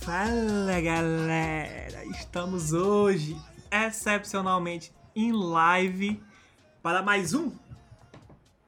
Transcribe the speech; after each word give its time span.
Fala 0.00 0.80
galera, 0.80 2.04
estamos 2.06 2.72
hoje 2.72 3.36
excepcionalmente 3.70 4.92
em 5.16 5.32
live 5.32 6.20
para 6.82 7.02
mais 7.02 7.34
um 7.34 7.52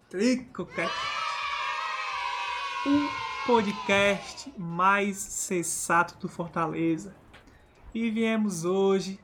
Tricocast, 0.09 0.95
um 2.87 3.09
podcast 3.45 4.53
mais 4.57 5.17
sensato 5.17 6.17
do 6.19 6.29
Fortaleza. 6.29 7.15
E 7.93 8.11
viemos 8.11 8.65
hoje, 8.65 9.19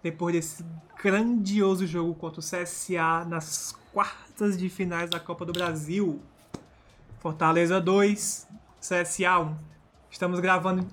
depois 0.00 0.32
desse 0.32 0.64
grandioso 1.02 1.86
jogo 1.86 2.14
contra 2.14 2.40
o 2.40 2.42
CSA 2.42 3.24
nas 3.24 3.76
quartas 3.92 4.56
de 4.56 4.68
finais 4.68 5.10
da 5.10 5.18
Copa 5.18 5.44
do 5.44 5.52
Brasil. 5.52 6.22
Fortaleza 7.18 7.80
2, 7.80 8.48
CSA 8.80 9.40
1. 9.40 9.56
Estamos 10.08 10.38
gravando 10.38 10.86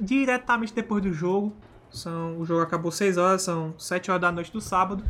diretamente 0.00 0.72
depois 0.72 1.02
do 1.02 1.12
jogo. 1.12 1.54
São, 1.90 2.38
o 2.38 2.46
jogo 2.46 2.62
acabou 2.62 2.92
6 2.92 3.16
horas, 3.16 3.42
são 3.42 3.74
7 3.78 4.10
horas 4.10 4.20
da 4.20 4.32
noite 4.32 4.52
do 4.52 4.60
sábado. 4.60 5.04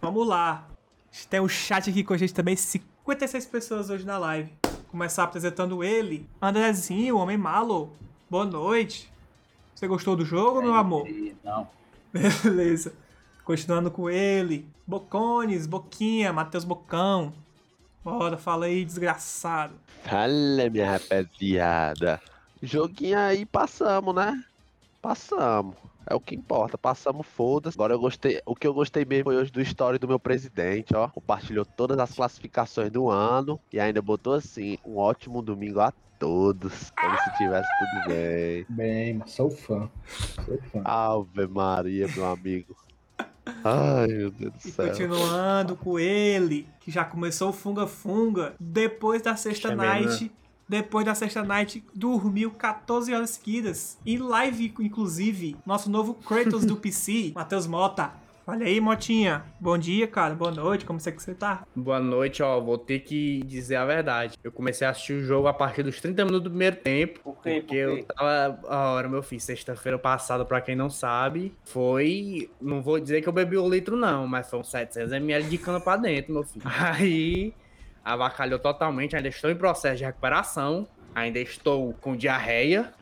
Vamos 0.00 0.26
lá. 0.26 0.66
Tem 1.28 1.40
um 1.40 1.48
chat 1.48 1.90
aqui 1.90 2.02
com 2.02 2.14
a 2.14 2.16
gente 2.16 2.34
também, 2.34 2.56
56 2.56 3.46
pessoas 3.46 3.90
hoje 3.90 4.04
na 4.04 4.18
live. 4.18 4.52
Começar 4.88 5.24
apresentando 5.24 5.84
ele, 5.84 6.28
Andrezinho, 6.40 7.16
Homem 7.18 7.36
Malo. 7.36 7.92
Boa 8.28 8.44
noite. 8.44 9.10
Você 9.74 9.86
gostou 9.86 10.16
do 10.16 10.24
jogo, 10.24 10.60
é, 10.60 10.64
meu 10.64 10.74
amor? 10.74 11.08
Não. 11.44 11.68
Beleza. 12.12 12.92
Continuando 13.44 13.90
com 13.90 14.10
ele, 14.10 14.68
Bocones, 14.86 15.66
Boquinha, 15.66 16.32
Matheus 16.32 16.64
Bocão. 16.64 17.32
Bora, 18.02 18.36
fala 18.36 18.66
aí, 18.66 18.84
desgraçado. 18.84 19.74
Fala, 20.04 20.70
minha 20.70 20.92
rapaziada. 20.92 22.20
Joguinho 22.62 23.18
aí, 23.18 23.44
passamos, 23.46 24.14
né? 24.14 24.44
Passamos. 25.00 25.76
É 26.06 26.14
o 26.14 26.20
que 26.20 26.34
importa. 26.34 26.76
Passamos, 26.76 27.26
foda-se. 27.26 27.76
Agora 27.76 27.94
eu 27.94 28.00
gostei. 28.00 28.40
O 28.44 28.54
que 28.54 28.66
eu 28.66 28.74
gostei 28.74 29.04
mesmo 29.04 29.24
foi 29.24 29.36
hoje 29.36 29.50
do 29.50 29.60
story 29.60 29.98
do 29.98 30.08
meu 30.08 30.18
presidente, 30.18 30.94
ó. 30.94 31.08
Compartilhou 31.08 31.64
todas 31.64 31.98
as 31.98 32.12
classificações 32.12 32.90
do 32.90 33.08
ano. 33.08 33.60
E 33.72 33.78
ainda 33.78 34.02
botou 34.02 34.34
assim: 34.34 34.78
um 34.84 34.96
ótimo 34.96 35.42
domingo 35.42 35.80
a 35.80 35.92
todos. 36.18 36.90
Como 36.90 37.18
se 37.18 37.36
tivesse 37.38 37.68
tudo 37.78 38.08
bem. 38.08 38.66
Bem, 38.68 39.22
sou 39.26 39.50
fã. 39.50 39.90
Sou 40.44 40.58
fã. 40.72 40.82
Ave 40.84 41.46
Maria, 41.46 42.08
meu 42.08 42.26
amigo. 42.26 42.76
Ai, 43.64 44.06
meu 44.08 44.30
Deus 44.30 44.52
do 44.52 44.60
céu. 44.60 44.86
E 44.86 44.88
continuando 44.90 45.76
com 45.76 45.98
ele, 45.98 46.68
que 46.80 46.90
já 46.90 47.04
começou 47.04 47.50
o 47.50 47.52
Funga 47.52 47.86
Funga, 47.86 48.54
depois 48.60 49.22
da 49.22 49.36
sexta 49.36 49.74
night, 49.74 50.30
depois 50.70 51.04
da 51.04 51.16
sexta 51.16 51.42
night, 51.42 51.84
dormiu 51.92 52.52
14 52.52 53.12
horas 53.12 53.30
seguidas. 53.30 53.98
Em 54.06 54.18
live, 54.18 54.72
inclusive, 54.78 55.56
nosso 55.66 55.90
novo 55.90 56.14
Kratos 56.14 56.64
do 56.64 56.76
PC, 56.78 57.32
Matheus 57.34 57.66
Mota. 57.66 58.12
Olha 58.46 58.64
aí, 58.66 58.80
Motinha. 58.80 59.44
Bom 59.60 59.76
dia, 59.76 60.06
cara. 60.06 60.32
Boa 60.34 60.52
noite. 60.52 60.84
Como 60.84 61.00
é 61.04 61.10
que 61.10 61.20
você 61.22 61.34
tá? 61.34 61.64
Boa 61.74 61.98
noite, 61.98 62.40
ó. 62.42 62.60
Vou 62.60 62.78
ter 62.78 63.00
que 63.00 63.42
dizer 63.44 63.76
a 63.76 63.84
verdade. 63.84 64.36
Eu 64.42 64.50
comecei 64.50 64.86
a 64.86 64.90
assistir 64.90 65.14
o 65.14 65.22
jogo 65.22 65.48
a 65.48 65.52
partir 65.52 65.82
dos 65.82 66.00
30 66.00 66.24
minutos 66.24 66.44
do 66.44 66.50
primeiro 66.50 66.76
tempo. 66.76 67.20
Por 67.20 67.42
quê? 67.42 67.60
Porque 67.60 67.84
Por 67.86 67.94
quê? 67.96 68.00
eu 68.00 68.04
tava. 68.06 68.60
A 68.68 68.90
hora, 68.92 69.08
meu 69.08 69.22
filho, 69.22 69.40
sexta-feira 69.40 69.98
passada, 69.98 70.44
pra 70.44 70.60
quem 70.60 70.74
não 70.76 70.88
sabe, 70.88 71.52
foi. 71.64 72.48
Não 72.60 72.80
vou 72.80 72.98
dizer 72.98 73.22
que 73.22 73.28
eu 73.28 73.32
bebi 73.32 73.58
um 73.58 73.68
litro, 73.68 73.96
não, 73.96 74.26
mas 74.26 74.48
foi 74.48 74.60
uns 74.60 74.70
700ml 74.70 75.48
de 75.48 75.58
cana 75.58 75.80
pra 75.80 75.96
dentro, 75.96 76.32
meu 76.32 76.44
filho. 76.44 76.64
Aí. 76.78 77.52
Avacalhou 78.12 78.58
totalmente. 78.58 79.16
Ainda 79.16 79.28
estou 79.28 79.50
em 79.50 79.56
processo 79.56 79.96
de 79.98 80.04
recuperação. 80.04 80.86
Ainda 81.14 81.38
estou 81.40 81.92
com 82.00 82.16
diarreia. 82.16 82.92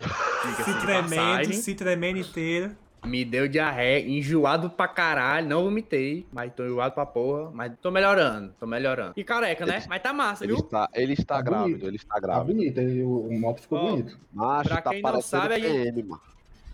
Se 0.65 0.81
tremendo, 0.81 1.53
se 1.53 1.75
tremendo 1.75 2.19
inteiro. 2.19 2.75
Me 3.05 3.25
deu 3.25 3.47
diarreia, 3.47 4.01
enjoado 4.09 4.69
pra 4.71 4.89
caralho, 4.89 5.47
não 5.49 5.63
vomitei, 5.63 6.27
mas 6.33 6.53
tô 6.53 6.65
enjoado 6.65 6.95
pra 6.95 7.07
porra, 7.07 7.49
mas 7.53 7.73
tô 7.81 7.93
melhorando, 7.93 8.53
tô 8.59 8.67
melhorando. 8.67 9.13
E 9.17 9.23
careca, 9.23 9.65
né? 9.65 9.85
Mas 9.89 10.03
tá 10.03 10.13
massa, 10.13 10.45
ele 10.45 10.53
viu? 10.55 10.65
Está, 10.65 10.89
ele 10.93 11.13
está 11.13 11.37
Tá 11.37 11.43
grávido, 11.43 11.69
bonito. 11.71 11.87
ele 11.87 11.97
está 11.97 12.15
Tá 12.15 12.21
grávido. 12.21 12.57
bonito, 12.57 12.79
ele- 12.79 13.03
o, 13.05 13.21
o 13.29 13.39
moto 13.41 13.61
ficou 13.61 13.79
Ó, 13.79 13.91
bonito. 13.91 14.19
Macho, 14.33 14.69
Pra 14.71 14.83
tá 14.83 14.91
quem 14.91 15.01
não 15.01 15.23
sabe, 15.23 15.55
a 15.55 15.59
gente- 15.61 15.73
PM, 15.85 16.03
mano. 16.03 16.21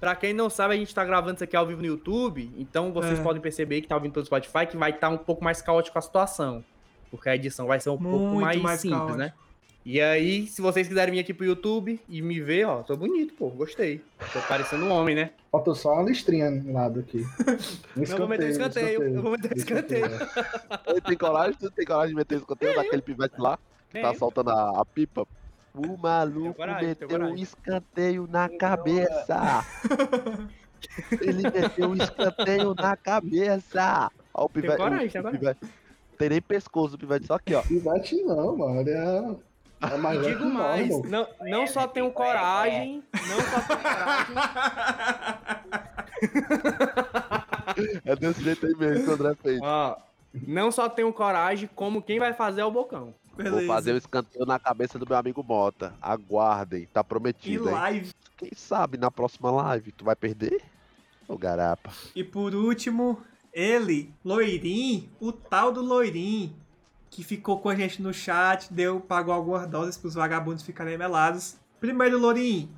Pra 0.00 0.16
quem 0.16 0.32
não 0.32 0.48
sabe, 0.48 0.74
a 0.74 0.76
gente 0.78 0.94
tá 0.94 1.04
gravando 1.04 1.34
isso 1.34 1.44
aqui 1.44 1.56
ao 1.56 1.66
vivo 1.66 1.80
no 1.82 1.86
YouTube, 1.88 2.50
então 2.56 2.90
vocês 2.90 3.18
É. 3.18 3.22
podem 3.22 3.42
perceber 3.42 3.82
que 3.82 3.88
tá 3.88 3.94
ouvindo 3.94 4.12
pelo 4.12 4.24
Spotify 4.24 4.66
que 4.66 4.76
vai 4.78 4.90
estar 4.92 5.10
um 5.10 5.18
pouco 5.18 5.44
mais 5.44 5.60
caótico 5.60 5.98
a 5.98 6.02
situação. 6.02 6.64
Porque 7.14 7.28
a 7.28 7.36
edição 7.36 7.66
vai 7.66 7.78
ser 7.78 7.90
um 7.90 7.96
pouco 7.96 8.18
Muito 8.18 8.40
mais, 8.40 8.60
mais 8.60 8.80
simples, 8.80 8.98
caótico. 8.98 9.18
né? 9.18 9.32
E 9.86 10.00
aí, 10.00 10.48
se 10.48 10.60
vocês 10.60 10.88
quiserem 10.88 11.14
vir 11.14 11.20
aqui 11.20 11.32
pro 11.32 11.46
YouTube 11.46 12.00
e 12.08 12.20
me 12.20 12.40
ver, 12.40 12.64
ó, 12.64 12.82
tô 12.82 12.96
bonito, 12.96 13.34
pô, 13.34 13.50
gostei. 13.50 14.02
Tô 14.32 14.40
parecendo 14.48 14.84
um 14.86 14.90
homem, 14.90 15.14
né? 15.14 15.30
Faltou 15.52 15.76
só 15.76 15.92
uma 15.92 16.02
listrinha 16.02 16.50
no 16.50 16.72
lado 16.72 17.00
aqui. 17.00 17.24
Um 17.96 18.02
Eu 18.02 18.18
vou 18.18 18.26
meter 18.26 18.46
um 18.46 18.50
escanteio, 18.50 19.02
eu 19.02 19.22
vou 19.22 19.30
meter 19.30 19.52
um 19.52 19.56
escanteio. 19.56 20.06
é. 20.10 20.90
Ele 20.90 21.00
tem 21.02 21.16
coragem? 21.16 21.54
Tu 21.54 21.70
tem 21.70 21.86
coragem 21.86 22.08
de 22.08 22.16
meter 22.16 22.34
esse 22.36 22.44
conteúdo 22.44 22.74
daquele 22.74 23.02
pivete 23.02 23.34
lá? 23.38 23.58
Que 23.90 24.00
tá 24.00 24.12
soltando 24.14 24.50
a, 24.50 24.80
a 24.80 24.84
pipa? 24.84 25.24
O 25.72 25.96
maluco 25.96 26.54
coragem, 26.54 26.88
meteu 26.88 27.20
um 27.20 27.34
escanteio 27.36 28.26
na 28.28 28.48
cabeça. 28.48 29.64
Ele 31.20 31.42
meteu 31.42 31.90
um 31.90 31.94
escanteio 31.94 32.74
na 32.74 32.96
cabeça. 32.96 34.10
Ó, 34.32 34.46
o 34.46 34.48
pivete. 34.48 34.76
coragem, 34.76 35.06
o, 35.06 35.10
tenho 35.10 35.20
o 35.20 35.30
coragem. 35.30 35.40
pivete. 35.40 35.83
Tem 36.18 36.28
nem 36.28 36.40
pescoço 36.40 36.94
o 36.94 36.98
pivete, 36.98 37.26
só 37.26 37.34
aqui, 37.34 37.54
ó. 37.54 37.62
Pivete 37.62 38.22
não, 38.22 38.56
mano. 38.56 38.88
É, 38.88 39.36
é 39.92 39.96
mais 39.98 40.22
Digo 40.22 40.44
mais, 40.46 40.88
não, 41.02 41.26
não 41.42 41.66
só 41.66 41.86
tenho 41.86 42.10
coragem, 42.10 43.02
não 43.12 43.40
só 43.40 43.60
tenho 43.66 43.80
coragem, 43.80 44.34
É 48.04 48.16
desse 48.16 48.42
jeito 48.42 48.66
aí 48.66 48.74
mesmo 48.76 49.04
que 49.04 49.10
o 49.10 49.14
André 49.14 49.34
fez. 49.34 49.60
ó, 49.62 49.98
não 50.46 50.70
só 50.70 50.88
tenho 50.88 51.12
coragem, 51.12 51.68
como 51.74 52.02
quem 52.02 52.18
vai 52.18 52.32
fazer 52.32 52.60
é 52.60 52.64
o 52.64 52.70
Bocão. 52.70 53.14
Vou 53.36 53.66
fazer 53.66 53.92
o 53.92 53.96
escanteio 53.96 54.46
na 54.46 54.58
cabeça 54.60 54.98
do 54.98 55.06
meu 55.06 55.16
amigo 55.16 55.42
Mota. 55.42 55.92
Aguardem, 56.00 56.86
tá 56.92 57.02
prometido, 57.02 57.68
hein? 57.68 57.74
live. 57.74 58.12
Quem 58.36 58.52
sabe 58.54 58.96
na 58.96 59.10
próxima 59.10 59.50
live 59.50 59.90
tu 59.92 60.04
vai 60.04 60.14
perder? 60.14 60.62
Ô 61.26 61.36
garapa. 61.36 61.90
E 62.14 62.22
por 62.22 62.54
último, 62.54 63.18
ele, 63.54 64.12
Loirim, 64.24 65.08
o 65.20 65.30
tal 65.30 65.70
do 65.70 65.80
Loirim, 65.80 66.52
que 67.08 67.22
ficou 67.22 67.60
com 67.60 67.68
a 67.68 67.76
gente 67.76 68.02
no 68.02 68.12
chat, 68.12 68.72
deu, 68.72 69.00
pagou 69.00 69.32
algumas 69.32 69.66
doses 69.68 69.96
pros 69.96 70.14
vagabundos 70.14 70.64
ficarem 70.64 70.98
melados. 70.98 71.56
Primeiro, 71.78 72.18
Loirim, 72.18 72.68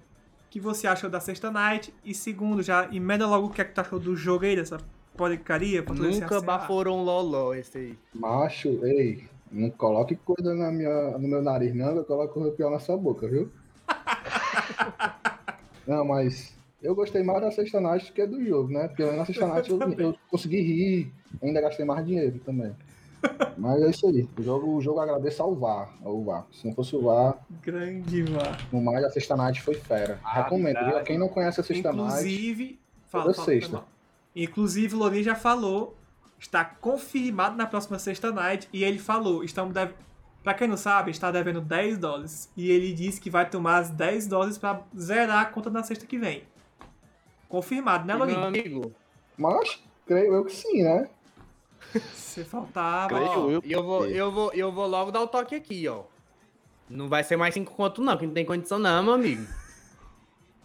o 0.46 0.50
que 0.50 0.60
você 0.60 0.86
achou 0.86 1.08
da 1.08 1.18
sexta 1.18 1.50
night? 1.50 1.92
E 2.04 2.14
segundo, 2.14 2.62
já 2.62 2.88
emenda 2.92 3.26
logo 3.26 3.46
o 3.46 3.50
que 3.50 3.62
é 3.62 3.64
que 3.64 3.72
tu 3.72 3.80
achou 3.80 3.98
do 3.98 4.14
jogo 4.14 4.44
aí, 4.44 4.54
dessa 4.54 4.78
porcaria. 5.16 5.82
Nunca 5.82 6.26
CSA. 6.26 6.40
baforou 6.42 6.98
um 6.98 7.02
loló 7.02 7.54
esse 7.54 7.78
aí. 7.78 7.98
Macho, 8.14 8.84
ei, 8.84 9.24
não 9.50 9.70
coloque 9.70 10.16
coisa 10.16 10.54
na 10.54 10.70
minha, 10.70 11.16
no 11.18 11.26
meu 11.26 11.42
nariz, 11.42 11.74
não, 11.74 11.96
eu 11.96 12.04
coloco 12.04 12.34
coisa 12.34 12.50
pior 12.52 12.70
na 12.70 12.78
sua 12.78 12.96
boca, 12.96 13.26
viu? 13.26 13.50
não, 15.86 16.04
mas 16.04 16.55
eu 16.86 16.94
gostei 16.94 17.22
mais 17.22 17.40
da 17.40 17.50
sexta 17.50 17.80
night 17.80 18.12
que 18.12 18.26
do 18.26 18.44
jogo, 18.44 18.72
né? 18.72 18.88
Porque 18.88 19.04
na 19.04 19.24
sexta 19.24 19.46
night 19.46 19.70
eu, 19.70 19.78
eu 19.98 20.16
consegui 20.30 20.60
rir, 20.60 21.12
ainda 21.42 21.60
gastei 21.60 21.84
mais 21.84 22.06
dinheiro 22.06 22.38
também. 22.44 22.74
Mas 23.58 23.82
é 23.82 23.90
isso 23.90 24.06
aí. 24.06 24.28
O 24.38 24.42
jogo, 24.42 24.76
o 24.76 24.80
jogo 24.80 25.00
agradeço 25.00 25.42
ao 25.42 25.54
VAR, 25.54 25.90
ao 26.04 26.22
VAR. 26.22 26.46
Se 26.52 26.66
não 26.66 26.74
fosse 26.74 26.94
o 26.94 27.02
VAR, 27.02 27.38
Grande 27.62 28.22
vá. 28.22 28.56
no 28.72 28.80
mais 28.80 29.02
a 29.04 29.10
sexta 29.10 29.34
night 29.34 29.60
foi 29.62 29.74
fera. 29.74 30.20
Ah, 30.22 30.42
Recomendo, 30.42 30.78
viu? 30.84 31.02
Quem 31.02 31.18
não 31.18 31.28
conhece 31.28 31.60
a 31.60 31.64
sexta 31.64 31.92
night, 31.92 32.08
Inclusive, 32.18 32.78
fala, 33.08 33.24
Toda 33.24 33.34
fala, 33.34 33.46
sexta. 33.46 33.82
Inclusive, 34.34 34.94
o 34.94 34.98
Lorin 34.98 35.22
já 35.22 35.34
falou, 35.34 35.96
está 36.38 36.64
confirmado 36.64 37.56
na 37.56 37.66
próxima 37.66 37.98
sexta 37.98 38.30
night, 38.30 38.68
e 38.72 38.84
ele 38.84 38.98
falou, 38.98 39.42
estamos 39.42 39.72
deve- 39.74 39.94
Pra 40.44 40.54
quem 40.54 40.68
não 40.68 40.76
sabe, 40.76 41.10
a 41.10 41.12
gente 41.12 41.20
tá 41.20 41.32
devendo 41.32 41.60
10 41.60 41.98
dólares. 41.98 42.48
E 42.56 42.70
ele 42.70 42.92
disse 42.92 43.20
que 43.20 43.28
vai 43.28 43.50
tomar 43.50 43.78
as 43.78 43.90
10 43.90 44.28
dólares 44.28 44.56
pra 44.56 44.80
zerar 44.96 45.40
a 45.40 45.44
conta 45.46 45.70
na 45.70 45.82
sexta 45.82 46.06
que 46.06 46.16
vem. 46.18 46.44
Confirmado, 47.48 48.06
né, 48.06 48.14
Meu 48.14 48.24
Loguinho? 48.24 48.44
amigo. 48.46 48.92
Mas 49.36 49.82
creio 50.06 50.34
eu 50.34 50.44
que 50.44 50.52
sim, 50.52 50.82
né? 50.82 51.08
Você 52.14 52.44
faltava. 52.44 53.08
Creio 53.14 53.30
Ó, 53.46 53.50
eu 53.50 53.62
eu 53.64 53.82
vou, 53.82 54.06
eu, 54.06 54.32
vou, 54.32 54.52
eu 54.52 54.72
vou 54.72 54.86
logo 54.86 55.10
dar 55.10 55.20
o 55.22 55.28
toque 55.28 55.54
aqui, 55.54 55.86
ó. 55.88 56.02
Não 56.88 57.08
vai 57.08 57.24
ser 57.24 57.36
mais 57.36 57.54
cinco 57.54 57.72
conto, 57.74 58.00
não, 58.02 58.16
que 58.16 58.26
não 58.26 58.32
tem 58.34 58.44
condição, 58.44 58.78
não, 58.78 59.02
meu 59.02 59.14
amigo. 59.14 59.46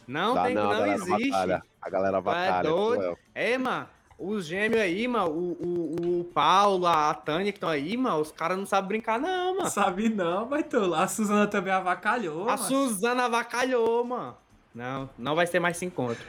Não 0.08 0.34
Dá 0.34 0.44
tem, 0.46 0.56
não, 0.56 0.70
não, 0.72 0.86
existe. 0.86 1.30
batalha. 1.32 1.64
A 1.82 1.90
galera 1.90 2.18
Tu 2.18 2.20
é 2.20 2.22
batalha. 2.34 2.70
doido? 2.70 3.00
cruel. 3.00 3.18
É, 3.34 3.58
mano, 3.58 3.88
os 4.20 4.46
gêmeos 4.46 4.82
aí, 4.82 5.08
mano, 5.08 5.30
o, 5.32 5.52
o, 5.64 6.20
o 6.20 6.24
Paulo, 6.26 6.86
a 6.86 7.14
Tânia 7.14 7.52
que 7.52 7.58
estão 7.58 7.70
aí, 7.70 7.96
mano, 7.98 8.20
os 8.20 8.32
caras 8.32 8.58
não 8.58 8.66
sabem 8.66 8.88
brincar, 8.90 9.20
não, 9.20 9.58
mano. 9.58 9.70
Sabe 9.70 10.10
não, 10.10 10.46
mas 10.48 10.66
tô 10.68 10.86
lá. 10.86 11.04
A 11.04 11.08
Suzana 11.08 11.48
também 11.48 11.74
avacalhou. 11.74 12.44
A 12.44 12.52
mas- 12.52 12.62
Suzana 12.62 13.26
avacalhou, 13.26 14.04
mano. 14.04 14.36
Não, 14.76 15.10
não 15.18 15.36
vai 15.36 15.48
ser 15.48 15.60
mais 15.60 15.78
cinco 15.78 15.96
conto. 15.96 16.20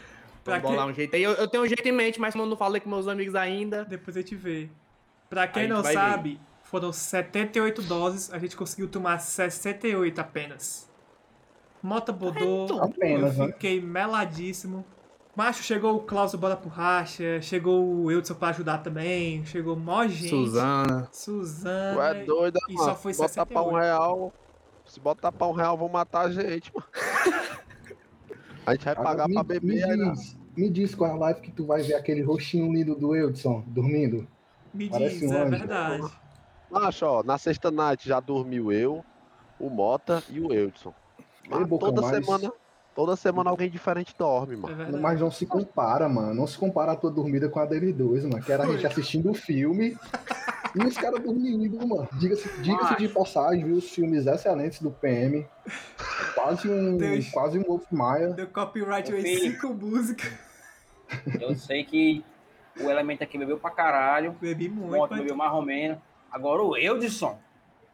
Pra 0.45 0.59
Vamos 0.59 0.85
um 0.85 0.95
jeito 0.95 1.15
aí. 1.15 1.23
Eu, 1.23 1.33
eu 1.33 1.47
tenho 1.49 1.63
um 1.63 1.67
jeito 1.67 1.87
em 1.87 1.93
mente, 1.93 2.21
mas 2.21 2.33
como 2.33 2.45
eu 2.45 2.49
não 2.49 2.57
falei 2.57 2.81
com 2.81 2.91
meus 2.91 3.07
amigos 3.07 3.35
ainda. 3.35 3.85
Depois 3.85 4.17
a 4.17 4.21
gente 4.21 4.35
vê. 4.35 4.69
Pra 5.31 5.47
quem 5.47 5.69
não 5.69 5.83
sabe, 5.83 6.41
foram 6.65 6.93
78 6.93 7.81
doses, 7.83 8.33
a 8.33 8.39
gente 8.39 8.57
conseguiu 8.57 8.89
tomar 8.89 9.19
68 9.19 10.21
apenas. 10.21 10.91
Mota 11.83 12.13
bodou, 12.13 12.65
então, 12.65 12.83
Apenas, 12.83 13.39
eu 13.39 13.47
né? 13.47 13.53
fiquei 13.53 13.81
meladíssimo. 13.81 14.85
Macho, 15.35 15.63
chegou 15.63 15.97
o 15.97 16.01
Klaus 16.01 16.35
Bora 16.35 16.55
por 16.57 16.69
Racha, 16.69 17.41
chegou 17.41 17.83
o 17.83 18.11
Eudson 18.11 18.35
pra 18.35 18.49
ajudar 18.49 18.79
também, 18.79 19.45
chegou 19.47 19.75
mó 19.75 20.07
gente. 20.07 20.29
Suzana. 20.29 21.09
Suzana. 21.11 21.95
Tu 21.95 22.03
é 22.03 22.25
doida, 22.25 22.59
e 22.69 22.75
mano. 22.75 22.85
só 22.87 22.95
foi 22.95 23.15
Se 23.15 23.23
botar 23.23 23.47
pra 23.47 23.63
um 23.63 23.71
68. 23.73 23.83
real. 23.83 24.33
Se 24.87 25.01
botar 25.01 25.33
pra 25.33 25.47
um 25.47 25.53
real, 25.53 25.77
vão 25.79 25.89
matar 25.89 26.27
a 26.27 26.31
gente, 26.31 26.71
mano. 26.75 26.87
A 28.67 28.73
gente 28.73 28.85
vai 28.85 28.95
pagar 28.95 29.29
me, 29.29 29.35
pra 29.35 29.43
beber 29.43 29.67
me 29.67 29.83
aí, 29.83 29.97
né? 29.97 30.13
diz, 30.13 30.37
me 30.57 30.71
diz 30.71 30.95
qual 30.95 31.11
é 31.11 31.15
a 31.15 31.17
live 31.17 31.41
que 31.41 31.51
tu 31.51 31.65
vai 31.67 31.83
ver 31.83 31.95
aquele 31.95 32.23
rostinho 32.23 32.73
lindo 32.73 32.95
do 32.95 33.15
Eudson 33.17 33.63
dormindo. 33.67 34.27
Me 34.73 34.89
Parece 34.89 35.21
diz, 35.21 35.31
um 35.31 35.35
é 35.35 35.41
anjo. 35.43 35.51
verdade. 35.51 36.13
Macho, 36.71 37.05
ó, 37.07 37.23
na 37.23 37.37
sexta 37.39 37.71
night 37.71 38.09
já 38.09 38.21
dormiu 38.21 38.73
eu, 38.73 39.05
o 39.61 39.69
Mota 39.69 40.23
e 40.31 40.41
o 40.41 40.53
Eudson. 40.53 40.95
Mas 41.49 41.61
Ei, 41.71 41.79
toda 41.79 42.01
mas- 42.01 42.25
semana, 42.25 42.53
toda 42.95 43.17
semana 43.17 43.51
alguém 43.51 43.69
diferente 43.69 44.15
dorme, 44.17 44.55
É 44.55 44.57
mano. 44.57 44.77
verdade. 44.77 45.03
Mas 45.03 45.21
não 45.21 45.31
se 45.31 45.45
compara, 45.45 46.09
mano. 46.09 46.33
Não 46.33 46.47
se 46.47 46.57
compara 46.57 46.93
a 46.93 46.97
tua 46.97 47.11
dormida 47.11 47.49
com 47.49 47.59
a 47.61 47.67
deles 47.67 47.95
dois, 47.95 48.25
mano. 48.25 48.43
Que 48.43 48.53
era 48.53 48.63
a 48.65 48.67
gente 48.73 48.87
assistindo 48.87 49.31
o 49.31 49.35
filme 49.35 49.99
e 50.75 50.87
os 50.87 50.97
caras 50.97 51.21
dormindo, 51.23 51.87
mano. 51.87 52.09
Diga-se 52.19 52.49
diga 52.63 52.95
de 52.97 53.09
passagem, 53.09 53.65
viu? 53.65 53.77
Os 53.77 53.91
filmes 53.91 54.27
excelentes 54.27 54.81
do 54.81 54.91
PM. 54.91 55.47
Quase 56.35 56.69
um, 56.69 56.97
Deus. 56.97 57.29
quase 57.31 57.59
um 57.59 57.63
Wolf 57.65 57.85
Maia. 57.91 58.31
Deu 58.31 58.47
copyright 58.49 59.11
em 59.13 59.39
cinco 59.39 59.69
músicas. 59.75 60.33
Eu 61.41 61.55
sei 61.55 61.85
que 61.85 62.25
o 62.81 62.91
elemento 62.91 63.23
aqui 63.23 63.37
bebeu 63.37 63.59
pra 63.59 63.71
caralho. 63.71 64.33
Bebi 64.41 64.69
O 64.69 64.73
muito, 64.73 65.15
bebeu 65.15 65.37
mais 65.37 65.53
ou 65.53 65.63
menos. 65.63 65.99
Agora 66.31 66.63
o 66.63 66.77
Eudson 66.77 67.39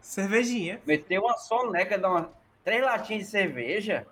Cervejinha. 0.00 0.80
meteu 0.86 1.22
uma 1.22 1.36
soneca, 1.36 1.98
dá 1.98 2.08
uma, 2.08 2.30
três 2.64 2.82
latinhas 2.84 3.24
de 3.24 3.30
cerveja. 3.30 4.06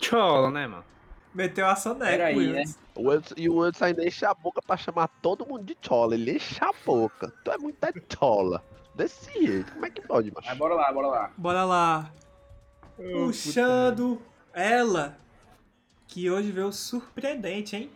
Chola, 0.00 0.50
né, 0.50 0.66
mano? 0.66 0.84
Meteu 1.32 1.66
a 1.66 1.76
soneca, 1.76 2.10
Peraí, 2.10 2.36
Will. 2.36 2.52
né? 2.52 2.64
O 2.94 3.10
Eudson, 3.12 3.34
e 3.38 3.48
o 3.48 3.64
Eudson 3.64 3.84
ainda 3.86 4.04
enche 4.04 4.24
a 4.26 4.34
boca 4.34 4.60
pra 4.60 4.76
chamar 4.76 5.08
todo 5.22 5.46
mundo 5.46 5.64
de 5.64 5.76
chola. 5.80 6.14
Ele 6.14 6.32
enche 6.36 6.62
a 6.62 6.72
boca. 6.84 7.32
Tu 7.44 7.50
é 7.52 7.56
muito 7.56 7.82
é 7.84 7.92
chola. 8.12 8.62
Desse 8.94 9.32
jeito. 9.32 9.72
Como 9.72 9.86
é 9.86 9.90
que 9.90 10.02
pode, 10.02 10.30
macho? 10.30 10.46
Mas 10.48 10.58
bora 10.58 10.74
lá, 10.74 10.92
bora 10.92 11.06
lá. 11.06 11.30
Bora 11.38 11.64
lá. 11.64 12.12
Puxando 13.10 14.20
ela, 14.52 15.18
que 16.06 16.30
hoje 16.30 16.52
veio 16.52 16.72
surpreendente, 16.72 17.74
hein? 17.74 17.90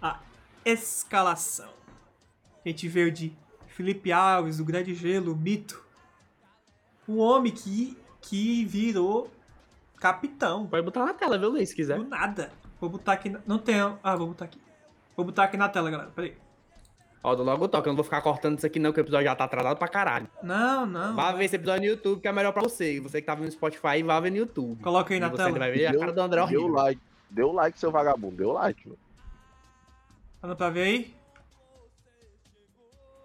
A 0.00 0.20
escalação. 0.64 1.70
A 2.64 2.68
gente 2.68 2.88
veio 2.88 3.10
de 3.10 3.32
Felipe 3.66 4.12
Alves, 4.12 4.60
o 4.60 4.64
Grande 4.64 4.94
Gelo, 4.94 5.32
o 5.32 5.36
Mito. 5.36 5.84
O 7.06 7.16
homem 7.16 7.52
que, 7.52 7.96
que 8.20 8.64
virou 8.64 9.30
capitão. 9.96 10.66
Pode 10.66 10.84
botar 10.84 11.04
na 11.04 11.14
tela, 11.14 11.38
viu, 11.38 11.50
Luiz, 11.50 11.68
se 11.70 11.74
quiser. 11.74 11.98
Do 11.98 12.08
nada. 12.08 12.52
Vou 12.80 12.90
botar 12.90 13.12
aqui. 13.12 13.30
Na... 13.30 13.40
Não 13.46 13.58
tem. 13.58 13.76
Ah, 14.02 14.16
vou 14.16 14.28
botar 14.28 14.46
aqui. 14.46 14.60
Vou 15.16 15.24
botar 15.26 15.44
aqui 15.44 15.56
na 15.56 15.68
tela, 15.68 15.90
galera. 15.90 16.10
Peraí. 16.10 16.36
Ó, 17.24 17.34
do 17.36 17.42
logo 17.44 17.68
toque, 17.68 17.88
eu 17.88 17.92
não 17.92 17.96
vou 17.96 18.04
ficar 18.04 18.20
cortando 18.20 18.58
isso 18.58 18.66
aqui 18.66 18.80
não, 18.80 18.92
que 18.92 18.98
o 18.98 19.02
episódio 19.02 19.26
já 19.26 19.36
tá 19.36 19.44
atrasado 19.44 19.78
pra 19.78 19.86
caralho. 19.86 20.28
Não, 20.42 20.84
não. 20.84 21.14
Vá 21.14 21.30
ver 21.32 21.44
esse 21.44 21.54
episódio 21.54 21.82
no 21.82 21.86
YouTube, 21.86 22.20
que 22.20 22.26
é 22.26 22.32
melhor 22.32 22.52
pra 22.52 22.62
você. 22.62 22.98
Você 23.00 23.20
que 23.20 23.26
tá 23.26 23.34
vendo 23.36 23.44
no 23.46 23.52
Spotify, 23.52 24.02
vá 24.04 24.18
ver 24.18 24.30
no 24.30 24.38
YouTube. 24.38 24.82
Coloca 24.82 25.14
aí 25.14 25.20
na 25.20 25.28
e 25.28 25.30
você 25.30 25.36
tela. 25.36 25.48
ainda 25.48 25.58
vai 25.60 25.70
ver 25.70 25.86
a 25.86 25.90
Deu- 25.92 26.00
cara 26.00 26.12
do 26.12 26.20
André 26.20 26.36
Deu 26.46 26.60
horrível. 26.60 26.74
like. 26.74 27.00
Deu 27.30 27.52
like, 27.52 27.78
seu 27.78 27.90
vagabundo. 27.92 28.36
Deu 28.36 28.52
like, 28.52 28.88
mano. 28.88 28.98
Tá 30.40 30.48
dando 30.48 30.56
pra 30.56 30.70
ver 30.70 30.82
aí? 30.82 31.14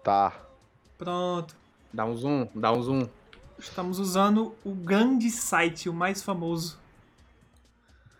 Tá. 0.04 0.32
Pronto. 0.96 1.56
Dá 1.92 2.04
um 2.04 2.16
zoom, 2.16 2.48
dá 2.54 2.72
um 2.72 2.82
zoom. 2.82 3.08
Estamos 3.58 3.98
usando 3.98 4.54
o 4.64 4.72
grande 4.74 5.30
site, 5.30 5.88
o 5.88 5.92
mais 5.92 6.22
famoso. 6.22 6.78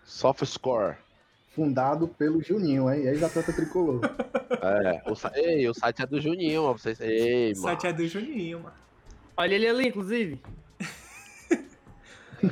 Soft 0.04 0.44
score. 0.44 0.96
Fundado 1.58 2.06
pelo 2.06 2.40
Juninho, 2.40 2.88
hein? 2.88 3.04
Ex-atleta 3.08 3.52
tricolor. 3.52 4.00
É. 4.60 5.02
O, 5.06 5.14
Ei, 5.36 5.68
o 5.68 5.74
site 5.74 6.02
é 6.02 6.06
do 6.06 6.20
Juninho, 6.20 6.64
ó. 6.64 6.72
Vocês... 6.72 7.00
Ei, 7.00 7.52
O 7.52 7.56
mano. 7.56 7.62
site 7.68 7.86
é 7.86 7.92
do 7.92 8.06
Juninho, 8.06 8.60
mano. 8.60 8.74
Olha 9.36 9.54
ele 9.54 9.68
ali, 9.68 9.88
inclusive. 9.88 10.42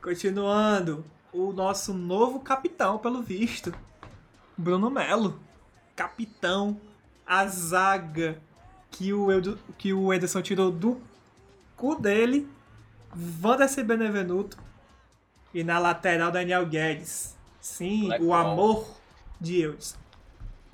Continuando, 0.00 1.04
o 1.32 1.52
nosso 1.52 1.92
novo 1.92 2.40
capitão, 2.40 2.98
pelo 2.98 3.20
visto. 3.20 3.74
Bruno 4.56 4.90
Melo. 4.90 5.40
Capitão, 5.96 6.80
a 7.26 7.46
zaga 7.46 8.38
que 8.90 9.12
o, 9.12 9.32
Edu, 9.32 9.58
que 9.76 9.92
o 9.92 10.12
Ederson 10.12 10.42
tirou 10.42 10.70
do 10.70 11.00
cu 11.76 11.96
dele. 11.96 12.48
Wanderson 13.42 13.84
Benevenuto. 13.84 14.56
E 15.52 15.64
na 15.64 15.78
lateral, 15.78 16.30
Daniel 16.30 16.66
Guedes. 16.66 17.35
Sim, 17.66 18.04
o 18.04 18.08
Legal. 18.08 18.32
amor 18.32 18.86
de 19.40 19.60
Eudson. 19.60 19.96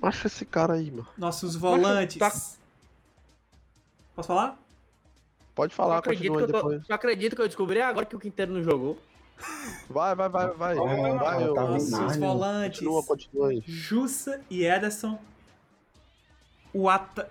Acha 0.03 0.27
esse 0.27 0.45
cara 0.45 0.75
aí, 0.75 0.91
mano. 0.91 1.09
Nossos 1.17 1.57
volantes. 1.57 2.19
tá- 2.19 2.31
Posso 4.15 4.29
falar? 4.29 4.59
Pode 5.55 5.73
Eu 5.73 5.77
falar, 5.77 5.99
acredito, 5.99 6.33
continua 6.33 6.39
que 6.39 6.43
eu, 6.57 6.61
tô, 6.61 6.69
depois. 6.69 6.89
eu 6.89 6.95
acredito 6.95 7.37
que 7.37 7.43
eu 7.43 7.47
descobri 7.47 7.81
agora 7.81 8.05
que 8.05 8.15
o 8.15 8.19
Quinteiro 8.21 8.53
não 8.53 8.63
jogou. 8.63 8.99
Vai, 9.89 10.15
vai, 10.15 10.29
vai, 10.29 10.47
vai. 10.49 10.75
Vai, 10.75 10.97
vai, 11.01 11.19
vai, 11.19 11.45
eu- 11.45 11.55
tá 11.55 11.63
Nossos 11.67 12.17
volantes. 12.19 12.81
Continua, 12.81 13.03
continua 13.05 13.49
aí. 13.49 13.63
Jussa 13.67 14.41
e 14.51 14.65
Ederson. 14.65 15.19
O, 16.75 16.87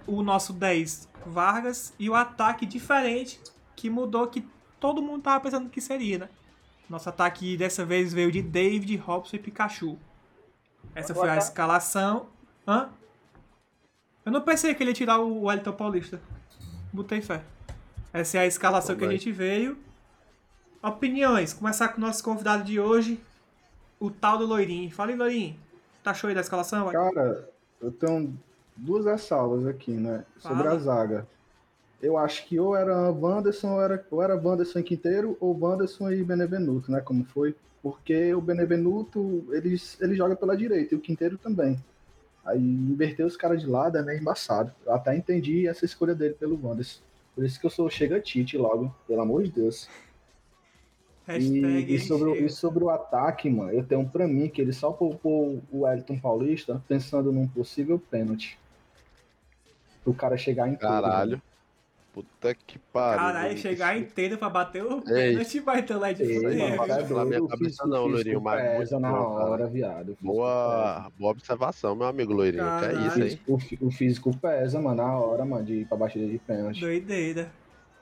o 0.07 0.24
nosso 0.24 0.53
10, 0.53 1.07
Vargas. 1.25 1.93
E 2.00 2.09
o 2.09 2.15
ataque 2.15 2.65
diferente, 2.65 3.39
que 3.75 3.89
mudou, 3.91 4.27
que 4.27 4.45
todo 4.79 5.01
mundo 5.01 5.21
tava 5.21 5.39
pensando 5.43 5.69
que 5.69 5.79
seria, 5.79 6.17
né? 6.19 6.29
Nosso 6.91 7.07
ataque 7.07 7.55
dessa 7.55 7.86
vez 7.86 8.12
veio 8.12 8.29
de 8.29 8.41
David, 8.41 8.98
Robson 8.98 9.38
e 9.38 9.39
Pikachu. 9.39 9.98
Essa 10.93 11.13
foi 11.15 11.29
a 11.29 11.36
Botar- 11.36 11.38
escalação. 11.45 12.25
Hã? 12.67 12.89
Eu 14.25 14.31
não 14.33 14.41
pensei 14.41 14.75
que 14.75 14.83
ele 14.83 14.89
ia 14.89 14.93
tirar 14.93 15.17
o 15.19 15.43
Wellington 15.43 15.71
Paulista. 15.71 16.19
Botei 16.91 17.21
fé. 17.21 17.43
Essa 18.12 18.39
é 18.39 18.41
a 18.41 18.45
escalação 18.45 18.98
que 18.98 19.05
a 19.05 19.10
gente 19.10 19.31
veio. 19.31 19.77
Opiniões. 20.83 21.53
Começar 21.53 21.88
com 21.88 21.98
o 21.98 22.01
nosso 22.01 22.21
convidado 22.21 22.65
de 22.65 22.77
hoje, 22.77 23.24
o 23.98 24.12
tal 24.12 24.38
do 24.38 24.45
Loirinho. 24.45 24.91
Fala 24.91 25.12
aí, 25.12 25.15
Loirinho. 25.17 25.57
Tá 26.03 26.13
show 26.13 26.27
aí 26.27 26.36
da 26.36 26.41
escalação? 26.41 26.91
Cara, 26.91 27.50
eu 27.79 27.89
tenho 27.89 28.38
duas 28.75 29.05
ressalvas 29.05 29.65
aqui, 29.65 29.91
né? 29.91 30.25
Sobre 30.39 30.63
Fala. 30.63 30.75
a 30.75 30.77
zaga. 30.77 31.27
Eu 32.01 32.17
acho 32.17 32.46
que 32.48 32.60
ou 32.60 32.75
era 32.75 33.12
Wanderson, 33.12 33.74
ou 33.74 33.81
era, 33.81 34.05
ou 34.10 34.22
era 34.24 34.36
Wanderson 34.36 34.79
e 34.79 34.84
Quinteiro, 34.84 35.38
ou 35.39 35.58
Wanderson 35.58 36.12
e 36.12 36.24
Benevenuto, 36.24 36.91
né? 36.91 37.00
Como 37.01 37.24
foi. 37.25 37.55
Porque 37.81 38.34
o 38.34 38.41
Benevenuto, 38.41 39.46
ele, 39.51 39.75
ele 40.00 40.15
joga 40.15 40.36
pela 40.36 40.58
direita, 40.58 40.93
e 40.93 40.98
o 40.98 41.01
Quinteiro 41.01 41.38
também. 41.38 41.84
Aí 42.43 42.60
inverter 42.60 43.25
os 43.25 43.38
caras 43.38 43.62
de 43.62 43.67
lado 43.67 43.98
é 43.98 44.01
meio 44.03 44.20
embaçado. 44.20 44.72
Eu 44.86 44.93
até 44.93 45.15
entendi 45.15 45.67
essa 45.67 45.86
escolha 45.86 46.15
dele 46.15 46.34
pelo 46.34 46.60
Wanderson. 46.63 47.01
Por 47.36 47.46
isso 47.46 47.60
que 47.60 47.65
eu 47.65 47.70
sou 47.70 47.89
chega 47.89 48.20
Tite 48.20 48.58
logo, 48.58 48.93
pelo 49.08 49.22
amor 49.22 49.43
de 49.43 49.51
Deus. 49.51 49.88
E, 51.39 51.96
e, 51.96 52.00
sobre, 52.00 52.29
o- 52.29 52.36
e 52.46 52.50
sobre 52.50 52.84
o 52.84 52.89
ataque, 52.89 53.50
mano, 53.50 53.72
eu 53.72 53.84
tenho 53.86 54.08
pra 54.10 54.27
mim 54.27 54.50
que 54.50 54.62
ele 54.62 54.74
só 54.74 54.91
poupou 54.91 55.62
o 55.72 55.81
Wellington 55.81 56.20
Paulista 56.20 56.81
pensando 56.88 57.31
num 57.31 57.48
possível 57.48 58.00
pênalti. 58.00 58.60
O 60.05 60.13
cara 60.13 60.36
chegar 60.36 60.67
em 60.67 60.72
tudo, 60.75 60.88
Caralho. 60.88 61.41
Puta 62.13 62.53
que 62.53 62.77
pariu. 62.77 63.20
Caralho, 63.20 63.58
chegar 63.58 63.98
inteiro 63.98 64.38
pra 64.38 64.50
bater 64.50 64.84
o 64.84 64.98
Ei. 65.08 65.32
pênalti 65.32 65.60
vai 65.62 65.82
ter 65.82 65.96
lá 65.96 66.12
de 66.12 66.24
Ei, 66.24 66.36
fuder, 66.36 66.58
não, 66.58 66.75
não, 66.75 67.18
na 67.18 67.25
minha 67.25 67.48
cabeça 67.48 67.88
não, 67.88 68.03
o 68.06 68.10
físico 68.10 68.10
Loirinho, 68.10 68.41
mas 68.41 68.62
pesa 68.62 69.00
muito 69.00 69.12
na 69.13 69.18
bom, 69.18 69.34
hora, 69.34 69.68
viado. 69.68 70.18
Boa, 70.20 71.10
boa 71.18 71.32
observação, 71.32 71.96
meu 71.96 72.08
amigo 72.08 72.34
Loirinho. 72.34 72.65
Que 72.80 72.86
é 72.86 73.08
isso, 73.08 73.24
hein? 73.24 73.39
O, 73.48 73.88
o 73.88 73.91
físico 73.91 74.36
pesa, 74.38 74.82
mano, 74.82 74.98
na 74.98 75.18
hora, 75.18 75.46
mano, 75.46 75.63
de 75.63 75.74
ir 75.75 75.86
pra 75.86 75.96
batida 75.96 76.27
de 76.27 76.38
pênalti. 76.38 76.82
Doideira. 76.82 77.50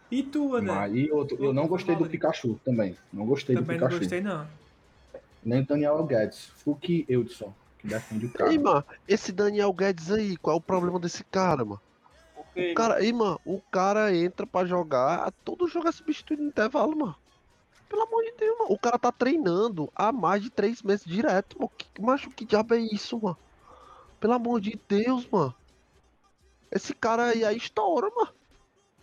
E 0.09 0.23
tu, 0.23 0.55
André? 0.55 0.73
Mas, 0.73 0.95
e 0.95 1.11
outro, 1.11 1.37
eu 1.39 1.53
não 1.53 1.67
gostei 1.67 1.95
do 1.95 2.07
Pikachu 2.09 2.59
também. 2.65 2.97
Não 3.13 3.27
gostei 3.27 3.55
Também 3.55 3.77
do 3.77 3.81
não 3.81 3.87
Pikachu. 3.89 3.99
gostei, 3.99 4.21
não. 4.21 4.47
Nem 5.45 5.63
Daniel 5.63 6.03
Guedes. 6.03 6.47
Fuki 6.63 7.05
Eudson, 7.07 7.53
que 7.77 7.87
defende 7.87 8.25
o 8.25 8.31
cara. 8.31 8.51
Ei, 8.51 8.57
mano, 8.57 8.83
esse 9.07 9.31
Daniel 9.31 9.71
Guedes 9.71 10.09
aí, 10.11 10.35
qual 10.37 10.55
é 10.55 10.57
o 10.57 10.61
problema 10.61 10.99
desse 10.99 11.23
cara, 11.25 11.63
mano? 11.63 11.79
O 12.71 12.75
cara, 12.75 13.03
ei, 13.03 13.11
mano, 13.13 13.39
o 13.45 13.61
cara 13.71 14.15
entra 14.15 14.45
pra 14.45 14.65
jogar, 14.65 15.31
todo 15.43 15.67
jogo 15.67 15.87
é 15.87 15.91
substituído 15.91 16.43
no 16.43 16.49
intervalo, 16.49 16.95
mano. 16.97 17.15
Pelo 17.87 18.03
amor 18.03 18.23
de 18.23 18.31
Deus, 18.37 18.57
mano. 18.59 18.71
O 18.71 18.77
cara 18.79 18.99
tá 18.99 19.11
treinando 19.11 19.89
há 19.95 20.11
mais 20.11 20.43
de 20.43 20.49
três 20.49 20.81
meses 20.83 21.05
direto, 21.05 21.57
mano. 21.57 21.71
Que, 21.77 22.01
macho, 22.01 22.29
que 22.29 22.45
diabo 22.45 22.75
é 22.75 22.79
isso, 22.79 23.19
mano? 23.19 23.37
Pelo 24.19 24.33
amor 24.33 24.61
de 24.61 24.79
Deus, 24.87 25.27
mano. 25.29 25.53
Esse 26.71 26.93
cara 26.93 27.25
aí 27.29 27.43
é 27.43 27.53
estoura, 27.53 28.09
mano. 28.15 28.31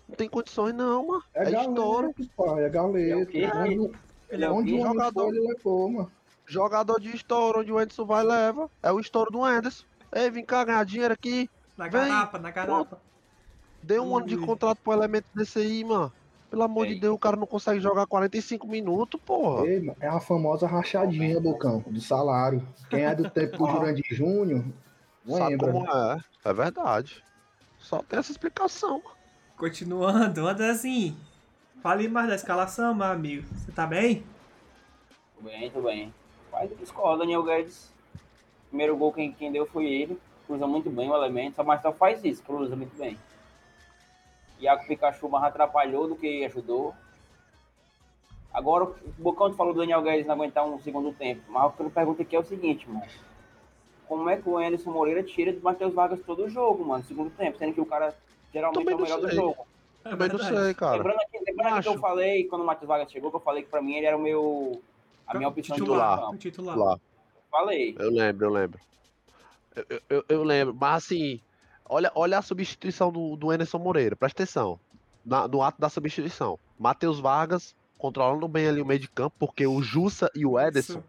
Não 0.08 0.14
tem 0.14 0.28
condições 0.28 0.72
não, 0.72 1.04
mano. 1.06 1.24
É, 1.34 1.52
É, 1.52 1.62
estoura. 1.62 2.08
galeto, 2.12 2.30
pai, 2.36 2.64
é 2.64 2.68
galeto. 2.68 3.36
É 3.36 4.34
Ele 4.34 4.44
é 4.44 4.50
o 4.50 4.54
onde 4.54 4.74
o 4.74 4.82
Jogador. 4.82 5.28
ele 5.34 5.48
levou, 5.48 5.90
mano. 5.90 6.12
Jogador 6.46 7.00
de 7.00 7.14
estouro, 7.14 7.60
onde 7.60 7.72
o 7.72 7.78
Anderson 7.78 8.04
vai 8.06 8.22
e 8.22 8.26
leva. 8.28 8.70
É 8.80 8.92
o 8.92 9.00
estouro 9.00 9.32
do 9.32 9.42
Anderson. 9.44 9.84
Ei, 10.12 10.30
vem 10.30 10.44
cá 10.44 10.64
ganhar 10.64 10.84
dinheiro 10.84 11.12
aqui. 11.12 11.50
Na 11.76 11.88
Vem. 11.88 12.02
garapa, 12.08 12.38
na 12.38 12.50
garapa. 12.52 13.00
Dê 13.86 14.00
um 14.00 14.16
ano 14.16 14.26
de 14.26 14.36
contrato 14.36 14.78
pro 14.82 14.92
elemento 14.92 15.26
desse 15.32 15.60
aí, 15.60 15.84
mano. 15.84 16.12
Pelo 16.50 16.64
amor 16.64 16.86
de 16.86 16.94
Ei. 16.94 17.00
Deus, 17.00 17.14
o 17.14 17.18
cara 17.18 17.36
não 17.36 17.46
consegue 17.46 17.78
jogar 17.80 18.04
45 18.06 18.66
minutos, 18.66 19.20
porra. 19.24 19.64
Ei, 19.64 19.78
mano, 19.78 19.96
é 20.00 20.08
a 20.08 20.18
famosa 20.18 20.66
rachadinha, 20.66 21.40
Bocão, 21.40 21.84
do 21.86 22.00
salário. 22.00 22.66
Quem 22.90 23.04
é 23.04 23.14
do 23.14 23.30
tempo 23.30 23.56
do 23.58 23.66
Jurandir 23.70 24.04
Júnior, 24.10 24.64
Sabe 25.28 25.50
lembra. 25.50 25.72
como 25.72 25.88
é? 25.88 26.18
É 26.44 26.52
verdade. 26.52 27.22
Só 27.78 28.02
tem 28.02 28.18
essa 28.18 28.32
explicação. 28.32 29.00
Continuando, 29.56 30.48
Andrezinho. 30.48 31.16
Fale 31.80 32.08
mais 32.08 32.28
da 32.28 32.34
escalação, 32.34 32.92
meu 32.92 33.06
amigo. 33.06 33.46
Você 33.54 33.70
tá 33.70 33.86
bem? 33.86 34.24
Tudo 35.36 35.44
bem, 35.44 35.70
tudo 35.70 35.84
bem. 35.84 36.14
Faz 36.50 36.72
o 36.72 36.74
que 36.74 36.82
escola, 36.82 37.18
Daniel 37.18 37.44
Guedes. 37.44 37.88
Primeiro 38.68 38.96
gol 38.96 39.12
quem, 39.12 39.30
quem 39.32 39.52
deu 39.52 39.64
foi 39.66 39.86
ele. 39.86 40.18
Cruza 40.46 40.66
muito 40.66 40.90
bem 40.90 41.08
o 41.08 41.14
elemento, 41.14 41.62
mas 41.64 41.82
só 41.82 41.92
faz 41.92 42.24
isso, 42.24 42.42
cruza 42.42 42.74
muito 42.74 42.96
bem. 42.98 43.16
Iago 44.60 44.86
Pikachu 44.86 45.28
mais 45.28 45.44
atrapalhou 45.44 46.08
do 46.08 46.16
que 46.16 46.44
ajudou. 46.44 46.94
Agora, 48.52 48.84
o 48.84 48.94
Bocão 49.18 49.52
falou 49.54 49.74
do 49.74 49.80
Daniel 49.80 50.02
Guedes 50.02 50.26
não 50.26 50.34
aguentar 50.34 50.64
um 50.66 50.80
segundo 50.80 51.12
tempo. 51.12 51.42
Mas 51.48 51.64
o 51.66 51.70
que 51.72 51.82
eu 51.82 51.90
pergunto 51.90 52.22
aqui 52.22 52.34
é 52.34 52.38
o 52.38 52.44
seguinte, 52.44 52.88
mano. 52.88 53.02
Como 54.08 54.30
é 54.30 54.36
que 54.36 54.48
o 54.48 54.56
Anderson 54.56 54.90
Moreira 54.92 55.22
tira 55.22 55.52
do 55.52 55.60
Matheus 55.60 55.92
Vargas 55.92 56.20
todo 56.24 56.44
o 56.44 56.48
jogo, 56.48 56.84
mano, 56.84 57.02
no 57.02 57.08
segundo 57.08 57.30
tempo? 57.30 57.58
Sendo 57.58 57.74
que 57.74 57.80
o 57.80 57.86
cara 57.86 58.16
geralmente 58.52 58.78
Também 58.78 58.94
é 58.94 58.96
o 58.96 59.00
melhor 59.02 59.20
do 59.20 59.30
jogo. 59.30 59.66
É 60.04 60.10
Também 60.10 60.28
não 60.28 60.38
sei, 60.38 60.74
cara. 60.74 60.96
Lembrando 60.96 61.20
aqui, 61.20 61.38
lembrando 61.44 61.74
aqui 61.74 61.82
que 61.82 61.88
eu 61.88 61.98
falei, 62.00 62.44
quando 62.44 62.62
o 62.62 62.64
Matheus 62.64 62.88
Vargas 62.88 63.10
chegou, 63.12 63.30
que 63.30 63.36
eu 63.36 63.40
falei 63.40 63.62
que 63.64 63.68
pra 63.68 63.82
mim 63.82 63.96
ele 63.96 64.06
era 64.06 64.16
o 64.16 64.20
meu. 64.20 64.80
A 65.26 65.34
minha 65.36 65.48
opção 65.48 65.74
de 65.76 65.82
Titular. 65.82 66.30
O 66.30 66.36
titular. 66.38 66.78
Lá. 66.78 67.00
Falei. 67.50 67.96
Eu 67.98 68.10
lembro, 68.10 68.46
eu 68.46 68.50
lembro. 68.50 68.80
Eu, 69.74 69.84
eu- 69.90 70.02
eu, 70.08 70.24
eu 70.28 70.42
lembro. 70.44 70.72
Mas 70.78 71.04
assim, 71.04 71.40
olha, 71.88 72.10
olha 72.14 72.38
a 72.38 72.42
substituição 72.42 73.10
do, 73.12 73.36
do 73.36 73.50
Anderson 73.50 73.78
Moreira. 73.78 74.16
Presta 74.16 74.42
atenção. 74.42 74.78
Na- 75.24 75.48
no 75.48 75.62
ato 75.62 75.80
da 75.80 75.88
substituição. 75.88 76.58
Matheus 76.78 77.18
Vargas 77.18 77.74
controlando 77.98 78.46
bem 78.46 78.68
ali 78.68 78.80
o 78.80 78.86
meio 78.86 79.00
de 79.00 79.08
campo, 79.08 79.34
porque 79.38 79.66
o 79.66 79.82
Jussa 79.82 80.30
e 80.34 80.44
o 80.46 80.58
Ederson 80.60 81.02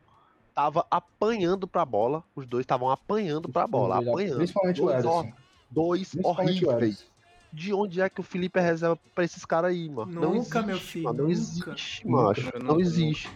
estavam 0.49 0.83
apanhando 0.89 1.67
pra 1.67 1.85
bola. 1.85 2.23
Os 2.35 2.45
dois 2.45 2.63
estavam 2.63 2.89
apanhando 2.89 3.49
pra 3.49 3.67
bola. 3.67 3.99
Apanhando. 3.99 4.37
Principalmente 4.37 4.81
o 4.81 4.85
Dois, 4.85 4.99
Ederson. 4.99 5.31
Dois 5.69 6.09
Principalmente 6.09 6.65
o 6.65 6.69
horríveis. 6.69 6.93
Ederson. 6.95 7.11
De 7.53 7.73
onde 7.73 8.01
é 8.01 8.09
que 8.09 8.19
o 8.19 8.23
Felipe 8.23 8.59
é 8.59 8.61
reserva 8.61 8.97
pra 9.15 9.23
esses 9.23 9.45
caras 9.45 9.71
aí, 9.71 9.89
mano? 9.89 10.11
não 10.11 10.21
Nunca, 10.33 10.37
existe, 10.59 10.65
meu 10.65 10.77
filho, 10.77 11.03
mano, 11.05 11.17
não 11.19 11.23
nunca. 11.25 11.33
existe, 11.39 12.07
macho. 12.07 12.41
nunca, 12.43 12.59
Não 12.59 12.65
nunca. 12.67 12.81
existe. 12.81 13.29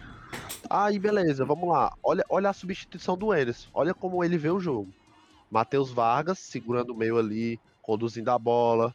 Aí, 0.68 0.98
beleza, 0.98 1.44
vamos 1.44 1.68
lá. 1.68 1.94
Olha, 2.02 2.24
olha 2.28 2.50
a 2.50 2.52
substituição 2.52 3.16
do 3.16 3.32
Enes. 3.34 3.68
Olha 3.74 3.92
como 3.94 4.22
ele 4.24 4.36
vê 4.38 4.50
o 4.50 4.60
jogo. 4.60 4.92
Matheus 5.52 5.90
Vargas 5.90 6.38
segurando 6.38 6.94
o 6.94 6.96
meio 6.96 7.18
ali, 7.18 7.60
conduzindo 7.82 8.30
a 8.30 8.38
bola, 8.38 8.94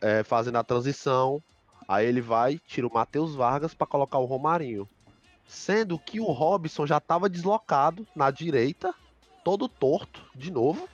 é, 0.00 0.22
fazendo 0.22 0.56
a 0.56 0.64
transição. 0.64 1.42
Aí 1.86 2.06
ele 2.06 2.22
vai, 2.22 2.58
tira 2.66 2.86
o 2.86 2.92
Matheus 2.92 3.34
Vargas 3.34 3.74
pra 3.74 3.86
colocar 3.86 4.16
o 4.16 4.24
Romarinho. 4.24 4.88
Sendo 5.46 5.98
que 5.98 6.18
o 6.18 6.24
Robson 6.32 6.86
já 6.86 6.98
tava 6.98 7.28
deslocado 7.28 8.06
na 8.16 8.30
direita, 8.30 8.94
todo 9.44 9.68
torto, 9.68 10.24
de 10.34 10.50
novo. 10.50 10.88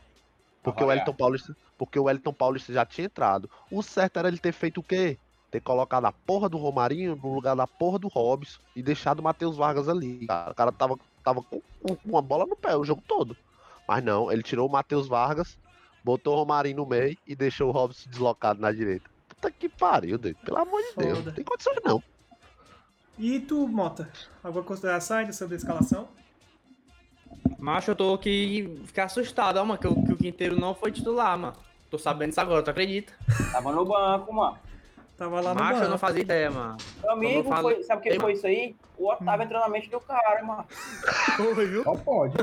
Porque 0.64 0.82
o. 0.82 0.88
Wellington 0.88 1.14
Paulista, 1.14 1.56
porque 1.78 1.98
o 1.98 2.04
Wellington 2.04 2.32
Paulista 2.32 2.72
já 2.72 2.84
tinha 2.84 3.06
entrado. 3.06 3.48
O 3.70 3.82
certo 3.82 4.18
era 4.18 4.26
ele 4.26 4.38
ter 4.38 4.52
feito 4.52 4.80
o 4.80 4.82
quê? 4.82 5.16
Ter 5.48 5.60
colocado 5.60 6.06
a 6.06 6.12
porra 6.12 6.48
do 6.48 6.58
Romarinho 6.58 7.14
no 7.14 7.34
lugar 7.34 7.54
da 7.54 7.68
porra 7.68 8.00
do 8.00 8.08
Robson 8.08 8.58
e 8.74 8.82
deixado 8.82 9.20
o 9.20 9.22
Matheus 9.22 9.56
Vargas 9.56 9.88
ali. 9.88 10.26
Cara, 10.26 10.50
o 10.50 10.54
cara 10.56 10.72
tava, 10.72 10.98
tava 11.22 11.40
com, 11.40 11.60
com 11.80 11.96
uma 12.04 12.22
bola 12.22 12.46
no 12.46 12.56
pé 12.56 12.76
o 12.76 12.84
jogo 12.84 13.02
todo. 13.06 13.36
Mas 13.86 14.02
não, 14.04 14.30
ele 14.32 14.42
tirou 14.42 14.68
o 14.68 14.72
Matheus 14.72 15.06
Vargas, 15.06 15.58
botou 16.02 16.34
o 16.34 16.38
Romarinho 16.38 16.76
no 16.78 16.86
meio 16.86 17.16
e 17.26 17.34
deixou 17.36 17.68
o 17.68 17.72
Robson 17.72 18.08
deslocado 18.08 18.60
na 18.60 18.72
direita. 18.72 19.08
Puta 19.28 19.50
que 19.50 19.68
pariu, 19.68 20.16
doido. 20.18 20.36
Pelo 20.44 20.58
amor 20.58 20.80
de 20.82 20.96
Deus. 20.96 21.18
Foda. 21.18 21.30
Não 21.30 21.34
tem 21.36 21.44
condições 21.44 21.78
não. 21.84 22.02
E 23.18 23.38
tu, 23.40 23.68
Mota? 23.68 24.08
Alguma 24.42 24.64
consideração 24.64 25.18
ainda 25.18 25.32
sobre 25.32 25.54
a 25.54 25.58
escalação? 25.58 26.08
Macho, 27.58 27.90
eu 27.92 27.96
tô 27.96 28.12
aqui 28.14 28.80
ficar 28.86 29.04
assustado, 29.04 29.56
ó, 29.58 29.64
mano, 29.64 29.78
que, 29.80 29.86
o- 29.86 30.04
que 30.04 30.12
o 30.12 30.16
Quinteiro 30.16 30.58
não 30.58 30.74
foi 30.74 30.90
titular, 30.90 31.38
mano. 31.38 31.56
Tô 31.90 31.98
sabendo 31.98 32.30
isso 32.30 32.40
agora, 32.40 32.62
tu 32.62 32.70
acredita? 32.70 33.12
Tava 33.52 33.72
no 33.72 33.84
banco, 33.84 34.32
mano. 34.32 34.58
Tava 35.16 35.40
lá 35.40 35.54
no 35.54 35.60
Macho, 35.60 35.74
eu 35.78 35.82
não 35.82 35.88
banco. 35.90 35.98
fazia 35.98 36.22
ideia, 36.22 36.50
mano. 36.50 36.76
Meu 37.00 37.10
amigo, 37.12 37.54
foi, 37.54 37.82
sabe 37.84 38.00
o 38.00 38.02
que 38.12 38.18
foi 38.20 38.32
isso 38.32 38.46
aí? 38.46 38.74
O 38.98 39.08
Otávio 39.08 39.44
entrou 39.44 39.60
na 39.60 39.68
mente 39.68 39.88
do 39.88 40.00
cara, 40.00 40.42
mano. 40.42 40.64
Foi, 41.36 41.66
viu? 41.66 41.84
Só 41.84 41.94
pode. 41.94 42.34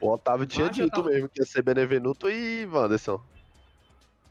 O 0.00 0.10
Otávio 0.10 0.46
tinha 0.46 0.68
dito 0.70 0.90
tava- 0.90 1.10
mesmo 1.10 1.28
que 1.28 1.40
ia 1.40 1.46
ser 1.46 1.62
Benevenuto 1.62 2.28
e 2.30 2.64
Wanderson. 2.66 3.20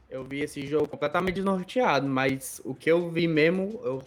Eu 0.08 0.24
vi 0.24 0.40
esse 0.40 0.66
jogo 0.66 0.88
completamente 0.88 1.34
desnorteado, 1.34 2.08
mas 2.08 2.60
o 2.64 2.74
que 2.74 2.90
eu 2.90 3.10
vi 3.10 3.28
mesmo, 3.28 3.78
eu 3.84 4.02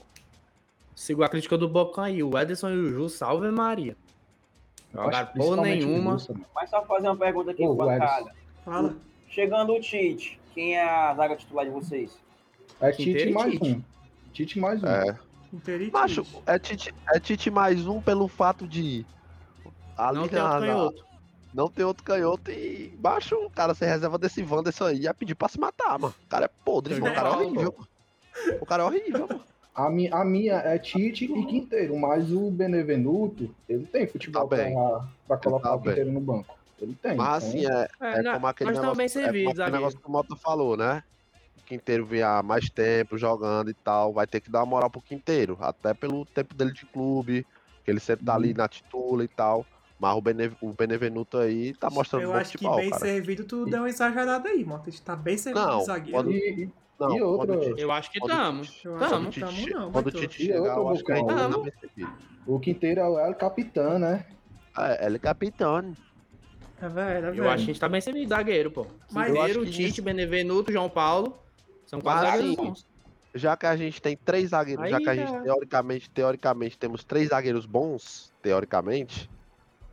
sigo 0.96 1.24
a 1.24 1.30
crítica 1.30 1.56
do 1.58 1.70
Bocão 1.70 2.04
aí. 2.04 2.24
O 2.24 2.36
Ederson 2.38 2.70
e 2.72 2.78
o 2.78 2.90
Ju, 2.90 3.10
salve 3.10 3.50
Maria. 3.52 3.96
Jogaram 4.92 5.28
porra 5.34 5.62
o 5.62 5.62
nenhuma. 5.62 6.18
Mas 6.56 6.70
só 6.72 6.84
fazer 6.86 7.08
uma 7.08 7.16
pergunta 7.16 7.52
aqui, 7.52 7.66
bancada. 7.68 8.34
Fala. 8.66 8.96
Chegando 9.30 9.74
o 9.74 9.80
Tite, 9.80 10.40
quem 10.54 10.76
é 10.76 10.84
a 10.84 11.14
zaga 11.14 11.36
titular 11.36 11.66
de 11.66 11.72
vocês? 11.72 12.18
É 12.82 12.92
Tite 12.92 13.30
mais 13.32 13.62
um. 13.62 13.82
Tite 14.34 14.60
mais 14.60 14.84
um. 14.84 14.88
É. 14.88 15.20
Interite. 15.54 15.92
Macho, 15.94 16.26
é 16.48 16.58
Tite, 16.58 16.94
é 17.14 17.20
Tite 17.20 17.52
mais 17.52 17.86
um 17.88 18.02
pelo 18.02 18.28
fato 18.28 18.68
de. 18.68 19.06
Ali 19.96 20.18
Não 20.18 20.28
tem 20.28 20.40
na- 20.40 20.76
outro. 20.78 21.06
Não 21.54 21.68
tem 21.70 21.84
outro 21.86 22.04
canhoto 22.04 22.50
e 22.50 22.88
baixo 22.98 23.36
o 23.36 23.50
cara 23.50 23.74
sem 23.74 23.88
reserva 23.88 24.18
desse 24.18 24.42
Wanderson 24.44 24.86
aí 24.86 25.00
ia 25.02 25.14
pedir 25.14 25.36
pra 25.36 25.48
se 25.50 25.60
matar, 25.60 26.00
mano. 26.00 26.14
O 26.26 26.30
cara 26.30 26.46
é 26.46 26.50
podre, 26.66 26.94
Eu 26.96 27.00
mano. 27.02 27.12
o 27.12 27.16
cara 27.16 27.30
é 27.30 27.32
horrível. 27.34 27.76
mano. 27.78 27.88
O 28.62 28.66
cara 28.66 28.84
é 28.84 28.86
horrível, 28.86 29.28
mano. 29.28 29.44
A, 29.74 29.90
mi, 29.90 30.10
a 30.12 30.24
minha 30.26 30.56
é 30.56 30.78
Tite 30.78 31.26
e 31.26 31.46
Quinteiro, 31.46 31.98
mas 31.98 32.32
o 32.32 32.50
Benevenuto, 32.52 33.54
ele 33.70 33.86
tem 33.86 34.06
futebol 34.08 34.48
Tá 34.48 34.56
bem. 34.58 34.74
pra, 34.74 35.08
pra 35.28 35.38
colocar 35.38 35.70
tá 35.70 35.76
o 35.76 35.82
Quinteiro 35.82 36.12
no 36.12 36.20
banco. 36.20 36.56
Ele 36.80 36.96
tem. 36.96 37.16
Mas 37.16 37.44
assim, 37.44 37.60
então, 37.66 37.80
é, 38.08 38.20
é 38.20 38.22
não, 38.22 38.34
como 38.34 38.48
aquele 38.48 38.72
negócio, 38.72 38.96
bem 38.96 39.06
é 39.06 39.10
como 39.10 39.24
servidos, 39.26 39.60
aquele 39.60 39.78
negócio 39.78 40.00
que 40.00 40.08
o 40.08 40.12
Mota 40.12 40.36
falou, 40.36 40.76
né? 40.76 41.04
O 41.58 41.64
Quinteiro 41.64 42.06
vinha 42.06 42.40
há 42.40 42.44
mais 42.44 42.70
tempo 42.70 43.18
jogando 43.18 43.70
e 43.70 43.74
tal, 43.74 44.12
vai 44.12 44.26
ter 44.28 44.42
que 44.42 44.50
dar 44.52 44.60
uma 44.60 44.66
moral 44.66 44.90
pro 44.90 45.02
Quinteiro, 45.02 45.58
até 45.62 45.94
pelo 45.94 46.26
tempo 46.26 46.54
dele 46.56 46.74
de 46.74 46.86
clube, 46.88 47.46
que 47.86 47.92
ele 47.92 48.00
sempre 48.00 48.26
tá 48.26 48.34
Uhum. 48.34 48.38
ali 48.40 48.54
na 48.54 48.68
titula 48.68 49.24
e 49.24 49.28
tal. 49.28 49.66
Mas 50.02 50.18
o, 50.18 50.22
Bene, 50.22 50.52
o 50.60 50.74
Benevenuto 50.74 51.38
aí 51.38 51.76
tá 51.76 51.88
mostrando 51.92 52.24
Eu 52.24 52.34
acho 52.34 52.58
que 52.58 52.68
bem 52.68 52.90
cara. 52.90 53.00
servido, 53.06 53.44
tu 53.44 53.66
deu 53.66 53.82
uma 53.82 53.90
exagerada 53.90 54.50
aí, 54.50 54.66
Mota. 54.66 54.90
A 54.90 54.92
gente 54.92 55.04
tá 55.04 55.16
bem 55.16 55.38
servido 55.38 55.64
Não, 55.64 55.78
de 55.78 55.86
zagueiro. 55.86 56.12
quando- 56.18 56.32
e, 56.32 56.64
e- 56.64 56.70
Não, 57.00 57.18
E 57.18 57.22
outra- 57.22 57.58
Tite- 57.60 57.82
Eu 57.82 57.92
acho 57.92 58.12
que 58.12 58.20
tamo. 58.20 58.64
Tamo. 58.84 59.32
tamo 59.32 59.68
não, 59.72 59.92
quando 59.92 60.08
o. 60.08 60.12
Tite 60.12 60.46
chegar, 60.46 60.78
eu 60.78 60.88
acho 60.90 61.04
que 61.04 61.14
tá 61.14 61.24
Tamo. 61.26 61.64
bem 61.64 61.74
servido. 61.80 62.12
o 62.48 62.60
Quinteiro 62.60 63.00
é 63.00 63.08
o 63.10 63.20
El 63.20 63.34
Capitã, 63.36 63.98
né? 64.00 64.26
É, 64.78 65.06
ele 65.06 65.16
é 65.16 65.20
capitão. 65.20 65.96
É 66.82 66.88
velho, 66.90 67.26
é 67.28 67.40
Eu 67.40 67.50
acho 67.50 67.58
que 67.66 67.72
a 67.72 67.74
gente 67.74 67.80
tá 67.80 67.90
bem 67.90 68.02
servido, 68.02 68.30
zagueiro, 68.30 68.70
pô. 68.72 68.86
Que 68.86 69.66
Tite, 69.72 70.02
Benevenuto, 70.02 70.72
João 70.72 70.90
Paulo. 70.90 71.38
São 71.88 72.00
quatro 72.02 72.26
zagueiros 72.28 72.54
assim, 72.54 72.68
bons. 72.68 72.88
Já 73.34 73.56
que 73.58 73.66
a 73.66 73.76
gente 73.76 74.02
tem 74.02 74.16
três 74.18 74.50
zagueiros, 74.50 74.88
já 74.90 74.98
Aí 74.98 75.04
que 75.04 75.10
a 75.10 75.16
já- 75.16 75.26
gente 75.26 75.44
teoricamente, 75.44 76.10
teoricamente 76.10 76.78
temos 76.78 77.04
três 77.04 77.30
zagueiros 77.30 77.66
bons, 77.66 78.32
teoricamente, 78.44 79.30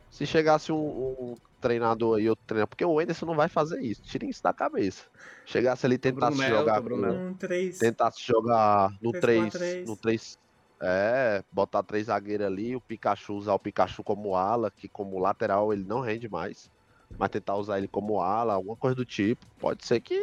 se 0.09 0.25
chegasse 0.25 0.71
um, 0.71 0.75
um 0.77 1.35
treinador 1.61 2.17
aí, 2.17 2.29
outro 2.29 2.43
treinador, 2.45 2.67
porque 2.69 2.85
o 2.85 2.99
Anderson 2.99 3.25
não 3.25 3.35
vai 3.35 3.47
fazer 3.49 3.81
isso, 3.81 4.01
tirem 4.03 4.29
isso 4.29 4.41
da 4.41 4.53
cabeça. 4.53 5.05
Chegasse 5.45 5.85
ali 5.85 5.95
e 5.95 5.97
tentasse 5.97 6.37
Bruno 6.37 6.49
jogar 6.49 6.81
Bruno 6.81 7.01
com- 7.03 7.07
Melo. 7.13 7.27
Um 7.29 7.33
3. 7.33 7.77
tentasse 7.77 8.23
jogar 8.25 8.91
no 9.01 9.11
3, 9.11 9.53
3-4-3. 9.53 9.85
no 9.87 9.95
3, 9.97 10.39
é, 10.81 11.43
botar 11.51 11.83
três 11.83 12.05
zagueiros 12.07 12.45
ali, 12.47 12.75
o 12.75 12.81
Pikachu 12.81 13.33
usar 13.33 13.53
o 13.53 13.59
Pikachu 13.59 14.03
como 14.03 14.35
ala, 14.35 14.71
que 14.71 14.87
como 14.87 15.19
lateral 15.19 15.73
ele 15.73 15.83
não 15.83 15.99
rende 15.99 16.29
mais, 16.29 16.71
mas 17.17 17.29
tentar 17.29 17.55
usar 17.55 17.77
ele 17.77 17.87
como 17.87 18.21
ala, 18.21 18.53
alguma 18.53 18.75
coisa 18.77 18.95
do 18.95 19.05
tipo, 19.05 19.45
pode 19.59 19.85
ser 19.85 19.99
que 19.99 20.17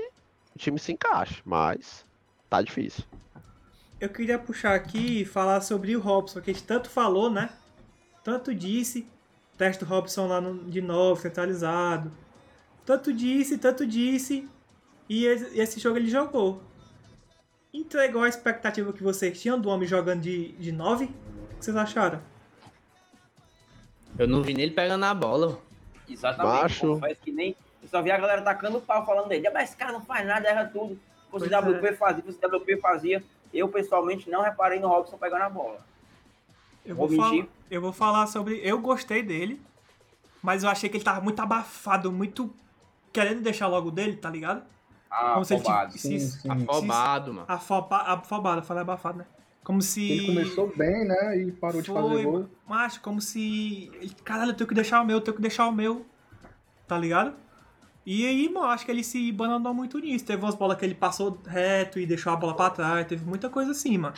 o 0.54 0.58
time 0.58 0.78
se 0.78 0.92
encaixe, 0.92 1.42
mas 1.44 2.06
tá 2.48 2.62
difícil. 2.62 3.04
eu 4.00 4.08
queria 4.08 4.38
puxar 4.38 4.74
aqui 4.74 5.20
e 5.20 5.24
falar 5.26 5.60
sobre 5.60 5.94
o 5.96 6.00
Robson, 6.00 6.40
que 6.40 6.50
a 6.50 6.54
gente 6.54 6.64
tanto 6.66 6.88
falou, 6.88 7.28
né? 7.30 7.50
Tanto 8.24 8.54
disse, 8.54 9.06
teste 9.56 9.84
do 9.84 9.88
Robson 9.88 10.26
lá 10.26 10.40
no, 10.40 10.64
de 10.70 10.80
novo, 10.80 11.20
centralizado. 11.20 12.12
Tanto 12.84 13.12
disse, 13.12 13.58
tanto 13.58 13.86
disse, 13.86 14.48
e 15.08 15.24
esse, 15.26 15.58
esse 15.58 15.80
jogo 15.80 15.98
ele 15.98 16.08
jogou. 16.08 16.62
Entregou 17.72 18.22
a 18.22 18.28
expectativa 18.28 18.92
que 18.92 19.02
vocês 19.02 19.40
tinham 19.40 19.60
do 19.60 19.68
homem 19.68 19.86
jogando 19.88 20.20
de, 20.22 20.52
de 20.52 20.72
9? 20.72 21.04
O 21.04 21.08
que 21.58 21.64
vocês 21.64 21.76
acharam? 21.76 22.20
Eu 24.18 24.26
não 24.26 24.42
vi 24.42 24.54
nele 24.54 24.70
pegando 24.72 25.04
a 25.04 25.12
bola. 25.14 25.58
Exatamente. 26.08 26.80
Pô, 26.80 26.98
Faz 26.98 27.18
que 27.18 27.30
nem. 27.32 27.54
Eu 27.82 27.88
só 27.88 28.00
vi 28.00 28.10
a 28.10 28.16
galera 28.18 28.40
tacando 28.42 28.78
o 28.78 28.80
pau 28.80 29.04
falando 29.04 29.28
dele. 29.28 29.46
"Ah, 29.46 29.50
Mas 29.52 29.68
esse 29.70 29.76
cara 29.76 29.92
não 29.92 30.00
faz 30.00 30.26
nada, 30.26 30.48
erra 30.48 30.64
tudo. 30.64 30.94
Se 30.94 31.30
fosse 31.30 31.48
Pois 31.50 31.52
é. 31.52 31.58
WP 31.78 31.92
fazia, 31.96 32.22
se 32.22 32.32
fosse 32.32 32.46
WP 32.56 32.76
fazia. 32.78 33.24
Eu, 33.52 33.68
pessoalmente, 33.68 34.30
não 34.30 34.42
reparei 34.42 34.80
no 34.80 34.88
Robson 34.88 35.18
pegando 35.18 35.42
a 35.42 35.50
bola. 35.50 35.84
Eu 36.86 36.94
Vou 36.96 37.08
vou, 37.08 37.16
falar, 37.16 37.46
eu 37.70 37.80
vou 37.80 37.92
falar 37.92 38.26
sobre. 38.28 38.60
Eu 38.62 38.78
gostei 38.80 39.22
dele, 39.22 39.60
mas 40.42 40.62
eu 40.62 40.70
achei 40.70 40.88
que 40.88 40.96
ele 40.96 41.04
tava 41.04 41.20
muito 41.20 41.40
abafado, 41.40 42.12
muito 42.12 42.52
querendo 43.12 43.40
deixar 43.42 43.66
logo 43.66 43.90
dele, 43.90 44.16
tá 44.16 44.30
ligado? 44.30 44.62
Ah, 45.10 45.32
Como 45.34 45.44
se 45.44 45.54
ele 45.54 45.62
afobado. 45.62 45.92
tivesse- 45.92 46.08
Sim, 46.08 46.18
se- 46.18 46.40
sim. 46.42 46.48
Afobado, 46.50 47.32
mano. 47.34 47.46
Afoba, 47.48 47.96
afobado, 47.98 48.62
falei 48.62 48.82
abafado, 48.82 49.18
né? 49.18 49.26
Como 49.64 49.82
se. 49.82 50.10
Ele 50.12 50.26
começou 50.26 50.72
bem, 50.76 51.04
né? 51.06 51.38
E 51.42 51.52
parou 51.52 51.82
de 51.82 51.88
fazer 51.90 52.08
Foi, 52.08 52.22
gol. 52.22 52.48
Macho, 52.68 53.00
como 53.00 53.20
se. 53.20 53.90
Caralho, 54.24 54.50
eu 54.52 54.54
tenho 54.56 54.68
que 54.68 54.74
deixar 54.74 55.00
o 55.00 55.04
meu, 55.04 55.16
eu 55.16 55.20
tenho 55.20 55.34
que 55.34 55.42
deixar 55.42 55.66
o 55.66 55.72
meu. 55.72 56.06
Tá 56.86 56.96
ligado? 56.96 57.34
E 58.04 58.24
aí, 58.24 58.48
mano, 58.48 58.68
acho 58.68 58.84
que 58.84 58.92
ele 58.92 59.02
se 59.02 59.32
bananou 59.32 59.74
muito 59.74 59.98
nisso. 59.98 60.24
Teve 60.24 60.40
umas 60.40 60.54
bolas 60.54 60.78
que 60.78 60.84
ele 60.84 60.94
passou 60.94 61.40
reto 61.44 61.98
e 61.98 62.06
deixou 62.06 62.32
a 62.32 62.36
bola 62.36 62.54
pra 62.54 62.70
trás. 62.70 63.04
Teve 63.08 63.24
muita 63.24 63.48
coisa 63.50 63.72
assim, 63.72 63.98
mano. 63.98 64.14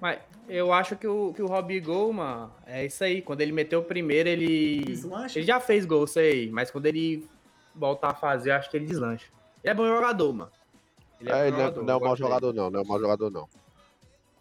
Mas 0.00 0.18
eu 0.48 0.72
acho 0.72 0.96
que 0.96 1.06
o, 1.06 1.32
que 1.34 1.42
o 1.42 1.46
Robbie 1.46 1.80
Gol, 1.80 2.12
mano, 2.12 2.52
é 2.66 2.84
isso 2.84 3.02
aí. 3.02 3.22
Quando 3.22 3.40
ele 3.40 3.52
meteu 3.52 3.80
o 3.80 3.84
primeiro, 3.84 4.28
ele. 4.28 4.80
Deslancha. 4.84 5.38
Ele 5.38 5.46
já 5.46 5.58
fez 5.60 5.84
gol, 5.86 6.06
sei. 6.06 6.50
Mas 6.50 6.70
quando 6.70 6.86
ele 6.86 7.26
voltar 7.74 8.10
a 8.10 8.14
fazer, 8.14 8.50
eu 8.50 8.54
acho 8.56 8.70
que 8.70 8.76
ele 8.76 8.86
deslancha. 8.86 9.26
Ele 9.64 9.70
é 9.70 9.74
bom 9.74 9.86
jogador, 9.86 10.32
mano. 10.32 10.50
Ele 11.20 11.32
É, 11.32 11.48
ele 11.48 11.56
não 11.56 11.64
é, 11.64 11.70
bom 11.70 11.82
não 11.82 11.94
é 11.94 11.96
um 11.96 12.00
mau 12.00 12.16
jogador, 12.16 12.52
não. 12.52 12.70
Não 12.70 12.80
é 12.80 12.82
um 12.82 12.86
mau 12.86 13.00
jogador, 13.00 13.30
não. 13.30 13.48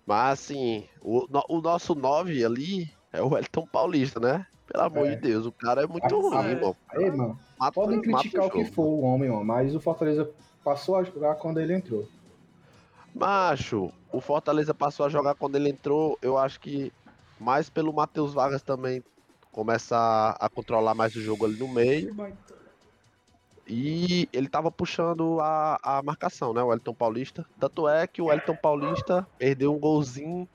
Mas, 0.06 0.34
assim, 0.40 0.84
o, 1.02 1.26
no- 1.30 1.46
o 1.50 1.62
nosso 1.62 1.96
9 1.96 2.44
ali 2.46 2.92
é 3.12 3.22
o 3.22 3.36
Elton 3.38 3.66
Paulista, 3.66 4.20
né? 4.20 4.46
Pelo 4.68 4.84
amor 4.84 5.08
É. 5.08 5.16
de 5.16 5.22
Deus, 5.22 5.46
o 5.46 5.52
cara 5.52 5.84
é 5.84 5.88
muito 5.88 6.06
Ah, 6.06 6.10
ruim, 6.10 6.52
é. 6.52 6.56
mano. 6.56 6.76
Aí, 6.90 7.10
mano, 7.12 7.40
Mata- 7.58 7.72
podem 7.72 7.98
mata 7.98 8.10
criticar 8.20 8.46
o 8.46 8.52
que 8.52 8.64
jogo. 8.64 8.74
for 8.74 8.84
o 8.84 9.02
homem, 9.02 9.30
mano, 9.30 9.44
mas 9.46 9.74
o 9.76 9.80
Fortaleza 9.80 10.30
passou 10.64 10.96
a 10.98 11.04
jogar 11.04 11.36
quando 11.36 11.60
ele 11.60 11.74
entrou. 11.74 12.08
Macho, 13.16 13.94
o 14.12 14.20
Fortaleza 14.20 14.74
passou 14.74 15.06
a 15.06 15.10
jogar 15.10 15.36
quando 15.36 15.56
ele 15.56 15.70
entrou, 15.70 16.20
eu 16.22 16.38
acho 16.38 16.60
que 16.60 16.92
mais 17.40 17.70
pelo 17.70 17.94
Matheus 17.94 18.34
Vargas 18.34 18.62
também 18.62 19.02
começar 19.54 20.36
a 20.38 20.50
controlar 20.50 20.94
mais 20.94 21.16
o 21.16 21.22
jogo 21.22 21.46
ali 21.46 21.58
no 21.58 21.68
meio. 21.70 22.14
E 23.66 24.28
ele 24.34 24.50
tava 24.50 24.70
puxando 24.70 25.40
a, 25.40 25.80
a 25.82 26.04
marcação, 26.04 26.54
né? 26.54 26.62
O 26.62 26.74
Elton 26.74 26.94
Paulista. 26.94 27.46
Tanto 27.58 27.88
é 27.88 28.06
que 28.06 28.22
o 28.22 28.32
Elton 28.32 28.56
Paulista 28.56 29.26
perdeu 29.40 29.74
um 29.74 29.80
golzinho 29.80 30.48